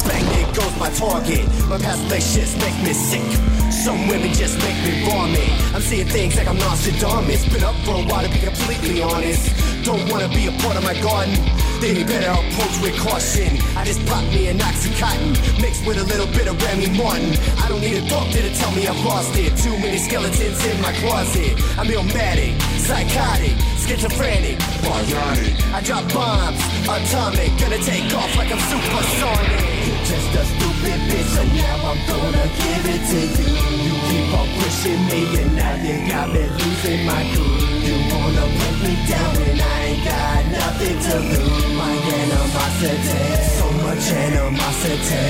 Bang, 0.07 0.25
there 0.25 0.53
goes 0.53 0.77
my 0.77 0.89
target. 0.91 1.47
My 1.69 1.77
past 1.77 2.03
relationships 2.03 2.55
make 2.59 2.75
me 2.83 2.93
sick. 2.93 3.23
Some 3.71 4.07
women 4.07 4.33
just 4.33 4.57
make 4.59 4.75
me 4.83 5.03
vomit. 5.05 5.47
I'm 5.73 5.81
seeing 5.81 6.07
things 6.07 6.35
like 6.35 6.47
I'm 6.47 6.57
Nostradamus. 6.57 7.47
Been 7.47 7.63
up 7.63 7.75
for 7.85 7.95
a 7.95 8.03
while 8.03 8.23
to 8.23 8.29
be 8.29 8.39
completely 8.39 9.01
honest. 9.01 9.55
Don't 9.85 10.11
wanna 10.11 10.27
be 10.27 10.47
a 10.47 10.51
part 10.63 10.75
of 10.75 10.83
my 10.83 10.99
garden. 11.01 11.35
Then 11.79 11.95
you 11.95 12.05
better 12.05 12.31
approach 12.31 12.81
with 12.81 12.97
caution. 12.99 13.57
I 13.87 13.91
just 13.91 14.05
popped 14.05 14.27
me 14.35 14.49
an 14.49 14.59
Oxycontin, 14.59 15.61
mixed 15.61 15.87
with 15.87 15.95
a 15.95 16.03
little 16.03 16.27
bit 16.35 16.45
of 16.49 16.61
Remy 16.61 16.91
Martin. 16.99 17.31
I 17.63 17.69
don't 17.69 17.79
need 17.79 17.95
a 17.95 18.05
doctor 18.09 18.41
to 18.43 18.53
tell 18.53 18.69
me 18.75 18.85
I've 18.85 18.99
lost 19.05 19.31
it. 19.39 19.55
Too 19.55 19.79
many 19.79 19.97
skeletons 19.97 20.59
in 20.65 20.81
my 20.81 20.91
closet. 20.99 21.55
I'm 21.79 21.87
illmatic, 21.87 22.59
psychotic, 22.83 23.55
schizophrenic, 23.79 24.59
bionic. 24.83 25.55
I 25.71 25.79
drop 25.79 26.03
bombs, 26.11 26.59
atomic, 26.83 27.47
gonna 27.63 27.79
take 27.79 28.11
off 28.11 28.35
like 28.35 28.51
I'm 28.51 28.59
supersonic. 28.59 29.55
You're 29.87 30.03
just 30.03 30.35
a 30.35 30.43
stupid 30.51 30.99
bitch, 31.07 31.31
so 31.31 31.43
now 31.55 31.87
I'm 31.87 31.99
gonna 32.11 32.43
give 32.59 32.83
it 32.91 33.01
to 33.07 33.21
you. 33.23 33.47
You 33.87 33.93
keep 34.11 34.35
on 34.35 34.47
pushing 34.59 34.99
me, 35.07 35.39
and 35.39 35.55
now 35.55 35.75
you 35.79 36.11
got 36.11 36.27
me 36.27 36.43
losing 36.43 37.05
my 37.05 37.23
cool. 37.37 37.56
You 37.87 37.95
wanna 38.11 38.45
break 38.51 38.77
me 38.83 38.93
down 39.07 39.31
when 39.39 39.55
I 39.55 39.63
ain't 39.87 40.03
got 40.03 40.43
nothing 40.59 40.97
to 41.07 41.15
lose. 41.31 41.71
My 41.79 41.95
animosity, 42.19 43.23
so 43.55 43.65
much 43.79 44.05
animosity. 44.11 45.23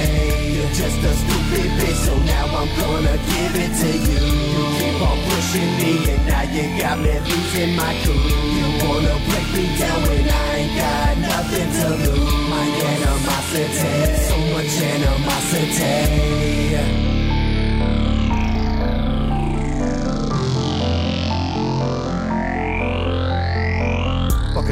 You're 0.58 0.74
just 0.74 0.98
a 1.06 1.14
stupid 1.22 1.70
bitch, 1.78 2.00
so 2.02 2.18
now 2.18 2.46
I'm 2.58 2.70
gonna 2.82 3.16
give 3.30 3.54
it 3.62 3.72
to 3.82 3.90
you. 4.10 4.22
You 4.54 4.64
keep 4.80 4.98
on 5.06 5.18
pushing 5.30 5.72
me, 5.78 5.92
and 6.14 6.24
now 6.26 6.50
you 6.50 6.66
got 6.82 6.98
me 6.98 7.14
losing 7.30 7.74
my 7.76 7.94
cool. 8.02 8.26
You 8.58 8.68
wanna 8.82 9.16
break 9.30 9.48
me 9.54 9.66
down 9.78 10.02
when 10.10 10.26
I 10.26 10.50
ain't 10.58 10.74
got 10.82 11.14
nothing 11.30 11.70
to 11.78 11.88
lose. 12.10 12.42
My 12.50 12.66
animosity, 12.90 14.18
so 14.26 14.36
much 14.54 14.74
animosity. 14.96 15.98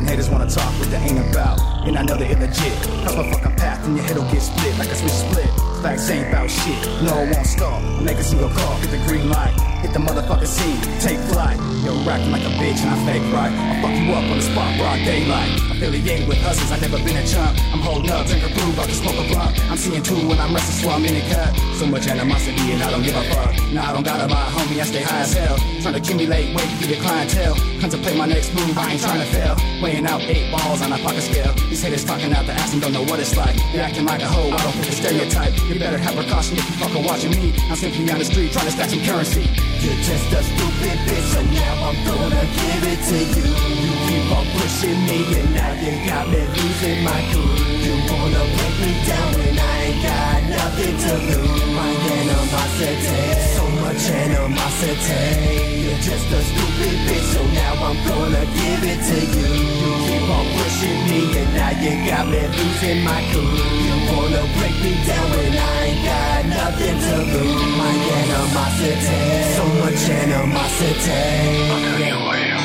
Haters 0.06 0.30
wanna 0.30 0.50
talk 0.50 0.72
what 0.80 0.89
they 0.91 0.98
ain't 0.98 1.20
about. 1.32 1.75
And 1.86 1.98
I 1.98 2.02
know 2.02 2.17
they 2.17 2.30
illegit. 2.34 2.76
Cross 3.04 3.15
my 3.15 3.32
fucking 3.32 3.56
path 3.58 3.86
and 3.86 3.95
your 3.95 4.06
head'll 4.06 4.30
get 4.32 4.41
split 4.41 4.78
like 4.80 4.89
a 4.89 4.95
switch 4.95 5.12
split. 5.12 5.50
Facts 5.84 6.10
ain't 6.10 6.30
about 6.30 6.50
shit. 6.50 6.82
No, 7.04 7.13
it 7.21 7.30
won't 7.30 7.45
stop. 7.45 7.80
Make 8.02 8.17
a 8.17 8.24
single 8.24 8.50
call, 8.50 8.82
get 8.82 8.89
the 8.89 8.98
green 9.06 9.30
light. 9.30 9.54
Hit 9.86 9.93
the 9.93 10.00
motherfucking 10.00 10.48
scene, 10.48 10.82
take 10.98 11.19
flight. 11.30 11.62
You're 11.86 11.93
acting 12.10 12.32
like 12.32 12.41
a 12.41 12.50
bitch 12.58 12.82
and 12.82 12.89
I 12.89 12.98
fake 13.06 13.21
right. 13.30 13.54
I'll 13.54 13.78
fuck 13.86 13.93
you 13.93 14.10
up 14.17 14.26
on 14.26 14.38
the 14.38 14.41
spot, 14.41 14.78
broad 14.82 14.98
daylight. 15.06 15.54
Affiliated 15.69 16.28
with 16.28 16.41
hustlers, 16.41 16.71
I've 16.71 16.82
never 16.82 16.98
been 17.06 17.17
a 17.17 17.26
chump. 17.28 17.54
I'm 17.69 17.86
holding 17.86 18.10
up, 18.10 18.26
drink 18.26 18.41
a 18.41 18.50
brew, 18.50 18.74
about 18.74 18.89
to 18.89 18.95
smoke 18.95 19.21
a 19.21 19.28
blunt. 19.30 19.54
I'm 19.69 19.78
seeing 19.78 20.02
two 20.02 20.17
when 20.28 20.39
I'm 20.39 20.58
restless, 20.58 20.82
so 20.82 20.89
I'm 20.89 21.06
in 21.06 21.13
the 21.13 21.21
cut. 21.30 21.54
So 21.78 21.86
much 21.86 22.08
animosity 22.08 22.71
and 22.74 22.82
I 22.82 22.89
don't 22.89 23.04
give 23.04 23.15
a 23.15 23.24
fuck. 23.30 23.54
Nah, 23.69 23.89
I 23.89 23.93
don't 23.93 24.04
gotta 24.04 24.26
lie, 24.26 24.50
homie, 24.58 24.82
I 24.82 24.86
stay 24.89 25.04
high 25.04 25.21
as 25.21 25.34
hell. 25.38 25.58
Trying 25.86 25.93
to 25.93 26.00
accumulate 26.02 26.56
weight 26.56 26.71
for 26.82 26.88
your 26.89 27.02
clientele. 27.06 27.54
Contemplate 27.80 28.17
my 28.17 28.26
next 28.26 28.56
move, 28.56 28.76
I 28.76 28.93
ain't 28.93 29.02
trying 29.02 29.21
to 29.21 29.30
fail. 29.30 29.56
Weighing 29.84 30.08
out 30.08 30.21
eight 30.21 30.50
balls 30.50 30.82
on 30.82 30.91
a 30.93 30.98
pocket 30.98 31.21
scale. 31.21 31.54
These 31.76 31.84
haters 31.84 32.06
talking 32.06 32.32
out 32.32 32.46
the 32.46 32.54
ass 32.54 32.72
and 32.72 32.82
don't 32.82 32.94
know 32.94 33.04
what 33.04 33.20
it's 33.20 33.36
like. 33.36 33.52
You're 33.76 33.84
acting 33.84 34.06
like 34.06 34.22
a 34.22 34.28
hoe, 34.32 34.48
I 34.48 34.64
don't 34.64 34.72
fit 34.80 34.86
the 34.88 34.96
stereotype. 34.96 35.52
You 35.68 35.76
better 35.76 35.98
have 35.98 36.16
precaution 36.16 36.56
if 36.56 36.64
you 36.72 36.76
fucking 36.80 37.04
watching 37.04 37.32
me. 37.36 37.52
I'm 37.68 37.76
simply 37.76 38.08
on 38.16 38.18
the 38.18 38.24
street 38.24 38.56
trying 38.56 38.68
to 38.68 38.72
stack 38.72 38.96
some 38.96 39.04
currency. 39.04 39.44
You're 39.84 40.00
just 40.00 40.32
a 40.32 40.40
stupid 40.40 40.98
bitch, 41.04 41.28
so 41.36 41.44
now 41.44 41.92
I'm 41.92 42.00
gonna 42.08 42.48
give 42.48 42.84
it 42.96 43.00
to 43.12 43.20
you. 43.28 43.44
You 43.44 43.92
keep 44.08 44.24
on 44.32 44.48
pushing 44.56 45.00
me, 45.04 45.20
and 45.36 45.52
now 45.52 45.76
you 45.76 46.00
got 46.08 46.32
me 46.32 46.48
losing 46.48 47.04
my 47.04 47.20
cool. 47.36 47.44
You 47.84 47.94
wanna 48.08 48.44
break 48.56 48.76
me 48.80 48.92
down 49.04 49.36
and 49.36 49.60
I 49.60 49.76
ain't 49.84 50.00
got 50.00 50.40
nothing 50.48 50.96
to 50.96 51.12
lose. 51.28 51.76
My 51.76 51.92
animosity, 51.92 53.28
so 53.52 53.64
much 53.84 54.04
animosity. 54.16 55.76
You're 55.84 56.00
just 56.00 56.28
a 56.32 56.40
stupid 56.40 56.96
bitch, 57.04 57.28
so 57.36 57.44
now 57.52 57.74
I'm 57.84 58.00
gonna 58.08 58.48
give 58.64 58.82
it 58.96 59.00
to 59.12 59.18
you. 59.28 59.48
You 59.76 59.92
keep 60.08 60.30
on 60.32 60.46
pushing 60.76 61.02
me, 61.10 61.22
and 61.40 61.54
now 61.56 61.72
you 61.72 61.94
got 62.10 62.28
me 62.28 62.42
losing 62.48 63.04
my 63.04 63.22
cool. 63.32 63.44
You 63.86 63.96
wanna 64.12 64.44
break 64.58 64.76
me 64.84 64.94
down 65.08 65.30
when 65.32 65.54
I 65.54 65.86
ain't 65.86 66.04
got 66.06 66.46
nothing 66.46 66.98
to 67.00 67.16
lose. 67.32 67.64
My 67.78 67.94
animosity, 68.20 69.24
so 69.56 69.66
much 69.82 70.10
animosity. 70.10 71.24
I'll 71.72 71.82
tell 71.82 72.00
you 72.00 72.14
who 72.14 72.24
I 72.26 72.40
am. 72.52 72.64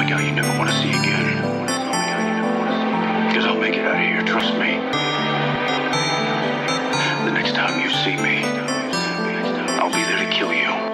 The 0.00 0.16
guy 0.16 0.26
you 0.26 0.32
never 0.32 0.58
want 0.58 0.70
to 0.70 0.76
see 0.76 0.90
again. 0.90 1.36
Because 3.28 3.44
I'll 3.44 3.60
make 3.60 3.76
it 3.76 3.86
out 3.86 3.94
of 3.94 4.00
here, 4.00 4.22
trust 4.24 4.54
me. 4.54 4.80
The 7.26 7.30
next 7.30 7.54
time 7.54 7.80
you 7.80 7.90
see 8.02 8.16
me, 8.16 8.42
I'll 9.78 9.92
be 9.92 10.02
there 10.02 10.18
to 10.24 10.30
kill 10.32 10.52
you. 10.52 10.89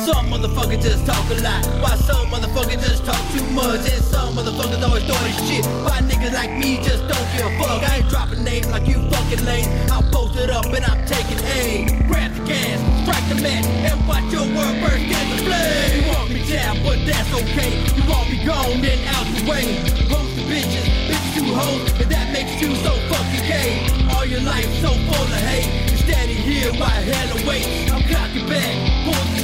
Some 0.00 0.32
motherfuckers 0.32 0.80
just 0.82 1.04
talk 1.04 1.28
a 1.30 1.34
lot, 1.42 1.66
while 1.82 1.96
some 1.98 2.26
motherfuckers 2.28 2.80
just 2.80 3.04
talk 3.04 3.20
too 3.32 3.44
much. 3.52 3.84
And 3.84 4.02
some 4.02 4.34
motherfuckers 4.34 4.82
always 4.82 5.04
throwing 5.04 5.36
shit. 5.44 5.66
Why 5.84 6.00
niggas 6.00 6.32
like 6.32 6.56
me 6.56 6.76
just 6.82 7.06
don't 7.06 7.28
give 7.36 7.44
a 7.44 7.52
fuck? 7.60 7.84
I 7.84 7.96
ain't 7.98 8.08
dropping 8.08 8.42
names 8.42 8.66
like 8.68 8.86
you 8.88 8.96
fucking 9.10 9.44
lame. 9.44 9.68
I'm 9.92 10.04
posted 10.10 10.48
up 10.48 10.64
and 10.72 10.84
I'm 10.86 11.04
taking 11.04 11.38
aim. 11.60 12.08
Grab 12.08 12.32
the 12.32 12.44
gas, 12.48 12.80
strike 13.04 13.28
the 13.28 13.42
match, 13.44 13.66
and 13.66 14.00
watch 14.08 14.24
your 14.32 14.48
world 14.56 14.76
burst 14.80 15.04
into 15.04 15.44
flame. 15.44 15.92
You 15.92 16.02
want 16.08 16.30
me 16.32 16.48
down, 16.48 16.80
but 16.82 16.98
that's 17.04 17.30
okay. 17.36 17.84
You 17.92 18.02
want 18.08 18.30
me 18.32 18.40
gone, 18.40 18.80
then 18.80 19.04
out 19.12 19.28
the 19.36 19.44
way. 19.44 19.84
Supposed 19.84 20.32
to 20.32 20.42
bitches, 20.48 20.88
bitches 21.12 21.34
too 21.36 21.52
hoes, 21.52 21.92
and 22.00 22.08
that 22.08 22.32
makes 22.32 22.56
you 22.56 22.74
so 22.80 22.96
fucking 23.12 23.44
gay. 23.44 23.84
All 24.16 24.24
your 24.24 24.40
life 24.40 24.64
so 24.80 24.96
full 24.96 25.28
of 25.28 25.44
hate. 25.44 25.92
You 25.92 25.96
standing 25.98 26.40
here 26.40 26.72
while 26.80 26.88
hell 26.88 27.36
awaits. 27.36 27.92
I'm 27.92 28.00
cocking 28.08 28.48
back, 28.48 28.72
the 28.79 28.79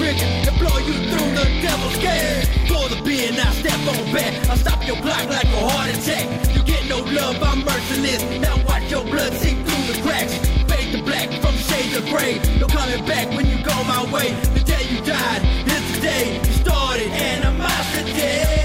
trigger, 0.07 0.31
and 0.49 0.59
blow 0.59 0.79
you 0.79 0.95
through 1.11 1.31
the 1.35 1.47
devil's 1.63 1.97
gate. 1.99 2.47
For 2.69 2.89
the 2.89 3.01
beer, 3.03 3.33
now 3.33 3.51
step 3.53 3.81
on 3.91 4.13
back. 4.13 4.49
I'll 4.49 4.57
stop 4.57 4.87
your 4.87 4.97
clock 4.97 5.29
like 5.29 5.47
a 5.47 5.63
heart 5.71 5.91
attack. 5.91 6.27
You 6.55 6.63
get 6.63 6.87
no 6.89 6.99
love, 6.99 7.43
I'm 7.43 7.65
merciless. 7.65 8.23
Now 8.41 8.57
watch 8.65 8.91
your 8.91 9.05
blood 9.05 9.33
seep 9.35 9.59
through 9.67 9.87
the 9.93 9.99
cracks. 10.03 10.35
Fade 10.71 10.95
to 10.95 11.03
black 11.03 11.29
from 11.43 11.55
shades 11.55 11.97
of 11.97 12.05
gray. 12.07 12.41
No 12.61 12.67
coming 12.67 13.05
back 13.07 13.35
when 13.37 13.47
you 13.47 13.59
go 13.65 13.77
my 13.85 14.03
way. 14.13 14.33
The 14.55 14.61
day 14.61 14.85
you 14.91 15.01
died 15.05 15.43
is 15.75 15.85
the 15.95 16.01
day 16.01 16.39
you 16.39 16.53
started 16.53 17.11
And 17.11 17.45
I'm 17.45 17.59
master 17.59 18.01
animosity. 18.01 18.56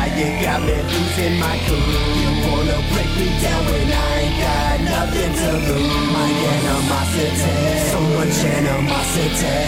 Now 0.00 0.16
you 0.16 0.28
got 0.42 0.60
me 0.62 0.76
losing 0.92 1.36
my 1.38 1.56
cool. 1.66 1.78
You 2.20 2.30
wanna 2.46 2.78
break 2.92 3.10
me 3.20 3.28
down 3.42 3.62
when 3.70 3.88
I 3.92 4.12
ain't 4.20 4.36
got 4.44 4.76
nothing 4.92 5.32
to 5.40 5.48
lose. 5.66 6.06
My 6.16 6.28
animosity, 6.54 7.56
so 7.92 8.00
much 8.16 8.36
animosity. 8.58 9.58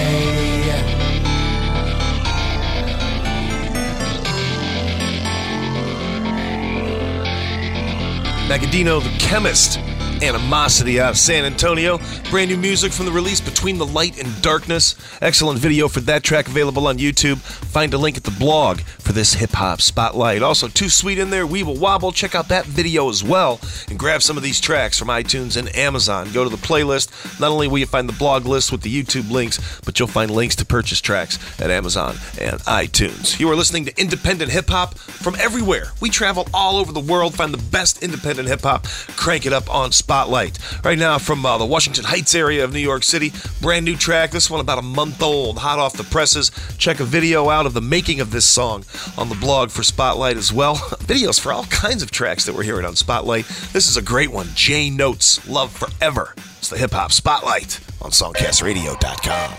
Magadino 8.48 8.94
the 9.02 9.12
Chemist. 9.18 9.91
Animosity 10.22 11.00
out 11.00 11.10
of 11.10 11.18
San 11.18 11.44
Antonio. 11.44 11.98
Brand 12.30 12.50
new 12.50 12.56
music 12.56 12.92
from 12.92 13.06
the 13.06 13.12
release 13.12 13.40
Between 13.40 13.76
the 13.76 13.86
Light 13.86 14.22
and 14.22 14.40
Darkness. 14.40 14.94
Excellent 15.20 15.58
video 15.58 15.88
for 15.88 16.00
that 16.00 16.22
track 16.22 16.46
available 16.46 16.86
on 16.86 16.98
YouTube. 16.98 17.38
Find 17.38 17.92
a 17.92 17.98
link 17.98 18.16
at 18.16 18.22
the 18.22 18.30
blog 18.30 18.80
for 18.80 19.12
this 19.12 19.34
hip 19.34 19.50
hop 19.50 19.80
spotlight. 19.80 20.42
Also, 20.42 20.68
Too 20.68 20.88
Sweet 20.88 21.18
in 21.18 21.30
there, 21.30 21.46
Weeble 21.46 21.78
Wobble. 21.78 22.12
Check 22.12 22.36
out 22.36 22.48
that 22.48 22.66
video 22.66 23.08
as 23.10 23.24
well 23.24 23.60
and 23.88 23.98
grab 23.98 24.22
some 24.22 24.36
of 24.36 24.44
these 24.44 24.60
tracks 24.60 24.98
from 24.98 25.08
iTunes 25.08 25.56
and 25.56 25.74
Amazon. 25.74 26.30
Go 26.32 26.44
to 26.44 26.50
the 26.50 26.56
playlist. 26.56 27.40
Not 27.40 27.50
only 27.50 27.66
will 27.66 27.78
you 27.78 27.86
find 27.86 28.08
the 28.08 28.12
blog 28.12 28.46
list 28.46 28.70
with 28.70 28.82
the 28.82 29.02
YouTube 29.02 29.30
links, 29.30 29.80
but 29.84 29.98
you'll 29.98 30.06
find 30.06 30.30
links 30.30 30.54
to 30.56 30.64
purchase 30.64 31.00
tracks 31.00 31.38
at 31.60 31.70
Amazon 31.70 32.16
and 32.40 32.60
iTunes. 32.60 33.40
You 33.40 33.50
are 33.50 33.56
listening 33.56 33.86
to 33.86 34.00
independent 34.00 34.52
hip 34.52 34.68
hop 34.68 34.96
from 34.96 35.34
everywhere. 35.36 35.86
We 36.00 36.10
travel 36.10 36.46
all 36.54 36.76
over 36.76 36.92
the 36.92 37.00
world, 37.00 37.34
find 37.34 37.52
the 37.52 37.70
best 37.70 38.02
independent 38.02 38.48
hip 38.48 38.62
hop, 38.62 38.86
crank 39.16 39.46
it 39.46 39.52
up 39.52 39.68
on 39.72 39.90
Spotlight. 40.12 40.58
Right 40.84 40.98
now, 40.98 41.16
from 41.16 41.46
uh, 41.46 41.56
the 41.56 41.64
Washington 41.64 42.04
Heights 42.04 42.34
area 42.34 42.64
of 42.64 42.74
New 42.74 42.80
York 42.80 43.02
City, 43.02 43.32
brand 43.62 43.86
new 43.86 43.96
track. 43.96 44.30
This 44.30 44.50
one 44.50 44.60
about 44.60 44.78
a 44.78 44.82
month 44.82 45.22
old, 45.22 45.56
hot 45.56 45.78
off 45.78 45.94
the 45.94 46.04
presses. 46.04 46.50
Check 46.76 47.00
a 47.00 47.04
video 47.04 47.48
out 47.48 47.64
of 47.64 47.72
the 47.72 47.80
making 47.80 48.20
of 48.20 48.30
this 48.30 48.44
song 48.44 48.84
on 49.16 49.30
the 49.30 49.34
blog 49.34 49.70
for 49.70 49.82
Spotlight 49.82 50.36
as 50.36 50.52
well. 50.52 50.76
Videos 51.06 51.40
for 51.40 51.50
all 51.50 51.64
kinds 51.64 52.02
of 52.02 52.10
tracks 52.10 52.44
that 52.44 52.54
we're 52.54 52.62
hearing 52.62 52.84
on 52.84 52.94
Spotlight. 52.94 53.46
This 53.72 53.88
is 53.88 53.96
a 53.96 54.02
great 54.02 54.30
one. 54.30 54.48
J 54.54 54.90
Notes, 54.90 55.48
Love 55.48 55.72
Forever. 55.72 56.34
It's 56.58 56.68
the 56.68 56.76
hip 56.76 56.90
hop 56.90 57.10
Spotlight 57.10 57.80
on 58.02 58.10
SongcastRadio.com. 58.10 59.52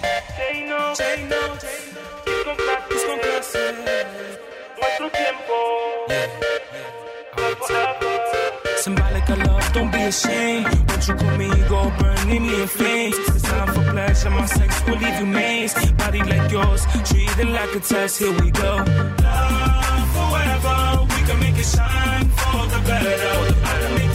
Symbolic 8.83 9.29
of 9.29 9.37
love, 9.37 9.71
don't 9.71 9.91
be 9.93 10.01
ashamed. 10.11 10.67
Won't 10.89 11.07
you 11.07 11.15
call 11.15 11.37
me, 11.37 11.47
go 11.69 11.89
burning 11.99 12.45
me 12.45 12.61
in 12.63 12.67
flames. 12.67 13.15
It's 13.29 13.41
time 13.43 13.67
for 13.69 13.81
pleasure, 13.89 14.29
my 14.29 14.45
sex 14.45 14.83
will 14.85 14.97
leave 14.97 15.19
you 15.21 15.25
mazed. 15.25 15.95
Body 15.95 16.21
like 16.21 16.51
yours, 16.51 16.85
treated 17.05 17.47
like 17.47 17.73
a 17.75 17.79
test, 17.79 18.19
here 18.19 18.33
we 18.41 18.51
go. 18.51 18.83
Love 18.83 20.09
forever, 20.17 21.07
we 21.11 21.19
can 21.27 21.39
make 21.39 21.57
it 21.57 21.65
shine 21.65 22.27
for 22.27 22.67
the 22.73 22.79
better. 22.85 23.55
I 23.63 23.73
can 23.79 23.93
make 23.99 24.12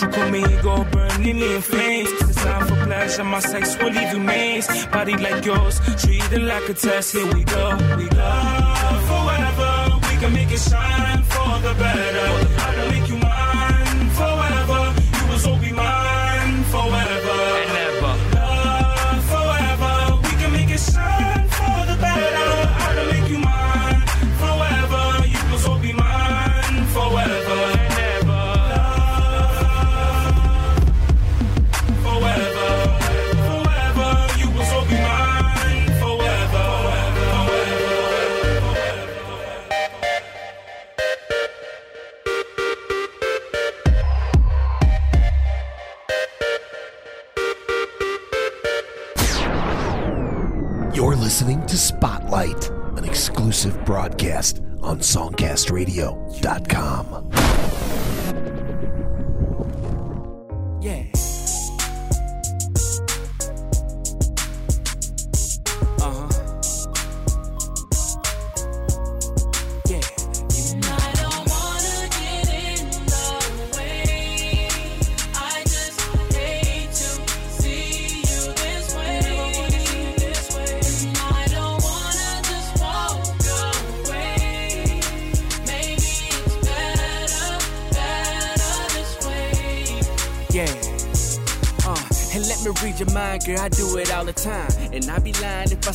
you 0.00 0.08
come 0.08 0.34
in, 0.34 0.62
go 0.62 0.84
burning 0.84 1.40
in 1.40 1.60
flames. 1.60 2.10
It's 2.20 2.34
time 2.36 2.66
for 2.66 2.76
pleasure, 2.84 3.24
my 3.24 3.40
sex 3.40 3.76
will 3.78 3.90
leave 3.90 4.12
you 4.12 4.20
mazed. 4.20 4.90
Body 4.90 5.16
like 5.16 5.44
yours, 5.44 5.80
treat 6.02 6.32
it 6.32 6.42
like 6.42 6.68
a 6.68 6.74
test. 6.74 7.12
Here 7.12 7.26
we 7.34 7.44
go, 7.44 7.76
we 7.96 8.08
go. 8.08 8.30
Forever, 9.08 9.98
we 10.08 10.14
can 10.20 10.32
make 10.32 10.50
it 10.50 10.60
shine 10.60 11.22
for 11.22 11.58
the 11.64 11.74
better. 11.78 12.28
I 12.66 12.74
can 12.74 12.90
make 12.92 13.08
you 13.08 13.16
mine 13.16 13.47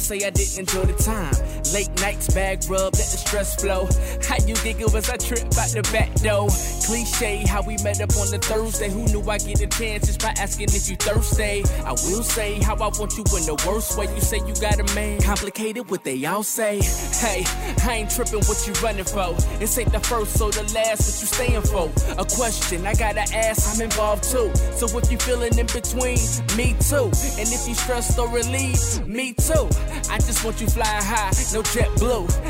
say 0.04 0.26
I 0.26 0.30
didn't 0.30 0.60
enjoy 0.60 0.84
the 0.84 0.94
time. 1.02 1.34
Late 1.74 1.90
nights, 2.02 2.34
bag 2.34 2.60
rub, 2.70 2.94
let 2.94 3.08
the 3.10 3.18
stress 3.18 3.56
flow. 3.56 3.88
How 4.28 4.38
you 4.46 4.56
giggle 4.64 4.96
as 4.96 5.10
I 5.10 5.18
trip 5.18 5.46
out 5.58 5.72
the 5.72 5.88
back 5.92 6.14
door. 6.22 6.50
Cliche 6.86 7.46
how 7.48 7.62
we 7.62 7.78
met 7.84 8.02
up 8.02 8.16
on 8.18 8.30
the 8.30 8.40
Thursday. 8.40 8.90
Who 8.90 9.06
knew 9.06 9.24
I 9.30 9.38
get 9.38 9.62
a 9.62 9.68
chance 9.68 10.08
just 10.08 10.22
by 10.22 10.34
asking 10.38 10.70
if 10.70 10.90
you 10.90 10.96
thirsty? 10.98 11.64
I 11.86 11.92
will 11.92 12.24
say 12.24 12.60
how 12.62 12.76
I 12.76 12.90
want 13.00 13.18
you 13.18 13.24
in 13.38 13.46
the 13.48 13.56
worst 13.66 13.98
way. 13.98 14.14
You 14.14 14.22
say 14.22 14.38
you 14.38 14.54
got 14.60 14.80
a 14.80 14.96
man. 14.96 15.22
Complicated 15.22 15.90
what 15.90 16.04
they 16.04 16.26
all 16.26 16.44
say. 16.44 16.82
Hey, 17.24 17.44
I 17.88 18.04
ain't 18.04 18.12
tripping 18.12 18.44
what 18.44 18.60
you 18.68 18.74
running 18.84 19.06
for. 19.06 19.34
This 19.60 19.78
ain't 19.78 19.92
the 19.92 20.00
first 20.02 20.40
or 20.42 20.52
the 20.52 20.64
last, 20.74 21.08
what 21.08 21.16
you 21.22 21.28
staying 21.28 21.62
for? 21.62 21.90
A 22.20 22.26
question 22.26 22.86
I 22.86 22.94
gotta 22.94 23.24
ask, 23.34 23.74
I'm 23.74 23.82
involved 23.82 24.24
too. 24.24 24.52
So 24.76 24.86
if 24.98 25.12
you 25.12 25.18
feeling 25.18 25.58
in 25.58 25.68
between, 25.68 26.20
me 26.58 26.76
too. 26.80 27.10
And 27.40 27.48
if 27.50 27.68
you 27.68 27.76
stressed 27.76 28.20
or 28.20 28.28
relieved, 28.28 29.08
me 29.08 29.34
too. 29.34 29.70
I 30.10 30.18
just 30.18 30.44
want 30.44 30.60
you 30.62 30.68
flying 30.68 31.04
high, 31.04 31.32
no 31.54 31.62
jet 31.64 31.90
blue. 31.98 32.26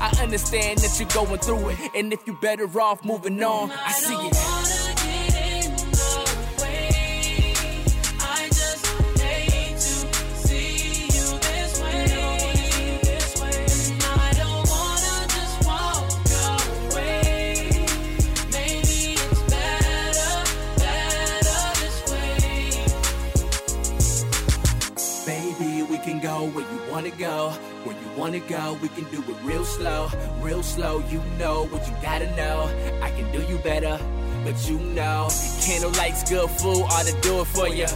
I 0.00 0.16
understand 0.20 0.78
that 0.78 0.98
you're 0.98 1.08
going 1.08 1.40
through 1.40 1.70
it. 1.70 1.78
And 1.94 2.12
if 2.12 2.26
you're 2.26 2.36
better 2.36 2.66
off 2.80 3.04
moving 3.04 3.42
on, 3.42 3.70
I 3.70 3.92
see 3.92 4.14
it. 4.14 4.59
Where 26.46 26.64
you 26.70 26.80
wanna 26.90 27.10
go. 27.10 27.50
Where 27.84 27.96
you 27.96 28.08
wanna 28.16 28.40
go, 28.40 28.78
we 28.82 28.88
can 28.88 29.04
do 29.04 29.18
it 29.18 29.36
real 29.42 29.64
slow, 29.64 30.10
real 30.40 30.62
slow. 30.62 31.02
You 31.10 31.20
know 31.38 31.66
what 31.66 31.86
you 31.86 31.94
gotta 32.02 32.34
know. 32.36 32.68
I 33.02 33.10
can 33.10 33.30
do 33.32 33.42
you 33.42 33.58
better, 33.58 33.98
but 34.44 34.68
you 34.68 34.78
know. 34.78 35.28
Candle 35.62 35.90
lights, 35.92 36.28
good 36.28 36.48
food, 36.50 36.82
ought 36.82 37.06
to 37.06 37.20
do 37.20 37.40
it 37.40 37.46
for 37.46 37.68
you. 37.68 37.86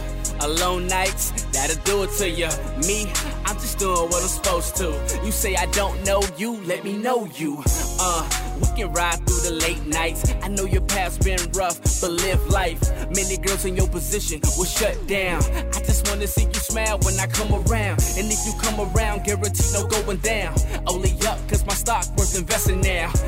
Alone 0.41 0.87
nights, 0.87 1.31
that'll 1.53 1.81
do 1.83 2.03
it 2.03 2.11
to 2.17 2.29
you. 2.29 2.49
Me, 2.87 3.11
I'm 3.45 3.55
just 3.55 3.79
doing 3.79 4.09
what 4.09 4.21
I'm 4.21 4.27
supposed 4.27 4.75
to. 4.77 4.87
You 5.23 5.31
say 5.31 5.55
I 5.55 5.65
don't 5.67 6.03
know 6.05 6.21
you, 6.37 6.61
let 6.63 6.83
me 6.83 6.97
know 6.97 7.25
you. 7.35 7.63
Uh, 7.99 8.29
we 8.59 8.67
can 8.75 8.91
ride 8.93 9.17
through 9.25 9.41
the 9.49 9.55
late 9.61 9.85
nights. 9.85 10.33
I 10.41 10.47
know 10.47 10.65
your 10.65 10.81
past 10.81 11.23
been 11.23 11.39
rough, 11.53 11.79
but 12.01 12.11
live 12.11 12.45
life. 12.47 12.79
Many 13.09 13.37
girls 13.37 13.65
in 13.65 13.75
your 13.75 13.87
position 13.87 14.41
will 14.57 14.65
shut 14.65 14.95
down. 15.07 15.41
I 15.73 15.79
just 15.85 16.07
wanna 16.07 16.27
see 16.27 16.45
you 16.45 16.53
smile 16.53 16.99
when 16.99 17.19
I 17.19 17.27
come 17.27 17.53
around. 17.53 17.99
And 18.17 18.31
if 18.31 18.45
you 18.45 18.53
come 18.61 18.79
around, 18.79 19.23
guarantee 19.23 19.71
no 19.73 19.87
going 19.87 20.17
down. 20.17 20.55
Only 20.87 21.13
up, 21.27 21.39
cause 21.49 21.65
my 21.65 21.73
stock 21.73 22.05
worth 22.17 22.37
investing 22.37 22.81
now. 22.81 23.11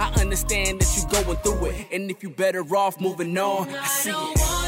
I 0.00 0.12
understand 0.18 0.80
that 0.80 0.90
you 0.96 1.02
going 1.10 1.36
through 1.38 1.66
it. 1.66 1.86
And 1.92 2.10
if 2.10 2.22
you 2.22 2.30
better 2.30 2.62
off 2.74 3.00
moving 3.00 3.36
on, 3.36 3.68
I 3.68 3.86
see 3.86 4.10
it. 4.10 4.59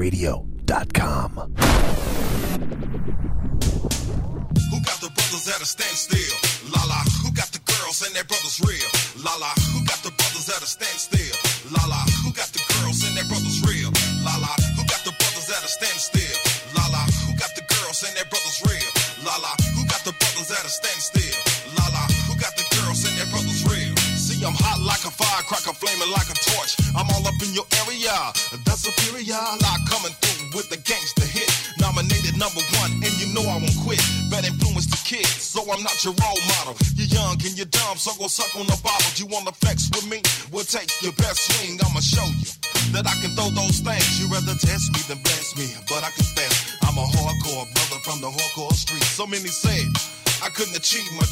SongcastRadio.com. 0.00 0.49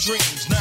dreams. 0.09 0.58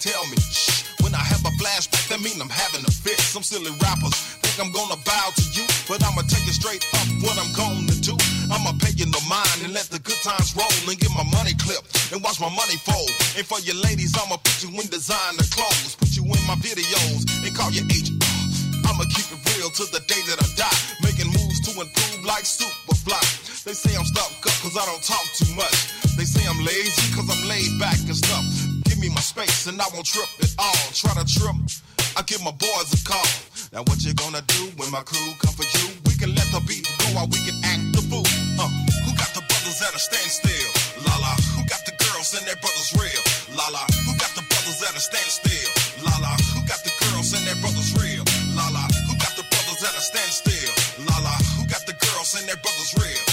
The 0.00 0.08
girls 0.08 0.24
and 0.24 0.30
their 0.30 0.30
brothers 0.30 0.30
real? 0.30 0.30
I'm 0.30 0.30
a 0.30 0.30
tell 0.30 0.30
me. 0.30 0.36
Shh. 0.36 0.80
That 2.10 2.20
mean 2.20 2.42
I'm 2.42 2.50
having 2.50 2.82
a 2.84 2.90
fit. 2.90 3.20
Some 3.20 3.42
silly 3.42 3.70
rappers 3.78 4.14
think 4.42 4.58
I'm 4.58 4.72
gonna 4.74 4.98
bow 5.06 5.30
to 5.30 5.44
you, 5.54 5.62
but 5.86 6.02
I'ma 6.02 6.22
take 6.26 6.42
it 6.42 6.58
straight 6.58 6.82
up 6.98 7.06
what 7.22 7.38
I'm 7.38 7.50
gonna 7.54 7.94
do. 8.02 8.18
I'ma 8.50 8.74
pay 8.82 8.90
you 8.98 9.06
no 9.06 9.20
mind 9.30 9.62
and 9.62 9.72
let 9.72 9.86
the 9.94 10.02
good 10.02 10.18
times 10.26 10.56
roll 10.58 10.66
and 10.90 10.98
get 10.98 11.10
my 11.14 11.22
money 11.30 11.54
clipped 11.54 12.10
and 12.10 12.18
watch 12.18 12.42
my 12.42 12.50
money 12.50 12.74
fold. 12.82 13.10
And 13.38 13.46
for 13.46 13.62
your 13.62 13.78
ladies, 13.78 14.18
I'ma 14.18 14.42
put 14.42 14.58
you 14.62 14.74
in 14.74 14.90
designer 14.90 15.46
clothes, 15.54 15.94
put 15.94 16.16
you 16.18 16.26
in 16.26 16.42
my 16.50 16.58
videos 16.58 17.30
and 17.46 17.54
call 17.54 17.70
you 17.70 17.86
agent. 17.86 18.18
I'ma 18.90 19.06
keep 19.06 19.30
it 19.30 19.40
real 19.54 19.70
till 19.70 19.86
the 19.94 20.02
day 20.10 20.22
that 20.34 20.42
I 20.42 20.48
die, 20.58 20.80
making 21.06 21.30
moves 21.30 21.62
to 21.70 21.78
improve 21.78 22.26
like 22.26 22.42
Superfly. 22.42 23.22
They 23.62 23.78
say 23.78 23.94
I'm 23.94 24.04
stuck 24.04 24.34
up 24.42 24.54
cause 24.66 24.74
I 24.74 24.82
don't 24.90 25.04
talk 25.06 25.22
too 25.38 25.54
much. 25.54 25.94
They 26.18 26.26
say 26.26 26.42
I'm 26.50 26.58
lazy 26.66 27.06
cause 27.14 27.30
I'm 27.30 27.46
laid 27.46 27.78
back 27.78 28.02
and 28.02 28.18
stuff. 28.18 28.79
Space 29.20 29.68
and 29.68 29.76
I 29.76 29.84
won't 29.92 30.06
trip 30.08 30.26
at 30.40 30.48
all. 30.58 30.80
Try 30.96 31.12
to 31.12 31.28
trip, 31.28 31.54
I 32.16 32.22
give 32.24 32.42
my 32.42 32.50
boys 32.56 32.88
a 32.96 33.00
call. 33.04 33.28
Now 33.70 33.84
what 33.84 34.00
you 34.00 34.16
gonna 34.16 34.40
do 34.48 34.72
when 34.80 34.90
my 34.90 35.04
crew 35.04 35.22
come 35.38 35.54
for 35.54 35.68
you? 35.76 35.92
We 36.08 36.16
can 36.16 36.34
let 36.34 36.48
the 36.50 36.58
beat 36.66 36.88
go 36.98 37.14
while 37.14 37.28
we 37.28 37.38
can 37.44 37.54
act 37.62 37.84
the 37.94 38.02
fool. 38.08 38.24
Uh, 38.56 38.66
who 39.04 39.12
got 39.14 39.30
the 39.36 39.44
brothers 39.44 39.78
at 39.84 39.92
a 39.94 40.00
standstill? 40.00 40.72
La 41.04 41.14
la, 41.20 41.36
who 41.52 41.62
got 41.68 41.84
the 41.84 41.94
girls 42.00 42.32
and 42.32 42.48
their 42.48 42.56
brothers 42.64 42.90
real? 42.96 43.22
La 43.54 43.68
la, 43.68 43.84
who 44.08 44.16
got 44.16 44.32
the 44.34 44.42
brothers 44.50 44.80
at 44.88 44.96
a 44.96 45.02
standstill? 45.04 45.68
La 46.00 46.16
la, 46.18 46.32
who 46.56 46.64
got 46.66 46.80
the 46.82 46.94
girls 47.04 47.30
and 47.36 47.44
their 47.44 47.60
brothers 47.60 47.92
real? 48.00 48.24
La 48.56 48.72
la, 48.72 48.88
who 49.04 49.14
got 49.20 49.36
the 49.36 49.44
brothers 49.46 49.84
at 49.84 49.94
a 49.94 50.02
standstill? 50.02 50.74
La 51.06 51.20
la, 51.22 51.36
who 51.54 51.68
got 51.68 51.84
the 51.86 51.94
girls 52.08 52.34
and 52.34 52.48
their 52.48 52.58
brothers 52.64 52.96
real? 52.98 53.29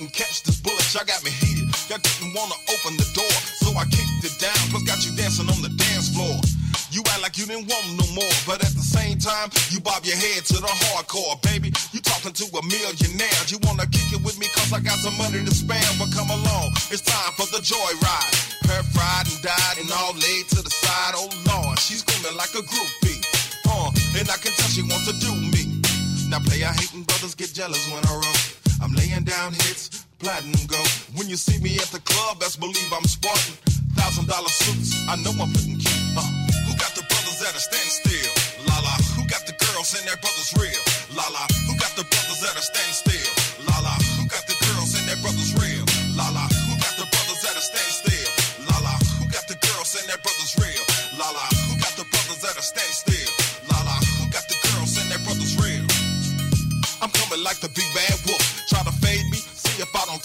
Can 0.00 0.08
catch 0.16 0.40
this 0.48 0.56
bullet. 0.64 0.80
Y'all 0.96 1.04
got 1.04 1.20
me 1.20 1.28
heated. 1.28 1.68
Y'all 1.92 2.00
didn't 2.00 2.32
wanna 2.32 2.56
open 2.72 2.96
the 2.96 3.04
door, 3.12 3.36
so 3.60 3.68
I 3.76 3.84
kicked 3.92 4.24
it 4.24 4.32
down. 4.40 4.56
Plus 4.72 4.80
got 4.88 5.04
you 5.04 5.12
dancing 5.12 5.44
on 5.52 5.60
the 5.60 5.68
dance 5.76 6.08
floor. 6.16 6.40
You 6.88 7.04
act 7.12 7.20
like 7.20 7.36
you 7.36 7.44
didn't 7.44 7.68
want 7.68 7.84
no 8.00 8.08
more, 8.16 8.34
but 8.48 8.64
at 8.64 8.72
the 8.72 8.80
same 8.80 9.20
time, 9.20 9.52
you 9.68 9.78
bob 9.84 10.08
your 10.08 10.16
head 10.16 10.48
to 10.48 10.56
the 10.56 10.72
hardcore, 10.88 11.36
baby. 11.44 11.68
You 11.92 12.00
talking 12.00 12.32
to 12.32 12.44
a 12.48 12.62
millionaire. 12.64 13.44
You 13.52 13.60
wanna 13.68 13.84
kick 13.92 14.08
it 14.16 14.24
with 14.24 14.40
me 14.40 14.48
cause 14.56 14.72
I 14.72 14.80
got 14.80 14.96
some 15.04 15.16
money 15.20 15.44
to 15.44 15.52
spare, 15.52 15.92
but 16.00 16.08
come 16.16 16.32
along, 16.32 16.72
it's 16.88 17.04
time 17.04 17.36
for 17.36 17.44
the 17.52 17.60
joyride. 17.60 18.32
Her 18.72 18.80
fried 18.96 19.28
and 19.28 19.40
died 19.44 19.76
and 19.84 19.90
all 20.00 20.16
laid 20.16 20.48
to 20.56 20.64
the 20.64 20.72
side. 20.72 21.12
Oh 21.12 21.28
Lord, 21.44 21.76
she's 21.76 22.00
screaming 22.00 22.40
like 22.40 22.56
a 22.56 22.64
groupie. 22.64 23.20
Uh, 23.68 23.92
and 24.16 24.26
I 24.32 24.40
can 24.40 24.56
tell 24.56 24.72
she 24.72 24.80
wants 24.80 25.04
to 25.12 25.14
do 25.20 25.36
me. 25.52 25.84
Now 26.32 26.40
play, 26.40 26.64
player 26.64 26.72
hating 26.72 27.04
brothers 27.04 27.36
get 27.36 27.52
jealous 27.52 27.84
when 27.92 28.00
I 28.08 28.16
roll. 28.16 28.59
I'm 28.80 28.92
laying 28.92 29.24
down 29.24 29.52
hits, 29.52 30.06
platinum 30.18 30.64
go. 30.66 30.80
When 31.14 31.28
you 31.28 31.36
see 31.36 31.60
me 31.62 31.76
at 31.76 31.92
the 31.92 32.00
club, 32.00 32.40
best 32.40 32.58
believe 32.60 32.90
I'm 32.96 33.04
sporting. 33.04 33.56
Thousand 33.94 34.26
dollar 34.26 34.48
suits, 34.48 34.96
I 35.08 35.16
know 35.20 35.36
I'm 35.36 35.52
looking 35.52 35.76
cute. 35.76 36.16
Uh, 36.16 36.24
who 36.64 36.72
got 36.80 36.96
the 36.96 37.04
brothers 37.04 37.44
at 37.44 37.52
a 37.52 37.60
standstill? 37.60 38.32
La 38.64 38.80
la, 38.80 38.96
who 39.14 39.28
got 39.28 39.44
the 39.44 39.52
girls 39.60 39.92
and 39.92 40.08
their 40.08 40.16
brothers 40.24 40.50
real? 40.56 40.82
La 41.12 41.28
la, 41.28 41.44
who 41.68 41.76
got 41.76 41.92
the 41.92 42.08
brothers 42.08 42.40
at 42.40 42.56
a 42.56 42.64
standstill? 42.64 43.28
La 43.68 43.76
la, 43.84 43.94
who 44.16 44.24
got 44.32 44.48
the 44.48 44.56
girls 44.64 44.96
and 44.96 45.04
their 45.04 45.20
brothers 45.20 45.52
real? 45.60 45.69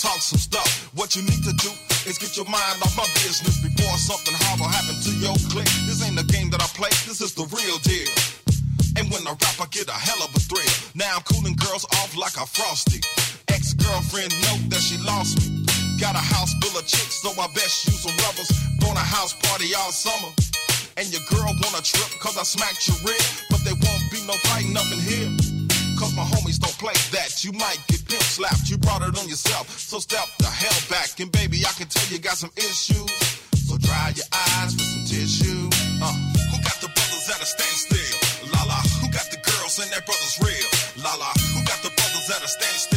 Talk 0.06 0.22
some 0.22 0.38
stuff. 0.38 0.70
What 0.93 1.18
you 1.18 1.26
need 1.26 1.41
to 1.49 1.53
do 1.58 1.72
is 2.06 2.22
get 2.22 2.38
your 2.38 2.45
mind 2.45 2.78
off 2.86 2.93
my 2.93 3.10
business 3.26 3.58
before 3.58 3.97
something 3.97 4.38
horrible 4.45 4.70
happens 4.70 5.01
to 5.10 5.12
your 5.18 5.34
clique. 5.49 5.74
This 5.89 6.06
ain't 6.06 6.22
a 6.22 6.28
game 6.30 6.53
that 6.53 6.62
I 6.62 6.70
play, 6.78 6.93
this 7.10 7.22
is 7.26 7.34
the 7.34 7.49
real 7.49 7.78
deal. 7.82 8.14
And 8.97 9.10
when 9.10 9.26
I 9.26 9.34
rap, 9.34 9.58
I 9.60 9.68
get 9.74 9.89
a 9.89 9.97
hell 9.97 10.22
of 10.22 10.30
a 10.32 10.39
thrill. 10.39 10.74
Now 10.93 11.18
I'm 11.18 11.24
cooling 11.26 11.58
girls 11.58 11.84
off 11.99 12.16
like 12.16 12.38
a 12.38 12.45
frosty. 12.45 13.01
Ex-girlfriend 13.49 14.32
know 14.45 14.56
that 14.72 14.80
she 14.80 14.95
lost 15.03 15.41
me. 15.41 15.66
Got 15.99 16.16
a 16.16 16.24
house 16.24 16.53
full 16.62 16.78
of 16.78 16.86
chicks, 16.86 17.20
so 17.20 17.34
I 17.36 17.49
best 17.58 17.89
use 17.89 18.06
some 18.06 18.16
rubbers. 18.24 18.47
Throwing 18.80 18.95
a 18.95 19.03
house 19.03 19.34
party 19.49 19.74
all 19.76 19.91
summer. 19.91 20.32
And 20.95 21.12
your 21.12 21.26
girl 21.28 21.51
wanna 21.60 21.84
trip 21.84 22.08
cause 22.22 22.38
I 22.38 22.43
smacked 22.43 22.88
your 22.88 22.99
rib. 23.03 23.26
But 23.49 23.66
there 23.66 23.76
won't 23.76 24.06
be 24.14 24.22
no 24.24 24.38
fighting 24.47 24.78
up 24.78 24.88
in 24.93 25.01
here. 25.01 25.55
Cause 25.98 26.16
my 26.16 26.24
homies 26.24 26.60
don't 26.60 26.78
play 26.78 26.96
that. 27.12 27.43
You 27.43 27.52
might 27.54 27.80
get 27.88 28.06
pimp 28.08 28.24
slapped. 28.24 28.70
You 28.70 28.78
brought 28.78 29.02
it 29.02 29.18
on 29.18 29.28
yourself. 29.28 29.70
So 29.80 30.00
step 30.00 30.28
the 30.39 30.52
hell 30.52 30.80
back. 30.89 31.20
And 31.20 31.32
baby, 31.32 31.64
I 31.66 31.72
can 31.72 31.88
tell 31.88 32.06
you 32.12 32.20
got 32.20 32.38
some 32.38 32.52
issues. 32.58 33.10
So 33.68 33.78
dry 33.78 34.14
your 34.16 34.28
eyes 34.32 34.76
with 34.76 34.86
some 34.86 35.06
tissue. 35.06 35.70
Uh, 36.04 36.14
who 36.52 36.58
got 36.62 36.78
the 36.84 36.91
brothers 36.91 37.28
at 37.32 37.41
a 37.41 37.48
standstill? 37.48 38.52
La 38.54 38.64
la, 38.64 38.80
who 39.02 39.08
got 39.12 39.28
the 39.32 39.39
girls 39.41 39.80
and 39.80 39.89
their 39.91 40.02
brothers 40.02 40.36
real? 40.43 40.70
La 41.04 41.16
la, 41.16 41.32
who 41.56 41.64
got 41.66 41.82
the 41.82 41.91
brothers 41.96 42.30
at 42.30 42.43
a 42.43 42.48
standstill? 42.48 42.95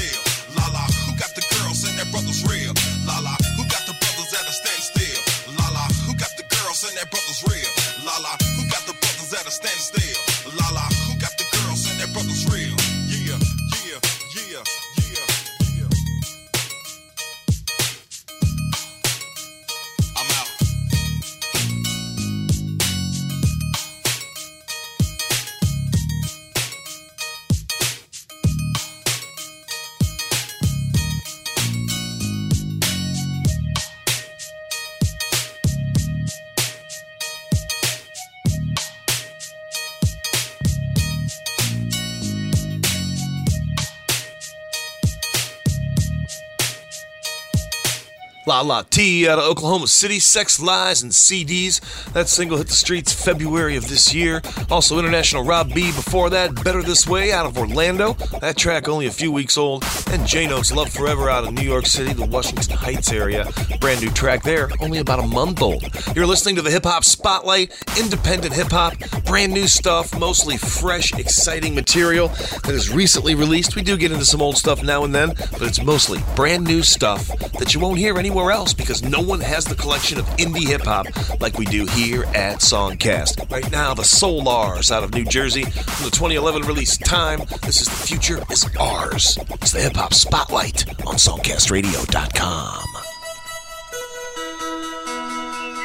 La 48.48 48.62
La 48.62 48.80
T 48.80 49.28
out 49.28 49.38
of 49.38 49.44
Oklahoma 49.44 49.86
City, 49.86 50.18
Sex, 50.18 50.58
Lies, 50.58 51.02
and 51.02 51.12
CDs. 51.12 51.82
That 52.14 52.28
single 52.28 52.56
hit 52.56 52.68
the 52.68 52.72
streets 52.72 53.12
February 53.12 53.76
of 53.76 53.90
this 53.90 54.14
year. 54.14 54.40
Also, 54.70 54.98
International 54.98 55.44
Rob 55.44 55.74
B 55.74 55.92
before 55.92 56.30
that, 56.30 56.64
Better 56.64 56.82
This 56.82 57.06
Way 57.06 57.30
out 57.30 57.44
of 57.44 57.58
Orlando. 57.58 58.14
That 58.40 58.56
track 58.56 58.88
only 58.88 59.04
a 59.04 59.10
few 59.10 59.30
weeks 59.30 59.58
old. 59.58 59.84
And 60.10 60.26
J 60.26 60.46
Notes 60.46 60.72
Love 60.72 60.88
Forever 60.88 61.28
out 61.28 61.46
of 61.46 61.52
New 61.52 61.60
York 61.60 61.84
City, 61.84 62.14
the 62.14 62.24
Washington 62.24 62.74
Heights 62.74 63.12
area. 63.12 63.46
Brand 63.80 64.00
new 64.00 64.08
track 64.12 64.42
there, 64.44 64.70
only 64.80 64.96
about 64.96 65.18
a 65.18 65.26
month 65.26 65.60
old. 65.60 65.84
You're 66.16 66.24
listening 66.24 66.56
to 66.56 66.62
the 66.62 66.70
Hip 66.70 66.84
Hop 66.84 67.04
Spotlight, 67.04 67.74
independent 68.00 68.54
hip 68.54 68.70
hop, 68.70 68.94
brand 69.26 69.52
new 69.52 69.68
stuff, 69.68 70.18
mostly 70.18 70.56
fresh, 70.56 71.12
exciting 71.12 71.74
material 71.74 72.28
that 72.28 72.70
is 72.70 72.90
recently 72.90 73.34
released. 73.34 73.76
We 73.76 73.82
do 73.82 73.98
get 73.98 74.10
into 74.10 74.24
some 74.24 74.40
old 74.40 74.56
stuff 74.56 74.82
now 74.82 75.04
and 75.04 75.14
then, 75.14 75.34
but 75.52 75.62
it's 75.62 75.82
mostly 75.82 76.20
brand 76.34 76.64
new 76.64 76.82
stuff 76.82 77.28
that 77.58 77.74
you 77.74 77.80
won't 77.80 77.98
hear 77.98 78.16
anywhere 78.18 78.37
else 78.38 78.72
because 78.72 79.02
no 79.02 79.20
one 79.20 79.40
has 79.40 79.64
the 79.64 79.74
collection 79.74 80.18
of 80.18 80.26
indie 80.36 80.66
hip 80.66 80.82
hop 80.82 81.06
like 81.40 81.58
we 81.58 81.64
do 81.66 81.84
here 81.86 82.24
at 82.34 82.58
Songcast. 82.58 83.50
Right 83.50 83.70
now, 83.70 83.94
the 83.94 84.02
Solars 84.02 84.90
out 84.90 85.02
of 85.02 85.12
New 85.12 85.24
Jersey 85.24 85.64
from 85.64 86.04
the 86.04 86.10
2011 86.10 86.62
release 86.62 86.96
Time. 86.96 87.40
This 87.62 87.80
is 87.80 87.88
The 87.88 88.06
Future 88.06 88.42
is 88.50 88.68
Ours. 88.78 89.38
It's 89.50 89.72
the 89.72 89.80
Hip 89.80 89.96
Hop 89.96 90.14
Spotlight 90.14 90.88
on 91.06 91.16
SongcastRadio.com. 91.16 92.84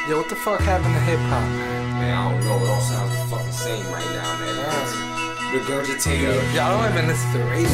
Yo, 0.08 0.18
what 0.18 0.28
the 0.28 0.36
fuck 0.36 0.60
happened 0.60 0.94
to 0.94 1.00
hip 1.00 1.18
hop, 1.18 1.42
man? 1.42 1.98
Man, 1.98 2.16
I 2.16 2.30
don't 2.30 2.44
know. 2.44 2.64
It 2.64 2.68
all 2.70 2.80
sounds 2.80 3.10
the 3.10 3.36
fucking 3.36 3.52
same 3.52 3.86
right 3.92 4.04
now, 4.14 4.38
man. 4.38 5.03
Regurgitated. 5.54 6.34
Y'all 6.50 6.74
don't 6.74 6.90
even 6.90 7.06
listen 7.06 7.30
to 7.30 7.38
the 7.38 7.44
radio. 7.46 7.70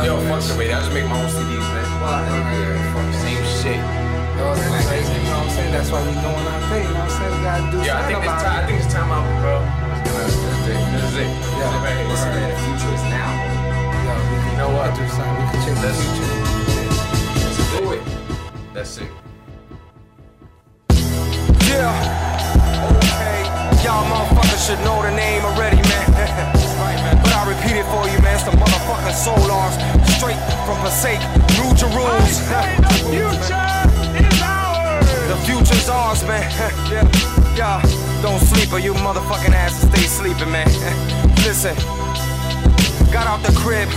Yo, 0.00 0.16
fuck 0.32 0.40
the 0.48 0.56
radio. 0.56 0.76
I 0.76 0.80
just 0.80 0.96
make 0.96 1.04
my 1.04 1.20
own 1.20 1.28
CDs, 1.28 1.60
man. 1.60 1.84
Yeah, 1.92 2.96
fuck 2.96 3.04
the 3.12 3.20
same 3.20 3.44
shit. 3.60 3.76
Yo, 3.76 4.56
that's 4.56 4.88
crazy, 4.88 5.12
you 5.12 5.28
know 5.28 5.36
what 5.36 5.44
I'm 5.44 5.50
saying? 5.52 5.72
That's 5.76 5.92
why 5.92 6.00
we 6.00 6.16
doing 6.16 6.24
our 6.24 6.56
thing, 6.72 6.88
you 6.88 6.96
know 6.96 7.04
what 7.04 7.12
I'm 7.12 7.20
saying? 7.20 7.36
We 7.36 7.40
gotta 7.44 7.68
do 7.68 7.76
Yeah, 7.84 8.00
I 8.00 8.08
think 8.08 8.16
something 8.16 8.32
about 8.32 8.40
time. 8.40 8.56
I 8.56 8.64
think 8.64 8.80
it's 8.80 8.88
time 8.88 9.12
out, 9.12 9.28
bro. 9.44 9.60
It. 9.60 10.08
This 10.08 10.40
is 10.40 10.72
it. 10.72 10.80
This 10.88 11.04
is 11.04 11.16
it. 11.20 11.28
Yeah. 11.28 11.84
Right 11.84 12.00
here. 12.00 12.08
Listen, 12.08 12.32
man, 12.32 12.48
the 12.48 12.56
future 12.64 12.92
is 12.96 13.04
now. 13.12 13.28
Yo, 14.00 14.16
we 14.16 14.40
can, 14.40 14.48
You 14.48 14.56
know 14.56 14.70
what? 14.72 14.88
Do 14.96 15.04
something. 15.12 15.36
We 15.36 15.44
can 15.52 15.60
change 15.68 15.76
the 15.76 15.92
Let's- 15.92 16.00
future. 16.00 16.32
Let's 17.44 17.60
do 17.76 17.84
it. 17.92 18.02
That's 18.72 18.96
it. 19.04 19.10
Yeah. 21.68 21.92
Okay. 22.88 23.84
Y'all 23.84 24.00
motherfuckers 24.08 24.64
should 24.64 24.80
know 24.80 24.96
the 25.04 25.12
name 25.12 25.44
already, 25.44 25.76
man. 25.92 26.55
For 27.76 28.08
you, 28.08 28.18
man. 28.22 28.34
It's 28.34 28.42
the 28.42 28.52
motherfucking 28.52 29.12
Solars. 29.12 29.76
straight 30.16 30.40
from 30.64 30.78
Passaic, 30.80 31.20
New 31.60 31.74
Jerusalem. 31.76 32.24
the 32.80 32.96
future 33.04 33.36
is 34.24 34.40
ours. 34.40 35.28
The 35.28 35.36
future's 35.44 35.88
ours, 35.90 36.24
man. 36.24 36.50
yeah, 36.90 37.54
yeah. 37.54 38.22
Don't 38.22 38.40
sleep 38.40 38.72
or 38.72 38.78
you 38.78 38.94
motherfucking 38.94 39.52
ass 39.52 39.78
stay 39.82 40.06
sleeping, 40.06 40.50
man. 40.50 40.66
Listen. 41.44 41.76
Got 43.16 43.28
out 43.28 43.40
the 43.40 43.56
crib 43.56 43.88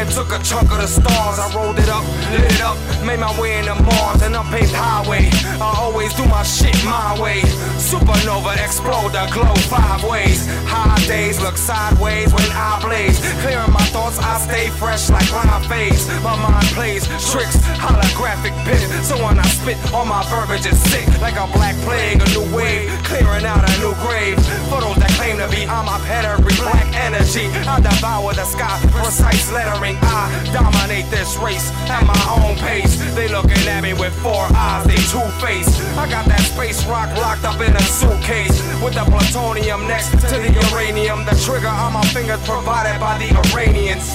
and 0.00 0.08
took 0.08 0.32
a 0.32 0.40
chunk 0.40 0.72
of 0.72 0.80
the 0.80 0.88
stars. 0.88 1.36
I 1.36 1.52
rolled 1.52 1.78
it 1.78 1.90
up, 1.92 2.00
lit 2.32 2.48
it 2.48 2.62
up, 2.64 2.80
made 3.04 3.20
my 3.20 3.28
way 3.38 3.58
into 3.58 3.76
Mars, 3.76 4.22
an 4.22 4.34
unpaved 4.34 4.72
highway. 4.72 5.28
I 5.60 5.68
always 5.84 6.14
do 6.14 6.24
my 6.32 6.42
shit 6.42 6.72
my 6.80 7.12
way. 7.20 7.44
Supernova 7.76 8.56
explode 8.56 9.12
the 9.12 9.28
glow 9.36 9.52
five 9.68 10.02
ways. 10.08 10.48
High 10.64 10.96
days 11.04 11.42
look 11.44 11.58
sideways 11.58 12.32
when 12.32 12.48
I 12.56 12.80
blaze. 12.80 13.20
Clearing 13.44 13.68
my 13.68 13.84
thoughts, 13.92 14.18
I 14.18 14.40
stay 14.40 14.70
fresh 14.80 15.10
like 15.10 15.28
lime 15.28 15.60
phase. 15.68 16.08
My 16.24 16.32
mind 16.40 16.64
plays 16.72 17.04
tricks, 17.28 17.60
holographic 17.76 18.56
pit. 18.64 18.80
So 19.04 19.20
when 19.20 19.38
I 19.38 19.44
spit, 19.44 19.76
all 19.92 20.06
my 20.06 20.24
verbiage 20.32 20.64
is 20.64 20.80
sick 20.88 21.04
like 21.20 21.36
a 21.36 21.44
black 21.52 21.76
plague, 21.84 22.16
a 22.16 22.28
new 22.32 22.48
wave, 22.56 22.88
clearing 23.04 23.44
out 23.44 23.60
a 23.60 23.72
new 23.84 23.92
grave. 24.00 24.40
Those 24.72 24.96
that 24.96 25.12
claim 25.20 25.36
to 25.36 25.48
be 25.48 25.68
on 25.68 25.84
my 25.84 26.00
pedigree, 26.08 26.56
black 26.56 26.88
energy, 26.96 27.46
I 27.68 27.80
devour 27.80 28.32
the 28.32 28.53
sky, 28.54 28.78
precise 28.90 29.50
lettering. 29.50 29.96
I 30.02 30.30
dominate 30.52 31.10
this 31.10 31.36
race 31.38 31.70
at 31.90 32.06
my 32.06 32.22
own 32.38 32.54
pace. 32.56 32.94
They 33.14 33.28
looking 33.28 33.62
at 33.66 33.82
me 33.82 33.92
with 33.94 34.14
four 34.22 34.46
eyes, 34.54 34.86
they 34.86 35.00
two 35.10 35.26
faced. 35.42 35.74
I 35.98 36.08
got 36.08 36.26
that 36.26 36.40
space 36.40 36.86
rock 36.86 37.10
locked 37.18 37.44
up 37.44 37.60
in 37.60 37.74
a 37.74 37.82
suitcase 37.82 38.56
with 38.82 38.94
the 38.94 39.04
plutonium 39.10 39.86
next 39.88 40.10
to 40.30 40.36
the 40.38 40.50
uranium. 40.70 41.24
The 41.26 41.34
trigger 41.42 41.68
on 41.68 41.94
my 41.94 42.06
fingers 42.14 42.42
provided 42.46 42.98
by 43.00 43.18
the 43.18 43.34
Iranians. 43.50 44.14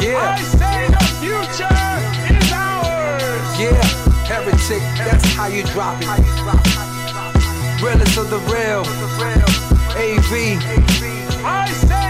Yeah. 0.00 0.16
I 0.16 0.40
say 0.40 0.78
the 0.96 1.04
future 1.20 1.84
is 2.32 2.52
ours. 2.52 3.48
Yeah, 3.60 3.84
heretic, 4.24 4.82
that's 5.04 5.26
how 5.36 5.48
you 5.48 5.64
drop 5.74 6.00
it. 6.00 6.08
Realest 7.82 8.16
of 8.16 8.30
the 8.30 8.40
real, 8.50 8.82
AV. 9.94 10.32
I 11.44 11.70
say 11.70 12.07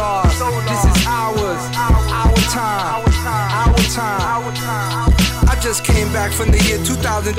the 0.00 0.30
solar. 0.30 0.60
This 0.62 0.69
just 5.70 5.84
came 5.84 6.10
back 6.10 6.32
from 6.32 6.50
the 6.50 6.58
year 6.66 6.82
2033. 6.82 7.30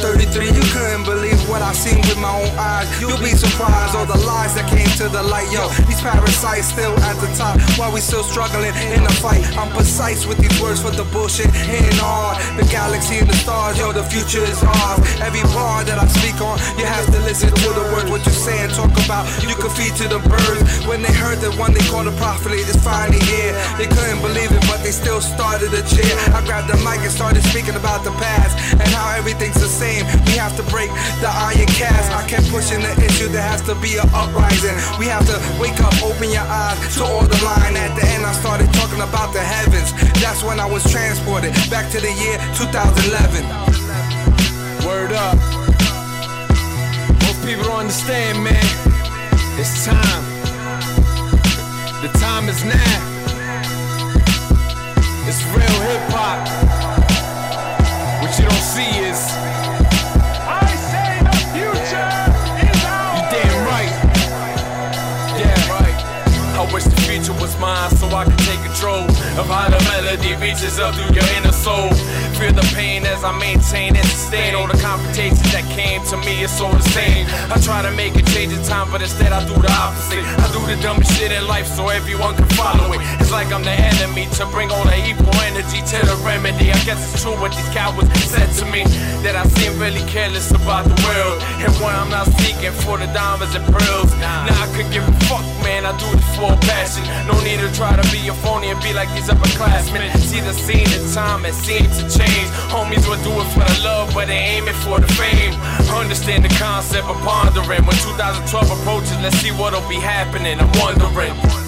You 0.55 0.65
couldn't 0.71 1.03
believe 1.03 1.35
what 1.51 1.59
I've 1.59 1.75
seen 1.75 1.99
with 2.07 2.15
my 2.15 2.31
own 2.31 2.47
eyes. 2.55 2.87
You'll 3.03 3.19
be 3.19 3.35
surprised 3.35 3.91
all 3.91 4.07
the 4.07 4.23
lies 4.23 4.55
that 4.55 4.71
came 4.71 4.87
to 5.03 5.11
the 5.11 5.19
light. 5.19 5.51
Yo, 5.51 5.67
these 5.83 5.99
parasites 5.99 6.71
still 6.71 6.95
at 7.03 7.19
the 7.19 7.27
top 7.35 7.59
while 7.75 7.91
we 7.91 7.99
still 7.99 8.23
struggling 8.23 8.71
in 8.95 9.03
the 9.03 9.11
fight. 9.19 9.43
I'm 9.59 9.67
precise 9.75 10.23
with 10.23 10.39
these 10.39 10.55
words 10.63 10.79
for 10.79 10.95
the 10.95 11.03
bullshit 11.11 11.51
hitting 11.51 11.99
hard. 11.99 12.39
The 12.55 12.63
galaxy 12.71 13.19
and 13.19 13.27
the 13.27 13.35
stars, 13.35 13.75
yo, 13.75 13.91
the 13.91 14.07
future 14.07 14.47
is 14.47 14.63
ours. 14.63 15.03
Every 15.19 15.43
bar 15.51 15.83
that 15.83 15.99
I 15.99 16.07
speak 16.07 16.39
on, 16.39 16.55
you 16.79 16.87
have 16.87 17.11
to 17.11 17.19
listen 17.27 17.51
to 17.51 17.69
the 17.75 17.83
words. 17.91 18.07
What 18.07 18.23
you 18.23 18.31
say 18.31 18.63
and 18.63 18.71
talk 18.71 18.95
about, 19.03 19.27
you 19.43 19.59
can 19.59 19.75
feed 19.75 19.91
to 19.99 20.07
the 20.07 20.23
birds. 20.23 20.87
When 20.87 21.03
they 21.03 21.11
heard 21.11 21.43
that 21.43 21.51
one 21.59 21.75
they 21.75 21.83
called 21.91 22.07
a 22.07 22.15
prophet, 22.15 22.55
it's 22.55 22.79
finally 22.79 23.19
here. 23.27 23.51
They 23.75 23.91
couldn't 23.91 24.23
believe 24.23 24.55
it, 24.55 24.63
but 24.71 24.79
they 24.87 24.95
still 24.95 25.19
started 25.19 25.75
to 25.75 25.83
cheer. 25.83 26.15
I 26.31 26.39
grabbed 26.47 26.71
the 26.71 26.79
mic 26.79 27.03
and 27.03 27.11
started 27.11 27.43
speaking 27.51 27.75
about 27.75 28.07
the 28.07 28.20
past 28.21 28.53
and 28.77 28.87
how 28.93 29.09
everything's 29.17 29.59
the 29.59 29.67
same. 29.67 30.05
We 30.29 30.37
have 30.37 30.55
to 30.55 30.63
break 30.69 30.93
the 31.19 31.29
iron 31.29 31.67
cast. 31.73 32.13
I 32.13 32.21
kept 32.29 32.47
pushing 32.53 32.81
the 32.85 32.93
issue, 33.01 33.27
there 33.27 33.41
has 33.41 33.61
to 33.65 33.75
be 33.81 33.97
an 33.97 34.07
uprising. 34.13 34.77
We 35.01 35.09
have 35.09 35.25
to 35.25 35.37
wake 35.57 35.81
up, 35.81 35.93
open 36.05 36.29
your 36.29 36.45
eyes 36.45 36.77
to 36.97 37.03
all 37.03 37.25
the 37.25 37.39
line. 37.43 37.75
At 37.75 37.97
the 37.97 38.05
end, 38.13 38.23
I 38.25 38.33
started 38.37 38.69
talking 38.77 39.01
about 39.01 39.33
the 39.33 39.41
heavens. 39.41 39.89
That's 40.21 40.43
when 40.43 40.59
I 40.59 40.67
was 40.69 40.85
transported 40.85 41.51
back 41.73 41.89
to 41.91 41.99
the 41.99 42.13
year 42.13 42.37
2011. 42.55 43.43
Word 44.85 45.11
up. 45.13 45.37
Most 47.25 47.41
people 47.45 47.65
don't 47.65 47.81
understand, 47.89 48.43
man. 48.43 48.65
It's 49.57 49.85
time. 49.85 50.23
The 52.01 52.09
time 52.17 52.49
is 52.49 52.63
now. 52.65 53.11
It's 55.27 55.43
real 55.53 55.81
hip 55.87 56.01
hop. 56.09 56.80
So 67.97 68.07
I 68.07 68.23
can 68.25 68.37
take 68.37 68.61
control 68.61 69.10
of 69.39 69.47
how 69.47 69.69
the 69.69 69.79
melody 69.87 70.35
reaches 70.35 70.79
up 70.79 70.95
through 70.95 71.13
your 71.15 71.27
inner 71.37 71.51
soul. 71.51 71.89
Feel 72.35 72.53
the 72.53 72.65
pain 72.75 73.05
as 73.05 73.23
I 73.23 73.31
maintain 73.37 73.95
and 73.95 74.05
sustain 74.07 74.55
all 74.55 74.67
the 74.67 74.77
confrontations 74.81 75.45
that 75.53 75.63
came 75.71 76.03
to 76.09 76.17
me. 76.25 76.43
It's 76.43 76.59
all 76.59 76.73
the 76.73 76.87
same. 76.89 77.27
I 77.53 77.59
try 77.61 77.81
to 77.81 77.91
make 77.91 78.15
a 78.15 78.23
change 78.33 78.51
in 78.51 78.61
time, 78.63 78.89
but 78.91 79.01
instead 79.01 79.31
I 79.31 79.45
do 79.47 79.53
the 79.53 79.71
opposite. 79.71 80.25
I 80.25 80.47
do 80.51 80.59
the 80.65 80.75
dumbest 80.81 81.15
shit 81.17 81.31
in 81.31 81.47
life 81.47 81.67
so 81.67 81.89
everyone 81.89 82.35
can 82.35 82.49
follow 82.57 82.91
it. 82.93 82.99
It's 83.21 83.31
like 83.31 83.53
I'm 83.53 83.63
the 83.63 83.71
enemy 83.71 84.27
to 84.41 84.45
bring 84.49 84.71
all 84.71 84.83
the 84.83 84.97
evil 85.05 85.29
energy 85.45 85.79
to 85.79 85.97
the 86.01 86.17
remedy. 86.25 86.71
I 86.71 86.79
guess 86.83 86.99
it's 87.13 87.21
true 87.21 87.37
what 87.37 87.53
these 87.53 87.69
cowards 87.69 88.09
said 88.25 88.49
to 88.59 88.65
me 88.65 88.83
that 89.23 89.35
I 89.35 89.45
seem 89.61 89.77
really 89.79 90.03
careless 90.09 90.49
about 90.51 90.89
the 90.89 90.97
world. 91.05 91.39
And 91.61 91.71
when 91.77 91.93
I'm 91.93 92.09
not 92.09 92.27
seeking 92.41 92.73
for 92.83 92.97
the 92.97 93.07
diamonds 93.13 93.53
and 93.55 93.63
pearls, 93.69 94.11
now 94.17 94.49
I 94.49 94.67
could 94.73 94.89
give 94.91 95.05
a 95.07 95.13
fuck, 95.29 95.45
man. 95.61 95.85
I 95.85 95.93
do 95.95 96.09
this 96.17 96.29
for 96.35 96.51
passion. 96.65 97.05
No 97.29 97.37
need 97.45 97.61
to 97.61 97.69
try 97.77 97.93
to 97.93 98.05
be 98.09 98.27
a 98.27 98.33
phony 98.41 98.73
and 98.73 98.81
be 98.81 98.93
like 98.93 99.09
upperclassmen. 99.29 100.15
See 100.17 100.41
the 100.41 100.53
scene 100.53 100.89
in 100.91 101.03
time, 101.13 101.45
it 101.45 101.53
seems 101.53 101.97
to 101.97 102.03
change. 102.09 102.47
Homies 102.73 103.07
will 103.07 103.21
do 103.23 103.31
it 103.41 103.47
for 103.53 103.59
the 103.59 103.81
love, 103.83 104.13
but 104.13 104.27
they 104.27 104.37
aim 104.37 104.67
it 104.67 104.75
for 104.75 104.99
the 104.99 105.07
fame. 105.13 105.53
Understand 105.93 106.45
the 106.45 106.53
concept 106.55 107.07
of 107.07 107.17
pondering. 107.21 107.85
When 107.85 107.97
2012 107.97 108.81
approaches, 108.81 109.17
let's 109.21 109.37
see 109.37 109.51
what'll 109.51 109.87
be 109.89 109.99
happening. 109.99 110.59
I'm 110.59 110.71
wondering. 110.79 111.60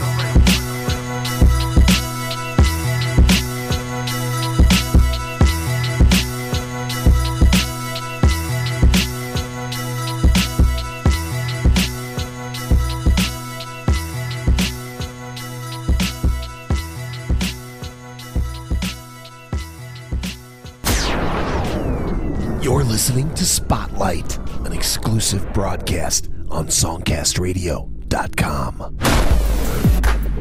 Listening 23.04 23.34
to 23.34 23.44
Spotlight, 23.44 24.38
an 24.66 24.72
exclusive 24.72 25.52
broadcast 25.52 26.30
on 26.50 26.68
SongcastRadio.com. 26.68 28.98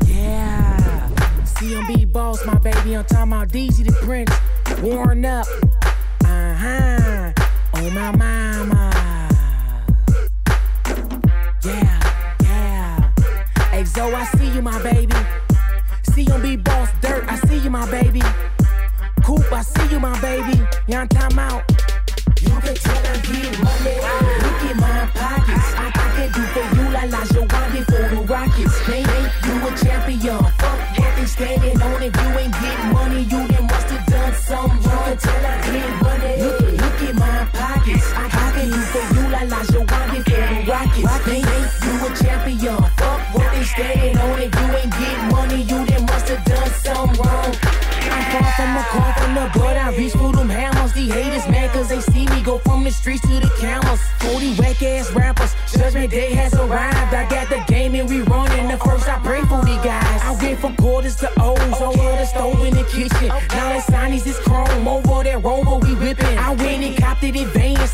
Yeah. 0.06 1.10
CMB 1.42 2.12
boss, 2.12 2.46
my 2.46 2.56
baby. 2.58 2.94
I'm 2.94 3.04
talking 3.04 3.32
about 3.32 3.48
DZ 3.48 3.84
the 3.84 3.90
Prince. 4.04 4.30
Worn 4.80 5.24
up. 5.24 5.48
Uh 6.24 6.54
huh. 6.54 7.32
Oh, 7.74 7.90
my 7.90 8.12
mama. 8.12 8.92
Yeah, 11.64 12.36
yeah. 12.42 13.12
Exo, 13.72 14.14
I 14.14 14.24
see 14.38 14.50
you, 14.54 14.62
my 14.62 14.80
baby. 14.84 15.11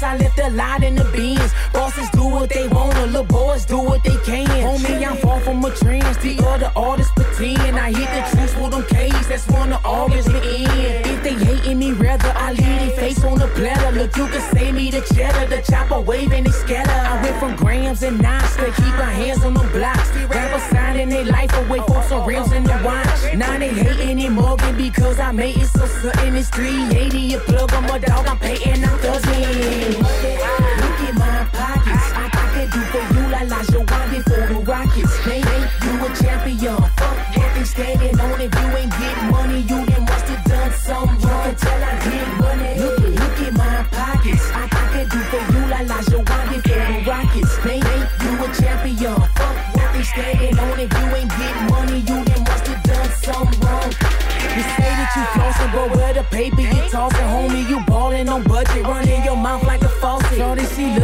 I 0.02 0.16
left 0.16 0.38
a 0.38 0.50
lot 0.50 0.82
in 0.84 0.94
the 0.94 1.04
bins. 1.04 1.52
Bosses 1.72 2.08
do 2.10 2.24
what 2.24 2.50
they 2.50 2.68
want, 2.68 2.94
the 2.94 3.06
little 3.06 3.24
boys 3.24 3.64
do 3.64 3.78
what 3.78 4.02
they 4.04 4.16
can. 4.24 4.46
Homie, 4.46 5.06
I'm 5.06 5.16
far 5.16 5.40
from 5.40 5.64
a 5.64 5.74
trance. 5.74 6.16
The 6.18 6.38
other 6.46 6.70
artists 6.76 7.12
pretend 7.14 7.76
I 7.78 7.90
hit 7.90 8.08
the 8.16 8.36
truth 8.36 8.54
for 8.54 8.70
them 8.70 8.84
K's, 8.84 9.28
that's 9.28 9.46
one 9.48 9.72
of 9.72 9.84
always 9.84 10.24
the 10.24 10.40
end. 10.40 11.06
If 11.06 11.22
they 11.22 11.34
hating 11.34 11.78
me, 11.78 11.92
rather 11.92 12.32
I 12.36 12.52
leave 12.52 12.78
their 12.80 12.90
face 12.90 13.24
on 13.24 13.38
the 13.38 13.48
platter. 13.48 13.92
Look, 13.98 14.16
you 14.16 14.26
can 14.26 14.56
say 14.56 14.72
me 14.72 14.90
the 14.90 15.00
cheddar, 15.14 15.46
the 15.48 15.62
chopper 15.62 16.00
waving, 16.00 16.44
they 16.44 16.50
because 24.78 25.18
I 25.18 25.32
made 25.32 25.56
it 25.56 25.66
so 25.66 25.84
certain 25.86 26.36
it's 26.36 26.48
380 26.50 27.34
a 27.34 27.38
plug. 27.40 27.72
I'm 27.74 27.84
a 27.84 27.98
dog, 27.98 28.26
I'm 28.28 28.38
paying, 28.38 28.84
I'm 28.84 28.98
thugging. 28.98 30.57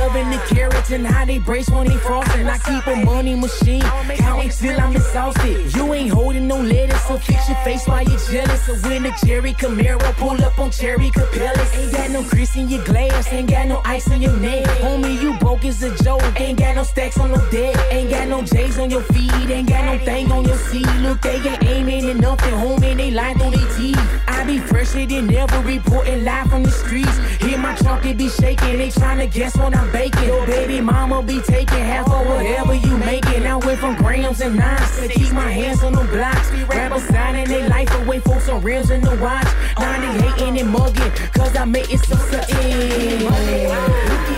Loving 0.04 0.30
the 0.30 0.38
carrots 0.54 0.90
and 0.90 1.06
how 1.06 1.24
they 1.24 1.38
brace 1.38 1.68
when 1.70 1.86
they 1.86 1.96
frosting. 1.96 2.46
I 2.46 2.58
keep 2.58 2.86
a 2.86 2.96
money 3.04 3.34
machine, 3.34 3.80
counting 4.16 4.50
till 4.50 4.78
I'm 4.80 4.94
exhausted. 4.94 5.74
You 5.74 5.94
ain't 5.94 6.10
holding 6.10 6.46
no 6.46 6.60
lettuce, 6.60 7.04
so 7.06 7.16
fix 7.16 7.48
your 7.48 7.58
face 7.64 7.86
while 7.86 8.02
you 8.02 8.18
jealous. 8.30 8.66
So 8.66 8.74
when 8.88 9.02
the 9.04 9.12
Cherry 9.24 9.52
Camaro 9.54 10.12
pull 10.16 10.42
up 10.44 10.58
on 10.58 10.70
Cherry 10.70 11.10
Capellas, 11.10 11.70
ain't 11.78 11.92
got 11.92 12.10
no 12.10 12.22
grease 12.24 12.54
in 12.56 12.68
your 12.68 12.84
glass, 12.84 13.32
ain't 13.32 13.48
got 13.48 13.66
no 13.66 13.80
ice 13.84 14.06
in 14.10 14.20
your 14.20 14.36
neck. 14.38 14.64
Homie, 14.82 15.20
you 15.22 15.38
broke 15.38 15.64
as 15.64 15.82
a 15.82 15.94
joke, 16.04 16.22
ain't 16.38 16.58
got 16.58 16.76
no 16.76 16.82
stacks 16.82 17.18
on 17.18 17.30
no 17.30 17.50
deck, 17.50 17.74
ain't 17.90 18.10
got 18.10 18.28
no 18.28 18.42
J's 18.42 18.78
on 18.78 18.90
your 18.90 19.02
feet, 19.02 19.32
ain't 19.32 19.68
got 19.68 19.84
no 19.86 20.04
thing 20.04 20.30
on 20.30 20.44
your 20.44 20.58
seat. 20.58 20.86
Look, 21.00 21.22
they 21.22 21.36
ain't 21.36 21.64
aiming 21.64 22.10
at 22.10 22.16
nothing, 22.16 22.54
homie, 22.54 22.96
they 22.96 23.10
lying 23.10 23.38
through 23.38 23.52
their 23.52 23.76
teeth. 23.76 23.98
I 24.28 24.44
be 24.44 24.58
fresher 24.58 25.06
than 25.06 25.32
ever, 25.34 25.60
reporting 25.60 26.24
live 26.24 26.48
from 26.50 26.62
the 26.62 26.70
streets. 26.70 27.16
Hear 27.40 27.58
my 27.58 27.74
trunk, 27.76 28.04
it 28.04 28.18
be 28.18 28.28
shaking, 28.28 28.76
they 28.78 28.88
tryna 28.88 29.32
guess 29.32 29.56
when 29.56 29.74
I'm 29.74 29.93
baking. 29.94 30.26
Your 30.26 30.44
baby 30.46 30.80
mama 30.80 31.22
be 31.22 31.40
taking 31.40 31.84
half 31.92 32.10
of 32.10 32.26
whatever 32.26 32.74
you 32.74 32.96
making. 32.98 33.46
I 33.46 33.56
went 33.56 33.78
from 33.78 33.94
grams 33.96 34.40
and 34.40 34.56
nines 34.56 35.00
to 35.00 35.08
keep 35.08 35.32
my 35.32 35.48
hands 35.48 35.82
on 35.82 35.92
the 35.92 36.04
blocks. 36.04 36.50
Rappers 36.68 37.04
signing 37.08 37.46
their 37.46 37.68
life 37.68 37.90
away 38.02 38.18
for 38.20 38.40
some 38.40 38.60
rims 38.60 38.90
in 38.90 39.00
the 39.00 39.14
watch. 39.16 39.48
Now 39.78 40.00
they 40.00 40.12
hating 40.28 40.58
and 40.60 40.70
mugging, 40.70 41.10
cause 41.32 41.56
I 41.56 41.64
made 41.64 41.88
it 41.88 42.00
so 42.00 42.16
certain. 42.16 43.20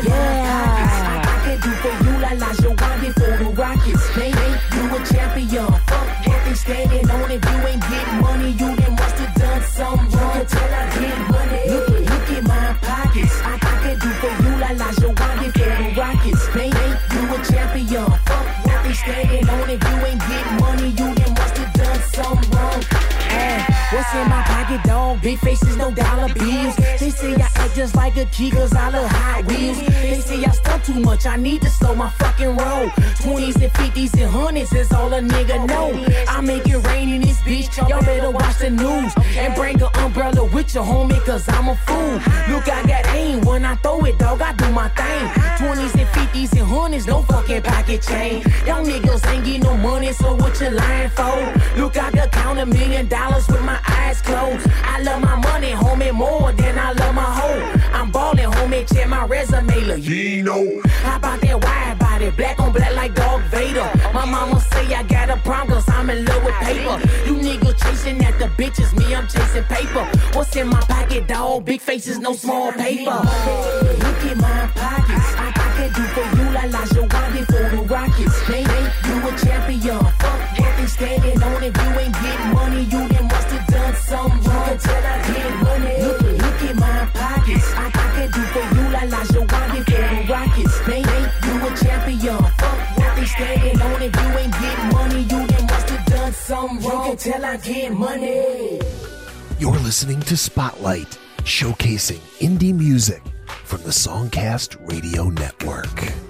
Yeah. 0.05 1.23
I 1.25 1.37
can 1.45 1.59
do 1.65 1.71
for 1.83 1.95
you 2.05 2.13
like 2.21 2.39
Olajuwon 2.39 3.13
for 3.19 3.45
the 3.45 3.51
Rockets. 3.51 4.05
They 4.15 4.31
make 4.33 4.61
you 4.75 4.85
a 4.95 4.99
champion. 5.11 5.76
Big 25.27 25.41
faces, 25.41 25.77
no 25.77 25.91
dollar 25.91 26.33
bills. 26.35 26.77
They 27.01 27.11
say 27.11 27.35
I 27.35 27.46
just 27.77 27.95
like 27.95 28.17
a 28.17 28.25
key, 28.27 28.51
cause 28.51 28.73
I 28.73 28.89
love 28.89 29.11
Hot 29.11 29.45
Wheels. 29.45 29.79
They 29.79 30.19
say 30.21 30.43
I 30.43 30.51
stunt 30.51 30.85
too 30.87 30.99
much, 30.99 31.27
I 31.27 31.37
need 31.37 31.61
to 31.61 31.69
slow 31.69 31.95
my 31.95 32.09
fucking 32.09 32.57
roll. 32.57 32.87
20s 33.21 33.61
and 33.63 33.73
50s 33.75 34.19
and 34.19 34.31
hundreds 34.31 34.73
is 34.73 34.91
all 34.93 35.13
a 35.13 35.21
nigga 35.21 35.69
know. 35.69 35.93
I 36.27 36.41
make 36.41 36.67
it 36.67 36.79
rain 36.79 37.11
in 37.11 37.21
this 37.21 37.39
bitch, 37.41 37.77
y'all 37.87 38.01
better 38.01 38.31
watch 38.31 38.59
the 38.61 38.71
news. 38.71 39.13
And 39.37 39.55
bring 39.55 39.83
an 39.83 39.91
umbrella 39.97 40.45
with 40.45 40.75
your 40.75 40.85
homie, 40.85 41.23
cause 41.27 41.47
I'm 41.51 41.69
a 41.69 41.77
fool. 41.77 42.15
Look, 42.49 42.67
I 42.67 42.83
got 42.87 43.07
aim 43.15 43.43
when 43.43 43.63
I 43.67 43.75
throw 43.77 44.03
it, 44.07 44.19
dog, 44.19 44.41
I 44.41 44.55
do 44.55 44.71
my 44.73 44.89
thing. 44.89 45.27
20s 45.61 46.01
and 46.01 46.09
50s 46.09 46.53
and 46.59 46.67
hundreds, 46.67 47.07
no 47.07 47.23
fucking 47.25 47.61
pocket 47.61 48.01
chain. 48.01 48.43
Y'all 48.67 48.87
niggas 48.87 49.27
ain't 49.31 49.45
get 49.45 49.63
no 49.63 49.77
money, 49.77 50.15
so 50.15 50.35
what 50.35 50.59
you 50.63 50.71
lying 50.71 51.11
for? 51.11 51.37
Look, 51.77 51.99
I 51.99 52.11
could 52.11 52.33
count 52.33 52.59
a 52.59 52.65
million 52.65 53.07
dollars 53.09 53.47
with 53.49 53.63
my 53.63 53.79
eyes 53.87 54.23
closed. 54.23 54.67
I 54.83 55.03
love 55.03 55.21
my 55.21 55.37
money, 55.37 55.73
homie, 55.73 56.15
more 56.15 56.53
than 56.53 56.79
I 56.79 56.93
love 56.93 57.15
my 57.15 57.23
hoe. 57.23 57.66
I'm 57.93 58.11
ballin', 58.11 58.51
homie, 58.51 58.87
check 58.93 59.09
my 59.09 59.25
resume, 59.27 59.75
Latino. 59.87 60.81
How 61.03 61.17
about 61.17 61.41
that 61.41 61.65
wide 61.65 61.99
body, 61.99 62.31
black 62.31 62.59
on 62.61 62.73
black 62.73 62.95
like 62.95 63.15
Dog 63.15 63.43
Vader? 63.45 63.91
My 64.13 64.25
mama 64.25 64.61
say 64.73 64.95
I 64.95 65.03
got 65.03 65.31
a 65.31 65.37
problem, 65.39 65.75
cause 65.75 65.89
I'm 65.89 66.11
in 66.11 66.25
love 66.25 66.45
with 66.45 66.55
paper. 66.55 66.97
You 67.27 67.35
niggas 67.37 67.83
chasing 67.83 68.25
at 68.25 68.39
the 68.39 68.47
bitches, 68.61 68.97
me, 68.97 69.15
I'm 69.15 69.27
chasing 69.29 69.65
paper. 69.65 70.05
What's 70.35 70.55
in 70.57 70.69
my 70.69 70.81
pocket, 70.81 71.27
dog? 71.27 71.65
Big 71.65 71.81
faces, 71.81 72.19
no 72.19 72.33
small 72.35 72.73
paper. 72.73 73.11
Look 73.11 74.23
at 74.31 74.37
my 74.37 74.71
pockets. 74.75 75.29
I, 75.37 75.53
I 75.55 75.69
can 75.77 75.93
do 75.93 76.03
for 76.15 76.27
you 76.37 76.51
like 76.53 76.71
Olajuwon 76.71 77.47
for 77.47 77.77
the 77.77 77.83
Rockets. 77.89 78.47
They 78.49 78.65
make 78.65 78.93
you 79.07 79.29
a 79.29 79.33
champion. 79.39 80.05
Fuck 80.21 80.59
what 80.59 80.77
they 80.77 80.87
standing 80.87 81.43
on. 81.43 81.63
If 81.63 81.77
you 81.77 82.01
ain't 82.01 82.15
getting 82.15 82.53
money, 82.53 82.83
you 82.83 83.09
then 83.09 83.25
must 83.25 83.49
have 83.49 83.67
done 83.67 83.95
something 83.95 84.43
wrong 84.51 84.69
until 84.69 84.95
I 84.95 85.26
I 97.25 97.57
get 97.57 97.93
money. 97.95 98.79
You're 99.59 99.79
listening 99.79 100.21
to 100.21 100.37
Spotlight, 100.37 101.19
showcasing 101.45 102.21
indie 102.41 102.75
music 102.75 103.23
from 103.65 103.83
the 103.85 103.89
Songcast 103.89 104.77
Radio 104.87 105.31
Network. 105.31 106.26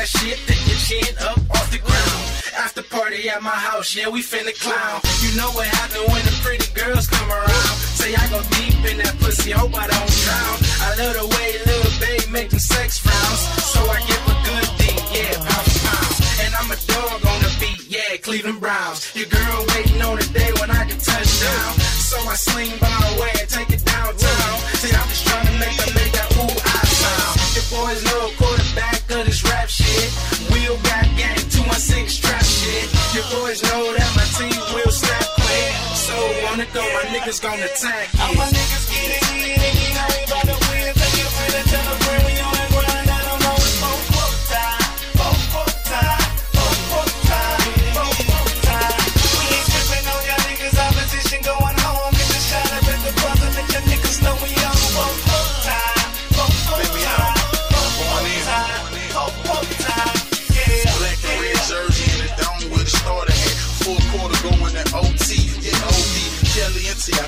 That 0.00 0.08
shit, 0.08 0.38
take 0.48 0.64
your 0.64 0.80
chin 0.80 1.12
up 1.28 1.36
off 1.52 1.68
the 1.70 1.76
ground. 1.76 2.20
After 2.56 2.82
party 2.82 3.28
at 3.28 3.42
my 3.42 3.52
house, 3.68 3.94
yeah, 3.94 4.08
we 4.08 4.22
finna 4.22 4.56
clown. 4.56 5.00
You 5.20 5.36
know 5.36 5.50
what 5.52 5.68
happen 5.68 6.00
when 6.08 6.24
the 6.24 6.32
pretty 6.40 6.68
girls 6.72 7.06
come 7.06 7.28
around. 7.28 7.74
Say 8.00 8.14
I 8.16 8.24
go 8.32 8.40
deep 8.56 8.80
in 8.88 8.96
that 9.04 9.12
pussy, 9.20 9.50
hope 9.52 9.76
I 9.76 9.86
don't 9.92 10.12
drown. 10.24 10.56
I 10.80 10.88
love 11.00 11.14
the 11.20 11.26
way 11.36 11.48
little 11.68 11.94
babe 12.00 12.28
make 12.32 12.48
them 12.48 12.60
sex 12.60 12.98
frowns. 12.98 13.40
So 13.76 13.80
I 13.92 14.00
give 14.08 14.24
a 14.24 14.36
good 14.48 14.68
D, 14.80 14.84
yeah, 15.12 15.36
pound 15.36 15.68
pound. 15.84 16.12
And 16.48 16.52
I'm 16.56 16.70
a 16.72 16.78
dog 16.88 17.20
on 17.20 17.38
the 17.44 17.52
beat, 17.60 17.79
yeah, 18.10 18.16
Cleveland 18.18 18.60
Browns. 18.60 19.14
Your 19.14 19.26
girl 19.26 19.64
waiting 19.74 20.02
on 20.02 20.16
the 20.18 20.26
day 20.32 20.50
when 20.58 20.70
I 20.70 20.84
can 20.84 20.98
touch 20.98 21.30
down. 21.40 21.72
So 22.10 22.16
I 22.26 22.34
sling 22.34 22.74
by 22.80 22.90
away 23.14 23.30
and 23.38 23.48
take 23.48 23.70
it 23.70 23.84
downtown. 23.84 24.54
See, 24.82 24.90
I'm 24.94 25.08
just 25.08 25.26
trying 25.26 25.46
to 25.46 25.54
make 25.58 25.76
that 25.78 25.92
make 25.94 26.12
that 26.18 26.28
ooh 26.38 26.50
I 26.50 26.82
sound. 26.86 27.34
Your 27.54 27.66
boys 27.70 28.00
know 28.04 28.22
quarterback 28.38 29.02
of 29.14 29.26
this 29.26 29.42
rap 29.44 29.68
shit. 29.68 30.10
Wheel 30.50 30.76
got 30.82 31.06
gang, 31.14 31.38
216 31.54 32.22
trap 32.22 32.42
shit. 32.42 32.86
Your 33.14 33.26
boys 33.30 33.62
know 33.62 33.94
that 33.94 34.10
my 34.18 34.26
team 34.38 34.58
will 34.74 34.90
snap 34.90 35.26
quick. 35.38 35.72
So 35.94 36.14
wanna 36.44 36.66
go, 36.74 36.82
my 36.82 37.04
niggas 37.14 37.40
gonna 37.42 37.66
attack 37.66 38.10
it. 38.10 38.20
All 38.20 38.34
my 38.34 38.48
niggas 38.50 38.86
get 38.90 39.06
it, 39.06 39.22
get 39.38 39.60
it, 39.60 39.74
get 39.86 40.10
it, 40.18 40.26
by 40.30 40.40
the 40.50 40.56
win. 40.66 40.90
Take 40.98 41.18
it 41.20 41.30
for 41.30 41.48
the 41.54 41.62
telegram, 41.68 42.20
we 42.26 42.29
on 42.29 42.29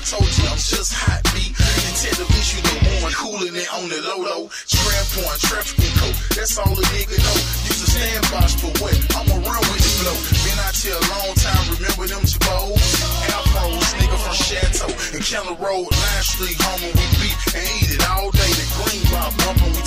told 0.03 0.27
you 0.27 0.43
I'm 0.51 0.59
just 0.59 0.91
hot, 0.91 1.23
beat. 1.31 1.55
You 1.55 1.91
tend 1.95 2.17
to 2.19 2.27
least 2.35 2.51
you 2.51 2.59
the 2.59 2.75
one 2.99 3.13
cooling 3.15 3.55
it 3.55 3.69
on 3.71 3.87
the 3.87 3.99
low 4.03 4.19
low. 4.19 4.41
Tramp 4.67 5.23
on, 5.23 5.37
trap 5.39 5.63
coat. 5.63 6.15
That's 6.35 6.59
all 6.59 6.75
a 6.75 6.83
nigga 6.91 7.15
know. 7.23 7.37
Use 7.71 7.81
a 7.83 7.87
stand 7.87 8.25
box, 8.27 8.59
for 8.59 8.71
what? 8.83 8.95
I'ma 9.15 9.35
run 9.39 9.63
with 9.71 9.79
the 9.79 9.91
flow. 10.03 10.17
Been 10.43 10.59
out 10.59 10.75
here 10.75 10.99
a 10.99 11.05
long 11.07 11.31
time, 11.39 11.63
remember 11.79 12.05
them 12.11 12.23
Jabos? 12.27 12.83
Alpros, 13.31 13.87
nigga 13.95 14.17
from 14.19 14.35
Chateau. 14.35 14.91
And 15.15 15.23
Keller 15.23 15.55
Road, 15.55 15.87
Line 15.87 16.23
Street, 16.27 16.57
homie, 16.59 16.91
we 16.91 17.05
beat 17.23 17.37
and 17.55 17.65
eat 17.79 17.95
it 17.95 18.03
all 18.11 18.27
day. 18.35 18.51
The 18.59 18.67
green 18.75 19.03
rock 19.15 19.31
bumpin', 19.39 19.71
we 19.71 19.83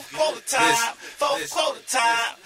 time, 0.00 0.08
four 0.08 0.18
quarter 0.18 0.40
time, 0.46 0.94
four 0.96 1.38
quarter 1.50 1.84
time, 1.88 2.36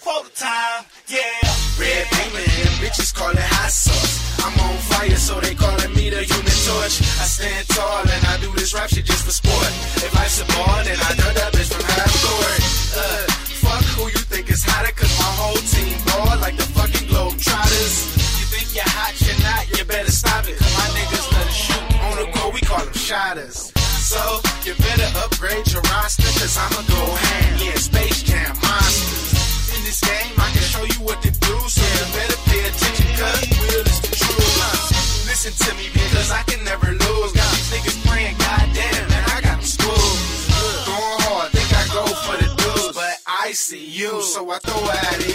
quarter 0.00 0.30
time, 0.34 0.84
yeah. 1.08 1.42
Red 1.78 2.06
demon 2.10 2.44
and 2.44 2.74
bitches 2.82 3.14
call 3.14 3.30
it 3.30 3.38
hot 3.38 3.70
sauce. 3.70 4.14
I'm 4.44 4.54
on 4.60 4.76
fire, 4.90 5.16
so 5.16 5.40
they 5.40 5.54
calling 5.54 5.92
me 5.94 6.10
the 6.10 6.22
human 6.22 6.58
torch. 6.66 7.00
I 7.20 7.26
stand 7.26 7.68
tall 7.68 8.04
and 8.04 8.24
I 8.26 8.40
do 8.40 8.52
this 8.52 8.74
rap 8.74 8.88
shit 8.90 9.04
just 9.04 9.24
for 9.24 9.32
sport. 9.32 9.70
If 10.04 10.12
I 10.16 10.26
support, 10.26 10.84
then 10.84 10.98
I 10.98 11.12
know 11.18 11.30
that 11.34 11.50
bitch 11.52 11.70
from 11.72 11.84
half 11.84 12.12
court. 12.20 12.60
Uh, 12.94 13.26
fuck 13.64 13.84
who 13.96 14.04
you 14.12 14.22
think 14.30 14.50
is 14.50 14.62
hotter, 14.62 14.92
cause 14.92 15.12
my 15.18 15.32
whole 15.40 15.62
team 15.72 15.96
ball 16.06 16.38
like 16.40 16.56
the 16.56 16.68
fucking 16.76 17.08
Globetrotters. 17.08 17.94
You 18.38 18.46
think 18.54 18.68
you're 18.74 18.86
hot, 18.86 19.14
you're 19.24 19.40
not, 19.42 19.62
you 19.78 19.84
better 19.84 20.12
stop 20.12 20.46
it. 20.48 20.56
Cause 20.58 20.74
my 20.78 20.88
niggas 20.94 21.26
shoot 21.50 21.86
on 22.06 22.14
the 22.20 22.26
go, 22.38 22.50
we 22.50 22.60
call 22.60 22.84
them 22.84 22.94
shotters. 22.94 23.69
So, 24.10 24.42
you 24.66 24.74
better 24.74 25.06
upgrade 25.22 25.70
your 25.70 25.82
roster, 25.82 26.26
cause 26.34 26.58
I'ma 26.58 26.82
go 26.82 27.14
ham. 27.14 27.58
Yeah, 27.62 27.78
Space 27.78 28.24
Jam 28.24 28.58
monsters. 28.58 29.70
In 29.70 29.84
this 29.86 30.00
game, 30.00 30.34
I 30.34 30.50
can 30.50 30.66
show 30.66 30.82
you 30.82 30.98
what 31.06 31.22
to 31.22 31.30
do, 31.30 31.54
so 31.70 31.78
you 31.78 32.06
better 32.18 32.34
pay 32.50 32.58
attention, 32.58 33.06
cause 33.14 33.46
real 33.62 33.86
is 33.86 34.00
the 34.02 34.10
truth. 34.18 35.30
Listen 35.30 35.54
to 35.54 35.70
me, 35.78 35.86
because 35.94 36.32
I 36.32 36.42
can 36.42 36.58
never 36.64 36.90
lose. 36.90 37.30
Got 37.38 37.54
these 37.54 37.70
niggas 37.70 37.98
praying, 38.10 38.34
goddamn, 38.34 39.08
man, 39.14 39.24
I 39.30 39.40
got 39.46 39.62
them 39.62 39.62
schooled. 39.62 40.18
Going 40.90 41.20
hard, 41.30 41.52
think 41.54 41.70
I 41.70 41.86
go 41.94 42.02
for 42.26 42.34
the 42.42 42.50
dudes, 42.58 42.96
but 42.98 43.14
I 43.28 43.52
see 43.52 43.86
you, 43.94 44.22
so 44.22 44.50
I 44.50 44.58
throw 44.58 44.90
it 44.90 45.04
at 45.06 45.22
you. 45.22 45.29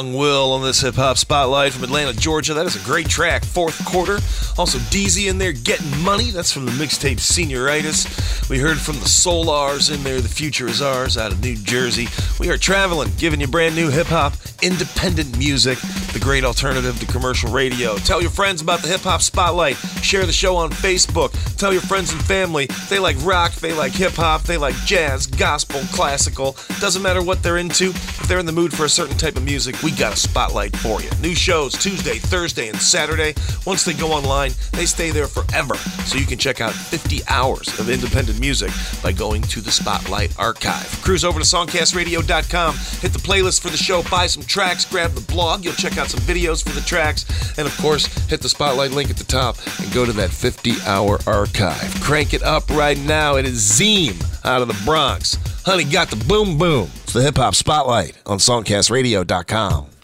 Young 0.00 0.14
Will 0.14 0.52
on 0.52 0.62
this 0.62 0.80
hip 0.80 0.94
hop 0.94 1.18
spotlight 1.18 1.74
from 1.74 1.84
Atlanta, 1.84 2.14
Georgia. 2.14 2.54
That 2.54 2.64
is 2.64 2.74
a 2.74 2.86
great 2.86 3.06
track. 3.06 3.44
Fourth 3.44 3.84
quarter. 3.84 4.14
Also, 4.56 4.78
Deezy 4.88 5.28
in 5.28 5.36
there 5.36 5.52
getting 5.52 6.02
money. 6.02 6.30
That's 6.30 6.50
from 6.50 6.64
the 6.64 6.72
mixtape 6.72 7.18
Senioritis. 7.18 8.48
We 8.48 8.58
heard 8.58 8.78
from 8.78 8.94
the 8.94 9.04
Solars 9.04 9.94
in 9.94 10.02
there. 10.02 10.22
The 10.22 10.28
future 10.28 10.68
is 10.68 10.80
ours 10.80 11.18
out 11.18 11.32
of 11.32 11.42
New 11.42 11.54
Jersey. 11.54 12.08
We 12.38 12.48
are 12.48 12.56
traveling, 12.56 13.12
giving 13.18 13.42
you 13.42 13.46
brand 13.46 13.76
new 13.76 13.90
hip 13.90 14.06
hop, 14.06 14.32
independent 14.62 15.36
music, 15.36 15.78
the 16.14 16.18
great 16.18 16.44
alternative 16.44 16.98
to 17.00 17.06
commercial 17.06 17.52
radio. 17.52 17.96
Tell 17.96 18.22
your 18.22 18.30
friends 18.30 18.62
about 18.62 18.80
the 18.80 18.88
hip 18.88 19.02
hop 19.02 19.20
spotlight. 19.20 19.76
Share 20.02 20.24
the 20.24 20.32
show 20.32 20.56
on 20.56 20.70
Facebook. 20.70 21.32
Tell 21.58 21.74
your 21.74 21.82
friends 21.82 22.10
and 22.10 22.22
family 22.22 22.68
they 22.88 22.98
like 22.98 23.16
rock, 23.20 23.52
they 23.56 23.74
like 23.74 23.92
hip 23.92 24.14
hop, 24.14 24.44
they 24.44 24.56
like 24.56 24.74
jazz, 24.86 25.26
gospel, 25.26 25.80
classical. 25.92 26.56
Doesn't 26.80 27.02
matter 27.02 27.22
what 27.22 27.42
they're 27.42 27.58
into. 27.58 27.90
If 27.90 28.26
they're 28.28 28.38
in 28.38 28.46
the 28.46 28.52
mood 28.52 28.72
for 28.72 28.86
a 28.86 28.88
certain 28.88 29.18
type 29.18 29.36
of 29.36 29.44
music, 29.44 29.82
we 29.82 29.89
got 29.96 30.12
a 30.12 30.16
spotlight 30.16 30.76
for 30.76 31.00
you. 31.00 31.10
New 31.20 31.34
shows 31.34 31.72
Tuesday, 31.74 32.16
Thursday, 32.18 32.68
and 32.68 32.78
Saturday. 32.80 33.34
Once 33.66 33.84
they 33.84 33.92
go 33.92 34.12
online, 34.12 34.52
they 34.72 34.86
stay 34.86 35.10
there 35.10 35.26
forever. 35.26 35.74
So 36.04 36.18
you 36.18 36.26
can 36.26 36.38
check 36.38 36.60
out 36.60 36.72
50 36.72 37.20
hours 37.28 37.78
of 37.78 37.88
independent 37.88 38.40
music 38.40 38.70
by 39.02 39.12
going 39.12 39.42
to 39.42 39.60
the 39.60 39.70
Spotlight 39.70 40.38
Archive. 40.38 40.86
Cruise 41.02 41.24
over 41.24 41.38
to 41.38 41.44
songcastradio.com, 41.44 42.74
hit 43.00 43.12
the 43.12 43.18
playlist 43.18 43.60
for 43.60 43.70
the 43.70 43.76
show, 43.76 44.02
buy 44.10 44.26
some 44.26 44.42
tracks, 44.42 44.84
grab 44.84 45.12
the 45.12 45.32
blog. 45.32 45.64
You'll 45.64 45.74
check 45.74 45.98
out 45.98 46.08
some 46.08 46.20
videos 46.20 46.62
for 46.62 46.74
the 46.74 46.86
tracks, 46.86 47.24
and 47.58 47.66
of 47.66 47.76
course, 47.78 48.06
hit 48.28 48.40
the 48.40 48.48
Spotlight 48.48 48.90
link 48.92 49.10
at 49.10 49.16
the 49.16 49.24
top 49.24 49.56
and 49.80 49.92
go 49.92 50.04
to 50.04 50.12
that 50.12 50.30
50 50.30 50.72
hour 50.86 51.18
archive. 51.26 51.94
Crank 52.00 52.34
it 52.34 52.42
up 52.42 52.68
right 52.70 52.98
now. 52.98 53.36
It 53.36 53.44
is 53.44 53.58
Zeem 53.60 54.14
out 54.44 54.62
of 54.62 54.68
the 54.68 54.80
Bronx. 54.84 55.38
Honey 55.64 55.84
got 55.84 56.08
the 56.08 56.24
boom 56.24 56.58
boom. 56.58 56.90
The 57.12 57.22
hip 57.22 57.38
hop 57.38 57.56
spotlight 57.56 58.16
on 58.24 58.38
songcastradio.com. 58.38 59.99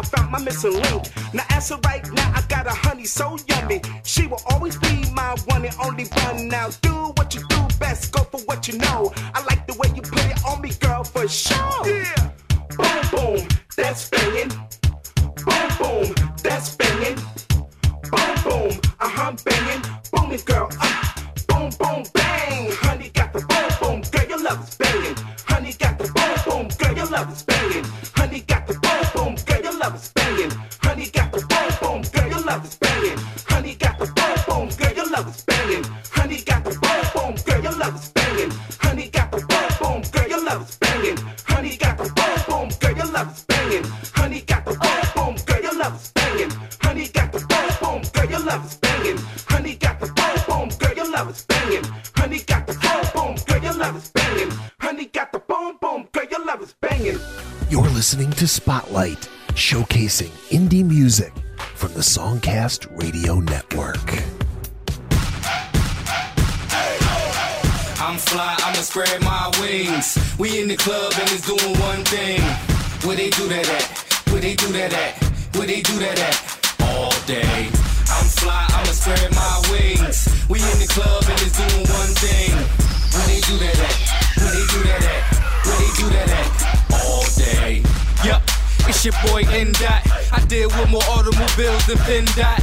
I 0.00 0.02
found 0.02 0.30
my 0.32 0.38
missing 0.38 0.72
link. 0.72 1.10
Now 1.34 1.44
answer 1.50 1.76
right 1.84 2.02
now, 2.12 2.32
I 2.34 2.40
got 2.48 2.66
a 2.66 2.70
honey 2.70 3.04
so 3.04 3.36
yummy. 3.48 3.82
She 4.02 4.26
will 4.26 4.40
always 4.48 4.78
be 4.78 5.04
my 5.12 5.36
one 5.44 5.66
and 5.66 5.76
only 5.84 6.04
one 6.24 6.48
now. 6.48 6.70
Do 6.80 7.12
what 7.16 7.34
you 7.34 7.42
do 7.48 7.60
best, 7.78 8.10
go 8.10 8.22
for 8.22 8.40
what 8.46 8.66
you 8.66 8.78
know. 8.78 9.12
To 58.40 58.48
Spotlight, 58.48 59.28
showcasing 59.48 60.30
indie 60.48 60.82
music 60.82 61.30
from 61.74 61.92
the 61.92 62.00
Songcast 62.00 62.88
Radio 62.98 63.34
Network. 63.34 64.00
I'm 68.00 68.16
fly, 68.16 68.56
I'ma 68.60 68.80
spread 68.80 69.20
my 69.20 69.52
wings. 69.60 70.16
We 70.38 70.58
in 70.58 70.68
the 70.68 70.76
club 70.78 71.12
and 71.20 71.30
it's 71.30 71.46
doing 71.46 71.78
one 71.80 72.02
thing. 72.06 72.29
With 90.80 90.90
more 90.90 91.04
automobiles 91.10 91.86
than 91.86 91.98
Pin 91.98 92.24
Dot. 92.36 92.60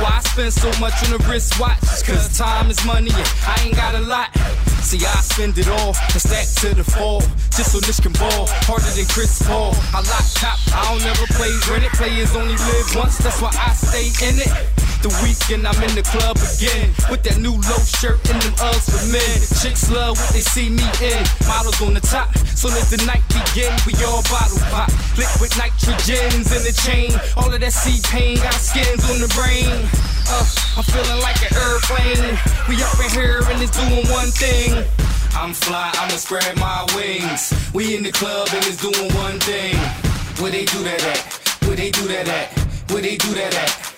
Why 0.00 0.18
I 0.18 0.20
spend 0.20 0.52
so 0.52 0.68
much 0.80 0.94
on 1.04 1.10
the 1.10 1.24
wristwatch? 1.28 1.80
Cause 2.04 2.36
time 2.36 2.70
is 2.70 2.84
money 2.84 3.10
and 3.10 3.28
I 3.46 3.62
ain't 3.64 3.76
got 3.76 3.94
a 3.94 4.00
lot. 4.00 4.34
See, 4.80 4.98
I 4.98 5.20
spend 5.20 5.58
it 5.58 5.68
all 5.68 5.94
and 5.94 6.20
stack 6.20 6.48
to 6.62 6.74
the 6.74 6.84
fall. 6.84 7.20
Just 7.54 7.72
so 7.72 7.80
this 7.80 8.00
can 8.00 8.12
ball, 8.12 8.46
harder 8.64 8.90
than 8.96 9.06
Chris 9.06 9.42
Paul. 9.46 9.74
I 9.92 10.00
lock 10.00 10.26
top, 10.34 10.58
I 10.74 10.88
don't 10.90 11.04
never 11.04 11.26
play 11.36 11.52
rented. 11.70 11.92
Players 11.92 12.34
only 12.34 12.56
live 12.56 12.96
once, 12.96 13.18
that's 13.18 13.40
why 13.42 13.50
I 13.52 13.74
stay 13.74 14.08
in 14.26 14.40
it. 14.40 14.71
The 15.02 15.10
weekend 15.18 15.66
I'm 15.66 15.74
in 15.82 15.98
the 15.98 16.06
club 16.06 16.38
again 16.38 16.94
with 17.10 17.26
that 17.26 17.34
new 17.42 17.58
low 17.58 17.82
shirt 17.82 18.22
and 18.30 18.38
them 18.38 18.54
Uggs 18.62 18.86
for 18.86 19.02
men. 19.10 19.34
Chicks 19.58 19.90
love 19.90 20.14
what 20.14 20.30
they 20.30 20.46
see 20.46 20.70
me 20.70 20.86
in. 21.02 21.18
Models 21.50 21.82
on 21.82 21.98
the 21.98 22.04
top, 22.06 22.30
so 22.54 22.70
let 22.70 22.86
the 22.86 23.02
night 23.02 23.26
begin. 23.26 23.74
We 23.82 23.98
all 24.06 24.22
bottle 24.30 24.62
pop, 24.70 24.94
liquid 25.18 25.50
nitrogens 25.58 26.54
in 26.54 26.62
the 26.62 26.70
chain. 26.86 27.10
All 27.34 27.50
of 27.50 27.58
that 27.58 27.74
sea 27.74 27.98
pain 28.14 28.38
got 28.38 28.54
skins 28.54 29.02
on 29.10 29.18
the 29.18 29.26
brain. 29.34 29.66
Uh, 30.30 30.46
I'm 30.78 30.86
feeling 30.86 31.18
like 31.18 31.42
an 31.42 31.50
airplane. 31.50 32.38
We 32.70 32.78
up 32.86 32.94
in 33.02 33.10
here 33.10 33.42
and 33.50 33.58
it's 33.58 33.74
doing 33.74 34.06
one 34.06 34.30
thing. 34.30 34.86
I'm 35.34 35.50
fly, 35.50 35.90
I'ma 35.98 36.14
spread 36.14 36.46
my 36.62 36.86
wings. 36.94 37.50
We 37.74 37.98
in 37.98 38.06
the 38.06 38.14
club 38.14 38.54
and 38.54 38.62
it's 38.70 38.78
doing 38.78 39.10
one 39.18 39.42
thing. 39.42 39.74
Where 40.38 40.54
they 40.54 40.62
do 40.62 40.78
that 40.86 41.02
at? 41.10 41.18
Where 41.66 41.74
they 41.74 41.90
do 41.90 42.06
that 42.06 42.30
at? 42.30 42.54
Where 42.94 43.02
they 43.02 43.18
do 43.18 43.34
that 43.34 43.50
at? 43.50 43.91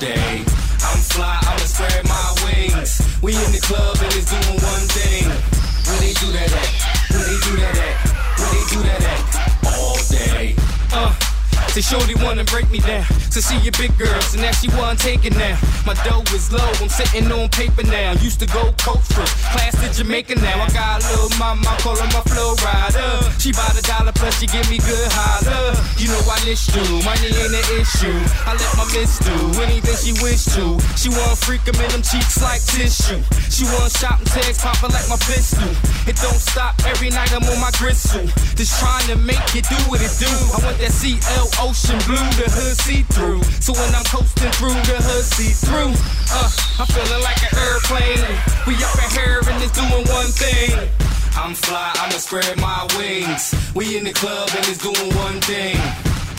All 0.00 0.06
day. 0.08 0.38
I'm 0.80 0.98
fly, 1.12 1.38
I'ma 1.42 1.58
spread 1.58 2.08
my 2.08 2.34
wings. 2.44 3.02
We 3.20 3.34
in 3.34 3.52
the 3.52 3.60
club 3.60 3.98
and 4.00 4.14
it's 4.14 4.30
doing 4.30 4.58
one 4.62 4.86
thing. 4.96 5.28
Where 5.28 6.00
they 6.00 6.14
do 6.14 6.32
that 6.32 6.50
at? 6.50 7.10
Where 7.10 7.24
they 7.24 7.38
do 7.44 7.56
that 7.60 7.76
at? 7.76 7.96
Where 8.38 8.48
they 8.48 8.64
do 8.72 8.82
that 8.82 9.02
at? 9.02 9.76
All 9.76 9.98
day. 10.08 10.54
Uh. 10.90 11.29
Say 11.70 11.82
shorty 11.82 12.16
wanna 12.16 12.42
break 12.42 12.68
me 12.70 12.80
down. 12.80 13.06
So 13.30 13.38
she 13.38 13.54
a 13.68 13.70
big 13.78 13.96
girl, 13.96 14.20
so 14.22 14.42
now 14.42 14.50
she 14.50 14.66
want 14.74 14.98
take 14.98 15.24
it 15.24 15.36
now. 15.38 15.56
My 15.86 15.94
dough 16.02 16.26
is 16.34 16.50
low, 16.50 16.66
I'm 16.82 16.88
sitting 16.88 17.30
on 17.30 17.48
paper 17.48 17.84
now. 17.84 18.10
Used 18.18 18.40
to 18.40 18.46
go 18.46 18.74
coach 18.82 19.06
for 19.14 19.22
class 19.54 19.78
to 19.78 19.86
Jamaica 19.94 20.34
now. 20.42 20.58
I 20.58 20.68
got 20.74 20.98
a 20.98 21.06
little 21.06 21.30
mama, 21.38 21.70
call 21.78 21.94
her 21.94 22.10
my 22.10 22.22
flow 22.26 22.58
rider. 22.58 23.22
She 23.38 23.52
bought 23.52 23.78
a 23.78 23.82
dollar 23.86 24.10
plus 24.10 24.40
she 24.40 24.48
give 24.50 24.68
me 24.68 24.78
good 24.82 25.08
holler. 25.14 25.78
You 25.94 26.10
know 26.10 26.18
I 26.26 26.42
this 26.42 26.66
do, 26.66 26.82
money 27.06 27.30
ain't 27.30 27.54
an 27.54 27.66
issue. 27.78 28.18
I 28.50 28.58
let 28.58 28.72
my 28.74 28.90
miss 28.90 29.22
do 29.22 29.62
anything 29.62 29.94
she 29.94 30.12
wish 30.18 30.50
to. 30.58 30.74
She 30.98 31.06
want 31.08 31.38
freak 31.38 31.62
'em 31.70 31.78
in 31.78 31.90
them 31.94 32.02
cheeks 32.02 32.42
like 32.42 32.66
tissue. 32.66 33.22
She 33.46 33.62
want 33.70 33.94
shot 33.94 34.18
and 34.18 34.26
text 34.26 34.66
pop 34.66 34.82
like 34.82 35.06
my 35.06 35.18
pistol. 35.30 35.70
It 36.10 36.18
don't 36.18 36.42
stop 36.42 36.74
every 36.90 37.10
night 37.10 37.30
I'm 37.30 37.46
on 37.46 37.60
my 37.62 37.70
gristle. 37.78 38.26
Just 38.58 38.74
trying 38.82 39.06
to 39.06 39.14
make 39.14 39.54
it 39.54 39.70
do 39.70 39.78
what 39.86 40.02
it 40.02 40.10
do. 40.18 40.26
I 40.26 40.58
want 40.66 40.78
that 40.82 40.90
CL 40.90 41.46
ocean 41.60 42.00
blue, 42.08 42.24
the 42.40 42.48
hood 42.48 42.76
see 42.80 43.02
through. 43.12 43.42
So 43.60 43.72
when 43.76 43.92
I'm 43.94 44.04
coasting 44.08 44.50
through, 44.56 44.80
the 44.88 44.96
hood 44.96 45.24
see 45.36 45.52
through. 45.52 45.92
Uh, 46.32 46.48
I'm 46.80 46.88
feeling 46.88 47.22
like 47.22 47.40
an 47.44 47.52
airplane. 47.60 48.24
We 48.64 48.80
up 48.80 48.96
in 48.96 49.10
here 49.12 49.40
and 49.44 49.60
it's 49.62 49.76
doing 49.76 50.04
one 50.08 50.32
thing. 50.32 50.88
I'm 51.36 51.54
fly, 51.54 51.92
I'ma 52.00 52.18
spread 52.18 52.56
my 52.58 52.88
wings. 52.96 53.54
We 53.74 53.96
in 53.96 54.04
the 54.04 54.12
club 54.12 54.48
and 54.56 54.64
it's 54.66 54.80
doing 54.80 55.12
one 55.16 55.40
thing. 55.44 55.76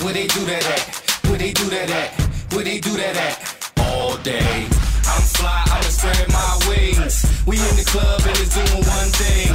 Where 0.01 0.13
they 0.13 0.27
do 0.27 0.41
that 0.49 0.65
at? 0.65 0.83
Where 1.29 1.37
they 1.37 1.53
do 1.53 1.69
that 1.69 1.89
at? 1.89 2.09
Where 2.53 2.65
they 2.65 2.79
do 2.79 2.97
that 2.97 3.15
at? 3.15 3.37
All 3.77 4.17
day. 4.17 4.65
I'm 5.05 5.25
fly, 5.37 5.61
I'ma 5.69 5.89
spread 5.93 6.27
my 6.29 6.53
wings. 6.67 7.25
We 7.45 7.57
in 7.57 7.75
the 7.77 7.85
club 7.85 8.21
and 8.25 8.37
it's 8.41 8.53
doing 8.57 8.83
one 8.83 9.11
thing. 9.21 9.53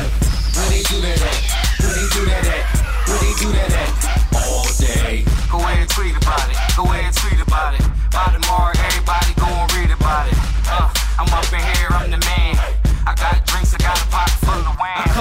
Where 0.55 0.71
they 0.71 0.83
do 0.87 0.99
that 1.03 1.21
at? 1.21 1.41
Where 1.83 1.95
they 1.95 2.09
do 2.15 2.23
that 2.31 2.45
at? 2.55 2.65
Where 3.09 3.21
they 3.21 3.35
do 3.43 3.49
that 3.53 3.73
at? 3.83 3.91
All 4.47 4.67
day. 4.79 5.36
Tweet 5.97 6.15
about 6.15 6.51
it. 6.51 6.59
Go 6.77 6.85
ahead 6.85 7.07
and 7.07 7.17
tweet 7.17 7.41
about 7.41 7.73
it. 7.73 7.81
By 8.13 8.29
tomorrow, 8.29 8.77
everybody 8.85 9.33
go 9.41 9.49
and 9.49 9.73
read 9.73 9.91
about 9.97 10.29
it. 10.29 10.37
Uh, 10.69 10.93
I'm 11.17 11.33
up 11.33 11.49
in 11.49 11.65
here, 11.73 11.89
I'm 11.89 12.11
the 12.11 12.19
man. 12.19 12.53
I 13.07 13.15
got 13.17 13.41
drinks, 13.47 13.73
I 13.73 13.79
got 13.79 13.97
a 13.97 14.07
pocket 14.13 14.46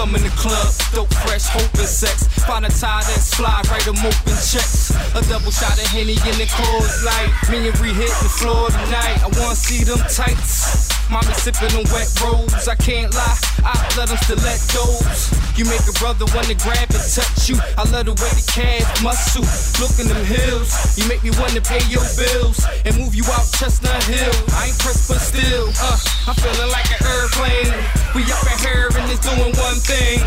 come 0.05 0.15
in 0.15 0.23
the 0.23 0.35
club, 0.37 0.69
dope, 0.93 1.11
fresh, 1.25 1.49
hoping 1.49 1.89
sex. 1.89 2.27
Find 2.45 2.65
a 2.65 2.69
tie 2.69 3.01
that's 3.09 3.33
fly, 3.33 3.61
write 3.71 3.85
them 3.85 3.97
open 3.97 4.37
checks. 4.37 4.93
A 5.17 5.21
double 5.25 5.49
shot 5.49 5.73
of 5.81 5.87
Henny 5.89 6.13
in 6.13 6.35
the 6.37 6.45
cold 6.53 6.85
light. 7.01 7.33
Me 7.49 7.69
and 7.69 7.77
Ree 7.81 7.93
hit 7.93 8.13
the 8.21 8.29
floor 8.29 8.69
tonight. 8.69 9.17
I 9.25 9.29
wanna 9.33 9.55
see 9.55 9.83
them 9.83 9.97
tights. 10.05 10.93
Mommy 11.09 11.33
sipping 11.33 11.73
on 11.73 11.85
wet 11.89 12.09
rolls. 12.21 12.67
I 12.67 12.75
can't 12.75 13.13
lie, 13.13 13.37
I 13.65 13.73
let 13.97 14.09
them 14.09 14.17
stilettos. 14.29 15.33
You 15.57 15.65
make 15.65 15.85
a 15.89 15.95
brother 15.97 16.25
wanna 16.37 16.53
grab 16.61 16.85
and 16.93 17.05
touch 17.09 17.49
you. 17.49 17.57
I 17.77 17.83
love 17.89 18.05
the 18.05 18.13
way 18.13 18.31
the 18.37 18.45
calf 18.45 18.85
muscle. 19.01 19.45
Look 19.81 19.97
in 19.97 20.05
them 20.05 20.21
hills. 20.25 20.69
You 20.97 21.09
make 21.09 21.23
me 21.23 21.31
wanna 21.41 21.61
pay 21.61 21.81
your 21.89 22.05
bills 22.13 22.61
and 22.85 22.93
move 22.97 23.15
you 23.15 23.25
out 23.33 23.49
Chestnut 23.57 24.03
Hill. 24.05 24.37
I 24.53 24.69
ain't 24.69 24.77
pressed 24.77 25.09
but 25.09 25.17
still, 25.17 25.73
uh, 25.81 25.97
I'm 26.29 26.35
feeling 26.37 26.69
like 26.69 26.89
an 26.93 27.01
airplane. 27.01 28.04
We 28.15 28.23
up 28.31 28.47
in 28.47 28.59
here 28.59 28.87
and 28.95 29.11
it's 29.11 29.19
doing 29.19 29.51
one 29.59 29.75
thing. 29.75 30.23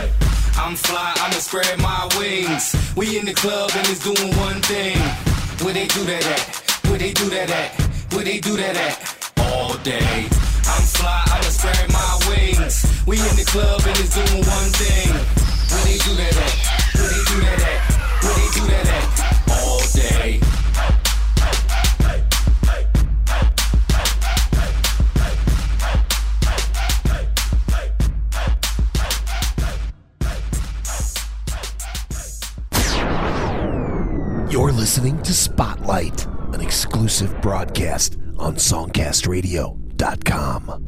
I'm 0.61 0.76
fly, 0.76 1.11
I'ma 1.24 1.41
spread 1.41 1.78
my 1.78 2.07
wings. 2.18 2.76
We 2.95 3.18
in 3.18 3.24
the 3.24 3.32
club 3.32 3.70
and 3.74 3.89
it's 3.89 4.05
doing 4.05 4.36
one 4.36 4.61
thing. 4.61 4.99
Where 5.64 5.72
they 5.72 5.86
do 5.86 6.05
that 6.05 6.20
at? 6.20 6.84
Where 6.91 6.99
they 6.99 7.14
do 7.14 7.30
that 7.30 7.49
at? 7.49 7.72
Where 8.12 8.24
they 8.24 8.41
do 8.41 8.59
that 8.59 8.76
at? 8.76 9.32
All 9.41 9.72
day. 9.78 10.28
I'm 10.68 10.84
fly, 10.84 11.24
I'ma 11.32 11.49
spread 11.49 11.89
my 11.89 12.12
wings. 12.28 12.84
We 13.07 13.16
in 13.20 13.36
the 13.41 13.49
club 13.49 13.80
and 13.80 13.97
it's 13.97 14.12
doing 14.12 14.45
one 14.45 14.70
thing. 14.76 15.09
Where 15.72 15.84
they 15.89 15.97
do 15.97 16.12
that 16.20 16.36
at? 16.45 16.55
Where 16.93 17.09
they 17.09 17.24
do 17.24 17.41
that 17.41 17.61
at? 17.72 17.80
Where 18.20 18.34
they 18.36 18.49
do 18.53 18.66
that 18.68 18.84
at? 18.84 19.38
Listening 34.78 35.20
to 35.24 35.34
Spotlight, 35.34 36.24
an 36.54 36.60
exclusive 36.60 37.42
broadcast 37.42 38.16
on 38.38 38.54
SongcastRadio.com. 38.54 40.84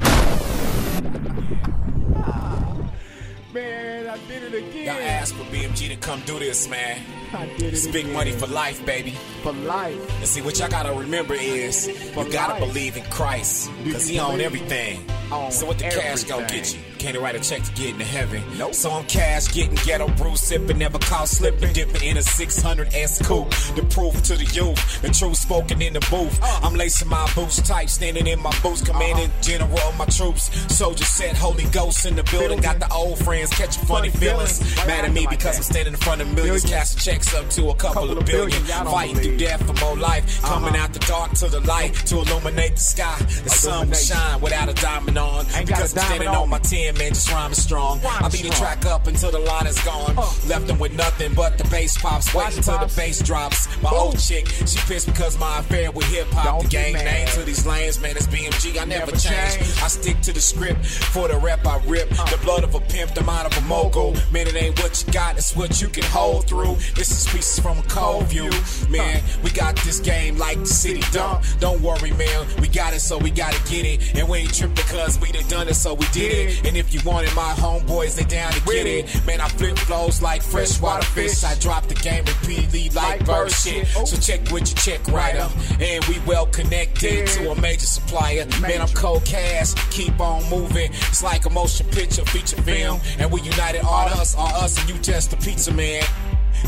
Man, 3.52 4.06
I 4.06 4.16
did 4.28 4.44
it 4.44 4.54
again. 4.54 4.84
Y'all 4.86 4.94
asked 5.02 5.34
for 5.34 5.42
BMG 5.46 5.88
to 5.88 5.96
come 5.96 6.22
do 6.24 6.38
this, 6.38 6.68
man. 6.68 7.00
I 7.34 7.46
did 7.46 7.62
it 7.62 7.72
It's 7.72 7.86
big 7.88 8.04
again. 8.04 8.12
money 8.12 8.30
for 8.30 8.46
life, 8.46 8.86
baby. 8.86 9.10
For 9.42 9.52
life. 9.52 9.98
And 10.18 10.26
see, 10.28 10.40
what 10.40 10.56
y'all 10.60 10.68
gotta 10.68 10.92
remember 10.92 11.34
is 11.34 11.88
you 11.88 12.30
gotta 12.30 12.60
believe 12.64 12.96
in 12.96 13.02
Christ, 13.10 13.72
because 13.82 14.06
He 14.06 14.20
own 14.20 14.40
everything. 14.40 15.04
So 15.30 15.66
what 15.66 15.78
the 15.78 15.84
cash 15.84 16.24
gon' 16.24 16.42
everything. 16.42 16.62
get 16.62 16.74
you? 16.74 16.80
Can't 16.98 17.18
write 17.18 17.36
a 17.36 17.40
check 17.40 17.62
to 17.62 17.72
get 17.72 17.90
into 17.90 18.04
heaven. 18.04 18.42
Nope. 18.58 18.74
So 18.74 18.90
I'm 18.90 19.04
cash 19.06 19.52
getting 19.54 19.76
ghetto 19.86 20.08
brew, 20.16 20.34
sipping, 20.34 20.78
never 20.78 20.98
caught 20.98 21.28
slipping, 21.28 21.72
dipping 21.72 22.02
in 22.02 22.16
a 22.16 22.22
600 22.22 22.92
S 22.94 23.24
coupe. 23.24 23.48
The 23.76 23.82
proof 23.90 24.20
to 24.24 24.34
the 24.34 24.44
youth, 24.44 25.02
the 25.02 25.08
truth 25.08 25.36
spoken 25.36 25.80
in 25.82 25.92
the 25.92 26.00
booth. 26.10 26.38
I'm 26.42 26.74
lacing 26.74 27.08
my 27.08 27.30
boots 27.34 27.62
tight, 27.62 27.90
standing 27.90 28.26
in 28.26 28.40
my 28.40 28.50
boots, 28.60 28.82
commanding 28.82 29.30
general 29.40 29.78
of 29.78 29.96
my 29.96 30.04
troops. 30.06 30.50
Soldier 30.74 31.04
said, 31.04 31.36
Holy 31.36 31.64
Ghost 31.66 32.06
in 32.06 32.16
the 32.16 32.24
building. 32.24 32.60
Got 32.60 32.80
the 32.80 32.92
old 32.92 33.18
friends 33.24 33.50
catching 33.50 33.84
funny 33.86 34.10
feelings. 34.10 34.60
Mad 34.84 35.04
at 35.04 35.12
me 35.12 35.28
because 35.30 35.56
I'm 35.58 35.62
standing 35.62 35.94
in 35.94 36.00
front 36.00 36.20
of 36.22 36.34
millions, 36.34 36.64
casting 36.64 37.00
checks 37.00 37.32
up 37.34 37.48
to 37.50 37.70
a 37.70 37.74
couple 37.76 38.10
of 38.10 38.26
billion. 38.26 38.62
Fighting 38.64 39.16
through 39.16 39.36
death 39.36 39.64
for 39.64 39.74
more 39.84 39.96
life, 39.96 40.42
coming 40.42 40.74
out 40.74 40.92
the 40.92 40.98
dark 41.00 41.32
to 41.34 41.48
the 41.48 41.60
light 41.60 41.94
to 42.06 42.16
illuminate 42.16 42.74
the 42.74 42.80
sky. 42.80 43.16
The 43.44 43.50
sun 43.50 43.88
will 43.88 43.94
shine 43.94 44.40
without 44.40 44.68
a 44.68 44.74
diamond 44.74 45.19
on 45.20 45.44
because 45.46 45.96
I'm 45.96 46.02
standing 46.02 46.28
on 46.28 46.48
my 46.48 46.58
10, 46.58 46.96
man, 46.98 47.10
just 47.10 47.30
rhyming 47.30 47.54
strong. 47.54 48.00
I 48.04 48.28
beat 48.28 48.42
the 48.42 48.50
track 48.50 48.86
up 48.86 49.06
until 49.06 49.30
the 49.30 49.38
line 49.38 49.66
is 49.66 49.78
gone. 49.84 50.16
Left 50.48 50.66
them 50.66 50.78
with 50.78 50.94
nothing 50.94 51.34
but 51.34 51.58
the 51.58 51.64
bass 51.64 51.96
pops. 51.98 52.34
Wait 52.34 52.56
until 52.56 52.78
the 52.78 52.92
bass 52.96 53.20
drops. 53.22 53.68
My 53.82 53.90
old 53.90 54.18
chick, 54.18 54.46
she 54.48 54.78
pissed 54.88 55.06
because 55.06 55.38
my 55.38 55.60
affair 55.60 55.90
with 55.92 56.06
hip 56.06 56.26
hop. 56.30 56.62
The 56.62 56.68
gang 56.68 56.94
name 56.94 57.28
to 57.28 57.42
these 57.42 57.66
lanes, 57.66 58.00
man, 58.00 58.16
it's 58.16 58.26
BMG. 58.26 58.80
I 58.80 58.84
never 58.84 59.12
change. 59.12 59.60
I 59.82 59.88
stick 59.88 60.20
to 60.22 60.32
the 60.32 60.40
script 60.40 60.84
for 60.86 61.28
the 61.28 61.38
rep 61.38 61.66
I 61.66 61.78
rip. 61.86 62.08
The 62.08 62.38
blood 62.42 62.64
of 62.64 62.74
a 62.74 62.80
pimp, 62.80 63.14
the 63.14 63.22
mind 63.22 63.46
of 63.46 63.56
a 63.56 63.60
mogul. 63.66 64.14
Man, 64.32 64.46
it 64.46 64.56
ain't 64.56 64.82
what 64.82 65.04
you 65.06 65.12
got, 65.12 65.36
it's 65.36 65.54
what 65.54 65.80
you 65.82 65.88
can 65.88 66.04
hold 66.04 66.46
through. 66.46 66.76
This 66.94 67.10
is 67.10 67.32
pieces 67.32 67.58
from 67.58 67.78
a 67.78 67.82
cold 67.82 68.24
view. 68.24 68.50
Man, 68.88 69.22
we 69.42 69.50
got 69.50 69.76
this 69.84 70.00
game 70.00 70.38
like 70.38 70.58
the 70.58 70.66
city 70.66 71.02
dump. 71.12 71.44
Don't 71.58 71.80
worry, 71.82 72.12
man, 72.12 72.46
we 72.60 72.68
got 72.68 72.94
it, 72.94 73.00
so 73.00 73.18
we 73.18 73.30
gotta 73.30 73.60
get 73.70 73.84
it. 73.84 74.18
And 74.18 74.28
we 74.28 74.38
ain't 74.38 74.54
tripping 74.54 74.74
because 74.74 75.09
we 75.18 75.32
done 75.32 75.48
done 75.48 75.68
it, 75.68 75.74
so 75.74 75.94
we 75.94 76.06
did 76.12 76.32
it. 76.32 76.66
And 76.66 76.76
if 76.76 76.94
you 76.94 77.00
wanted 77.04 77.34
my 77.34 77.52
homeboys, 77.54 78.16
they 78.16 78.24
down 78.24 78.52
to 78.52 78.60
get 78.64 78.86
it. 78.86 79.26
Man, 79.26 79.40
I 79.40 79.48
flip 79.48 79.78
flows 79.78 80.22
like 80.22 80.42
freshwater 80.42 81.04
fish. 81.06 81.42
I 81.44 81.54
drop 81.56 81.86
the 81.86 81.94
game 81.94 82.24
repeatedly 82.24 82.90
like 82.90 83.24
bird 83.24 83.50
shit. 83.50 83.86
So 83.88 84.16
check 84.16 84.40
with 84.50 84.68
your 84.70 84.78
check 84.78 85.06
writer. 85.08 85.48
And 85.80 86.04
we 86.06 86.18
well 86.26 86.46
connected 86.46 87.26
to 87.28 87.50
a 87.50 87.60
major 87.60 87.86
supplier. 87.86 88.46
Man, 88.60 88.80
I'm 88.80 88.88
cold 88.88 89.24
cash, 89.24 89.74
keep 89.90 90.20
on 90.20 90.48
moving. 90.48 90.92
It's 90.92 91.22
like 91.22 91.46
a 91.46 91.50
motion 91.50 91.86
picture, 91.88 92.24
feature 92.26 92.60
film. 92.62 93.00
And 93.18 93.30
we 93.30 93.40
united, 93.40 93.82
all 93.82 94.08
us, 94.08 94.34
all 94.34 94.54
us, 94.54 94.78
and 94.80 94.88
you 94.88 94.98
just 94.98 95.32
a 95.32 95.36
pizza 95.36 95.72
man. 95.72 96.04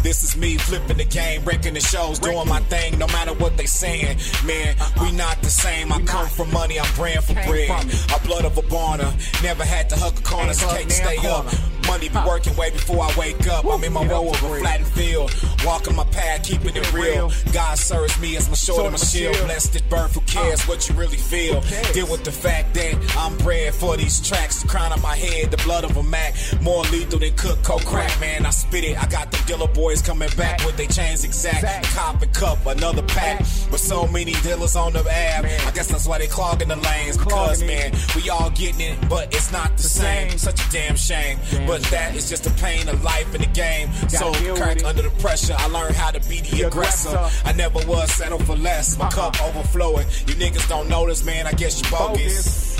This 0.02 0.22
is 0.22 0.36
me 0.36 0.56
flipping 0.56 0.96
the 0.96 1.04
game, 1.04 1.44
breaking 1.44 1.74
the 1.74 1.80
shows, 1.80 2.18
doing 2.18 2.48
my 2.48 2.60
thing, 2.60 2.98
no 2.98 3.06
matter 3.08 3.34
what 3.34 3.56
they 3.56 3.66
saying. 3.66 4.18
Man, 4.44 4.76
we 5.00 5.12
not 5.12 5.40
the 5.42 5.50
same. 5.50 5.92
I 5.92 6.00
come 6.02 6.28
from 6.28 6.50
money, 6.52 6.78
I'm 6.80 6.86
praying 6.94 7.22
for 7.22 7.34
bread. 7.34 7.70
I 7.70 8.18
blood 8.24 8.44
of 8.44 8.56
a 8.58 8.62
barner, 8.62 9.12
never 9.42 9.64
had 9.64 9.88
to 9.90 9.96
hug 9.96 10.18
a 10.18 10.22
corner, 10.22 10.54
so 10.54 10.68
can't 10.68 10.90
stay 10.90 11.18
up. 11.18 11.46
Money 11.86 12.08
be 12.08 12.18
working 12.26 12.56
way 12.56 12.70
before 12.70 13.02
I 13.02 13.14
wake 13.18 13.46
up. 13.48 13.64
I'm 13.66 13.82
in 13.84 13.92
my 13.92 14.04
row 14.06 14.28
of 14.28 14.42
a 14.42 14.58
flattened 14.60 14.88
field, 14.88 15.34
walking 15.64 15.94
my 15.96 16.04
path, 16.04 16.44
keeping 16.44 16.74
it 16.74 16.92
real. 16.92 17.30
God 17.52 17.78
serves 17.78 18.18
me 18.20 18.36
as 18.36 18.48
my 18.48 18.54
sword 18.54 18.86
and 18.86 18.92
my 18.92 18.98
shield. 18.98 19.36
Blessed 19.44 19.76
at 19.76 19.88
birth, 19.88 20.14
who 20.14 20.20
cares 20.22 20.62
what 20.68 20.88
you 20.88 20.94
really 20.94 21.16
feel? 21.16 21.60
Deal 21.92 22.10
with 22.10 22.24
the 22.24 22.32
fact 22.32 22.74
that 22.74 22.94
I'm 23.16 23.36
bred 23.38 23.74
for 23.74 23.96
these 23.96 24.26
tracks. 24.26 24.62
The 24.62 24.68
crown 24.68 24.92
of 24.92 25.02
my 25.02 25.16
head, 25.16 25.50
the 25.50 25.56
blood 25.58 25.84
of 25.84 25.96
a 25.96 26.02
Mac, 26.02 26.34
more 26.60 26.82
lethal 26.84 27.18
than 27.18 27.34
cook 27.36 27.62
coke 27.62 27.84
crack. 27.84 28.18
Man, 28.20 28.46
I 28.46 28.50
spit 28.50 28.84
it. 28.84 29.02
I 29.02 29.06
got 29.06 29.30
the 29.30 29.42
dealer 29.46 29.68
boys 29.68 30.02
coming 30.02 30.30
back 30.36 30.64
with 30.64 30.76
they 30.76 30.86
chains 30.86 31.24
exact. 31.24 31.86
Cop 31.94 32.22
and 32.22 32.32
cup, 32.34 32.64
another 32.66 33.02
pack. 33.02 33.40
With 33.70 33.80
so 33.80 34.06
many 34.06 34.32
dealers 34.42 34.76
on 34.76 34.92
the 34.92 35.00
ab, 35.10 35.44
I 35.44 35.70
guess 35.72 35.88
that's 35.88 36.06
why 36.06 36.18
they 36.18 36.26
clogging 36.26 36.68
the 36.68 36.76
lanes. 36.76 37.16
Because 37.16 37.62
man, 37.62 37.92
we 38.14 38.28
all 38.30 38.50
getting 38.50 38.80
it, 38.80 39.08
but 39.08 39.34
it's 39.34 39.50
not 39.52 39.76
the 39.76 39.82
same. 39.82 40.36
Such 40.38 40.60
a 40.66 40.70
damn 40.70 40.96
shame. 40.96 41.38
But 41.66 41.71
that 41.80 42.14
is 42.14 42.28
just 42.28 42.44
the 42.44 42.50
pain 42.62 42.88
of 42.88 43.02
life 43.02 43.34
in 43.34 43.40
the 43.40 43.46
game. 43.48 43.92
So 44.08 44.32
crack 44.54 44.84
under 44.84 45.02
the 45.02 45.10
pressure. 45.20 45.54
I 45.56 45.68
learned 45.68 45.94
how 45.94 46.10
to 46.10 46.20
be 46.28 46.40
the 46.40 46.62
aggressor. 46.62 47.16
I 47.44 47.52
never 47.52 47.80
was 47.86 48.12
settled 48.12 48.44
for 48.44 48.56
less. 48.56 48.98
My 48.98 49.08
cup 49.10 49.40
overflowing. 49.42 50.06
You 50.26 50.34
niggas 50.34 50.68
don't 50.68 50.88
notice, 50.88 51.24
man. 51.24 51.46
I 51.46 51.52
guess 51.52 51.82
you 51.82 51.90
bogus. 51.90 52.71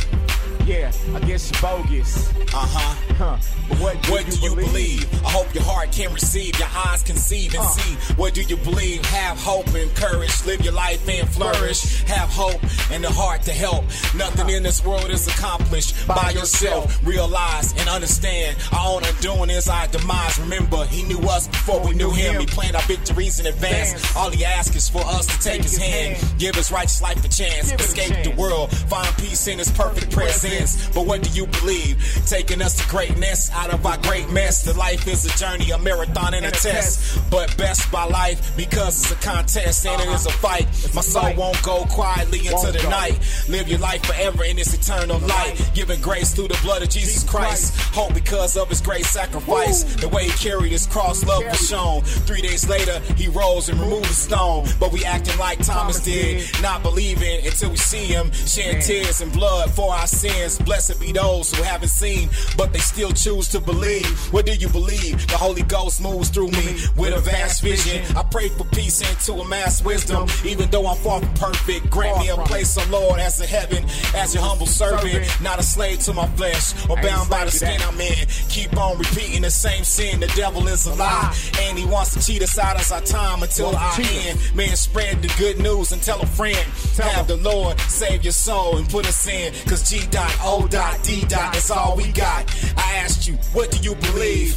Yeah, 0.66 0.92
I 1.14 1.20
guess 1.20 1.50
you're 1.50 1.60
bogus. 1.60 2.28
Uh 2.54 2.66
huh. 2.68 3.14
Huh. 3.18 3.36
But 3.68 3.78
what 3.80 4.02
do 4.02 4.12
What 4.12 4.26
do 4.26 4.36
you 4.38 4.54
believe? 4.54 5.24
I 5.24 5.30
hope 5.30 5.52
your 5.54 5.64
heart 5.64 5.90
can 5.92 6.12
receive, 6.12 6.58
your 6.58 6.68
eyes 6.86 7.02
conceive 7.02 7.54
and 7.54 7.64
see. 7.64 8.14
What 8.14 8.34
do 8.34 8.42
you 8.42 8.56
believe? 8.56 9.04
Have 9.06 9.38
hope 9.38 9.66
and 9.74 9.92
courage, 9.96 10.44
live 10.46 10.60
your 10.62 10.72
life 10.74 11.08
and 11.08 11.28
flourish. 11.28 12.02
Have 12.04 12.28
hope 12.28 12.60
and 12.92 13.02
the 13.02 13.10
heart 13.10 13.42
to 13.42 13.52
help. 13.52 13.84
Nothing 14.14 14.50
in 14.50 14.62
this 14.62 14.84
world 14.84 15.10
is 15.10 15.26
accomplished 15.26 16.06
by 16.06 16.30
yourself. 16.30 17.04
Realize 17.04 17.72
and 17.78 17.88
understand 17.88 18.56
our 18.72 18.96
own 18.96 19.02
undoing 19.04 19.50
is 19.50 19.68
our 19.68 19.86
demise. 19.88 20.38
Remember, 20.38 20.84
he 20.86 21.02
knew 21.04 21.20
us 21.28 21.48
before 21.48 21.80
we 21.84 21.94
knew 21.94 22.10
him. 22.10 22.38
He 22.40 22.46
planned 22.46 22.76
our 22.76 22.82
victories 22.82 23.40
in 23.40 23.46
advance. 23.46 24.14
All 24.16 24.30
he 24.30 24.44
asks 24.44 24.76
is 24.76 24.88
for 24.88 25.02
us 25.06 25.26
to 25.26 25.38
take 25.42 25.62
his 25.62 25.76
hand, 25.76 26.22
give 26.38 26.54
his 26.54 26.70
righteous 26.70 27.02
life 27.02 27.24
a 27.24 27.28
chance, 27.28 27.72
escape 27.72 28.24
the 28.24 28.40
world, 28.40 28.70
find 28.88 29.08
peace 29.16 29.48
in 29.48 29.58
his 29.58 29.70
perfect 29.72 30.12
presence. 30.12 30.51
But 30.94 31.06
what 31.06 31.22
do 31.22 31.30
you 31.30 31.46
believe? 31.46 31.96
Taking 32.26 32.62
us 32.62 32.74
to 32.76 32.88
greatness 32.88 33.50
out 33.52 33.72
of 33.72 33.84
our 33.86 33.98
great 33.98 34.30
mess. 34.30 34.62
The 34.62 34.74
life 34.74 35.06
is 35.08 35.24
a 35.24 35.38
journey, 35.38 35.70
a 35.70 35.78
marathon, 35.78 36.34
and 36.34 36.46
a 36.46 36.50
test. 36.50 37.18
But 37.30 37.56
best 37.56 37.90
by 37.90 38.04
life 38.04 38.56
because 38.56 39.02
it's 39.02 39.12
a 39.12 39.16
contest 39.16 39.86
and 39.86 40.00
it 40.00 40.08
is 40.08 40.26
a 40.26 40.32
fight. 40.32 40.66
My 40.94 41.00
soul 41.00 41.34
won't 41.36 41.62
go 41.62 41.84
quietly 41.86 42.46
into 42.46 42.72
the 42.72 42.86
night. 42.90 43.18
Live 43.48 43.68
your 43.68 43.78
life 43.78 44.04
forever 44.04 44.44
in 44.44 44.56
this 44.56 44.74
eternal 44.74 45.18
light. 45.20 45.70
Giving 45.74 46.00
grace 46.00 46.34
through 46.34 46.48
the 46.48 46.58
blood 46.62 46.82
of 46.82 46.90
Jesus 46.90 47.24
Christ. 47.24 47.74
Hope 47.94 48.14
because 48.14 48.56
of 48.56 48.68
his 48.68 48.80
great 48.80 49.04
sacrifice. 49.04 49.84
The 49.96 50.08
way 50.08 50.24
he 50.24 50.30
carried 50.32 50.72
his 50.72 50.86
cross, 50.86 51.24
love 51.24 51.44
was 51.44 51.68
shown. 51.68 52.02
Three 52.02 52.42
days 52.42 52.68
later, 52.68 53.00
he 53.16 53.28
rose 53.28 53.68
and 53.68 53.80
removed 53.80 54.08
the 54.08 54.14
stone. 54.14 54.66
But 54.78 54.92
we 54.92 55.04
acting 55.04 55.38
like 55.38 55.64
Thomas 55.64 56.00
did, 56.00 56.44
not 56.60 56.82
believing 56.82 57.46
until 57.46 57.70
we 57.70 57.76
see 57.76 58.04
him. 58.06 58.30
Shedding 58.32 58.82
tears 58.82 59.20
and 59.20 59.32
blood 59.32 59.70
for 59.70 59.92
our 59.92 60.06
sins. 60.06 60.41
Blessed 60.42 61.00
be 61.00 61.12
those 61.12 61.54
who 61.54 61.62
haven't 61.62 61.88
seen, 61.88 62.28
but 62.56 62.72
they 62.72 62.80
still 62.80 63.12
choose 63.12 63.48
to 63.48 63.60
believe. 63.60 64.06
What 64.32 64.44
do 64.44 64.54
you 64.54 64.68
believe? 64.68 65.26
The 65.28 65.36
Holy 65.36 65.62
Ghost 65.62 66.02
moves 66.02 66.30
through 66.30 66.50
me 66.50 66.76
with 66.96 67.14
a 67.14 67.20
vast 67.20 67.62
vision. 67.62 68.04
I 68.16 68.24
pray 68.24 68.48
for 68.48 68.64
peace 68.64 69.00
and 69.02 69.18
to 69.20 69.34
amass 69.34 69.84
wisdom. 69.84 70.28
Even 70.44 70.68
though 70.70 70.86
I'm 70.86 70.96
far 70.96 71.20
from 71.20 71.34
perfect, 71.34 71.90
grant 71.90 72.18
me 72.18 72.28
a 72.30 72.36
place, 72.36 72.76
oh 72.76 72.86
Lord, 72.90 73.20
as 73.20 73.40
a 73.40 73.46
heaven, 73.46 73.84
as 74.16 74.34
your 74.34 74.42
humble 74.42 74.66
servant, 74.66 75.28
not 75.40 75.60
a 75.60 75.62
slave 75.62 76.00
to 76.00 76.12
my 76.12 76.26
flesh 76.36 76.74
or 76.90 76.96
bound 76.96 77.30
by 77.30 77.44
the 77.44 77.50
skin 77.52 77.80
I'm 77.82 78.00
in. 78.00 78.26
Keep 78.48 78.76
on 78.76 78.98
repeating 78.98 79.42
the 79.42 79.50
same 79.50 79.84
sin. 79.84 80.20
The 80.20 80.32
devil 80.34 80.66
is 80.66 80.86
a 80.86 80.94
lie, 80.94 81.34
and 81.60 81.78
he 81.78 81.84
wants 81.84 82.14
to 82.14 82.20
cheat 82.20 82.42
us 82.42 82.58
out 82.58 82.80
of 82.80 82.90
our 82.90 83.00
time 83.00 83.42
until 83.42 83.76
our 83.76 84.00
end. 84.00 84.40
Man, 84.54 84.74
spread 84.76 85.22
the 85.22 85.32
good 85.38 85.60
news 85.60 85.92
and 85.92 86.02
tell 86.02 86.20
a 86.20 86.26
friend. 86.26 86.58
Have 86.98 87.28
the 87.28 87.36
Lord 87.36 87.78
save 87.80 88.24
your 88.24 88.32
soul 88.32 88.78
and 88.78 88.88
put 88.88 89.06
us 89.06 89.26
in. 89.26 89.52
Cause 89.68 89.88
G 89.88 90.00
dot 90.38 90.40
O 90.44 90.66
dot 90.68 91.02
D 91.02 91.20
dot 91.22 91.52
that's 91.52 91.70
all 91.70 91.96
we 91.96 92.10
got. 92.12 92.44
I 92.76 92.94
asked 92.96 93.26
you, 93.26 93.34
what 93.52 93.70
do 93.70 93.78
you 93.78 93.94
believe? 93.96 94.56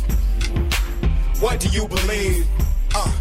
What 1.39 1.59
do 1.59 1.69
you 1.69 1.87
believe? 1.87 2.47
Uh, 2.95 3.11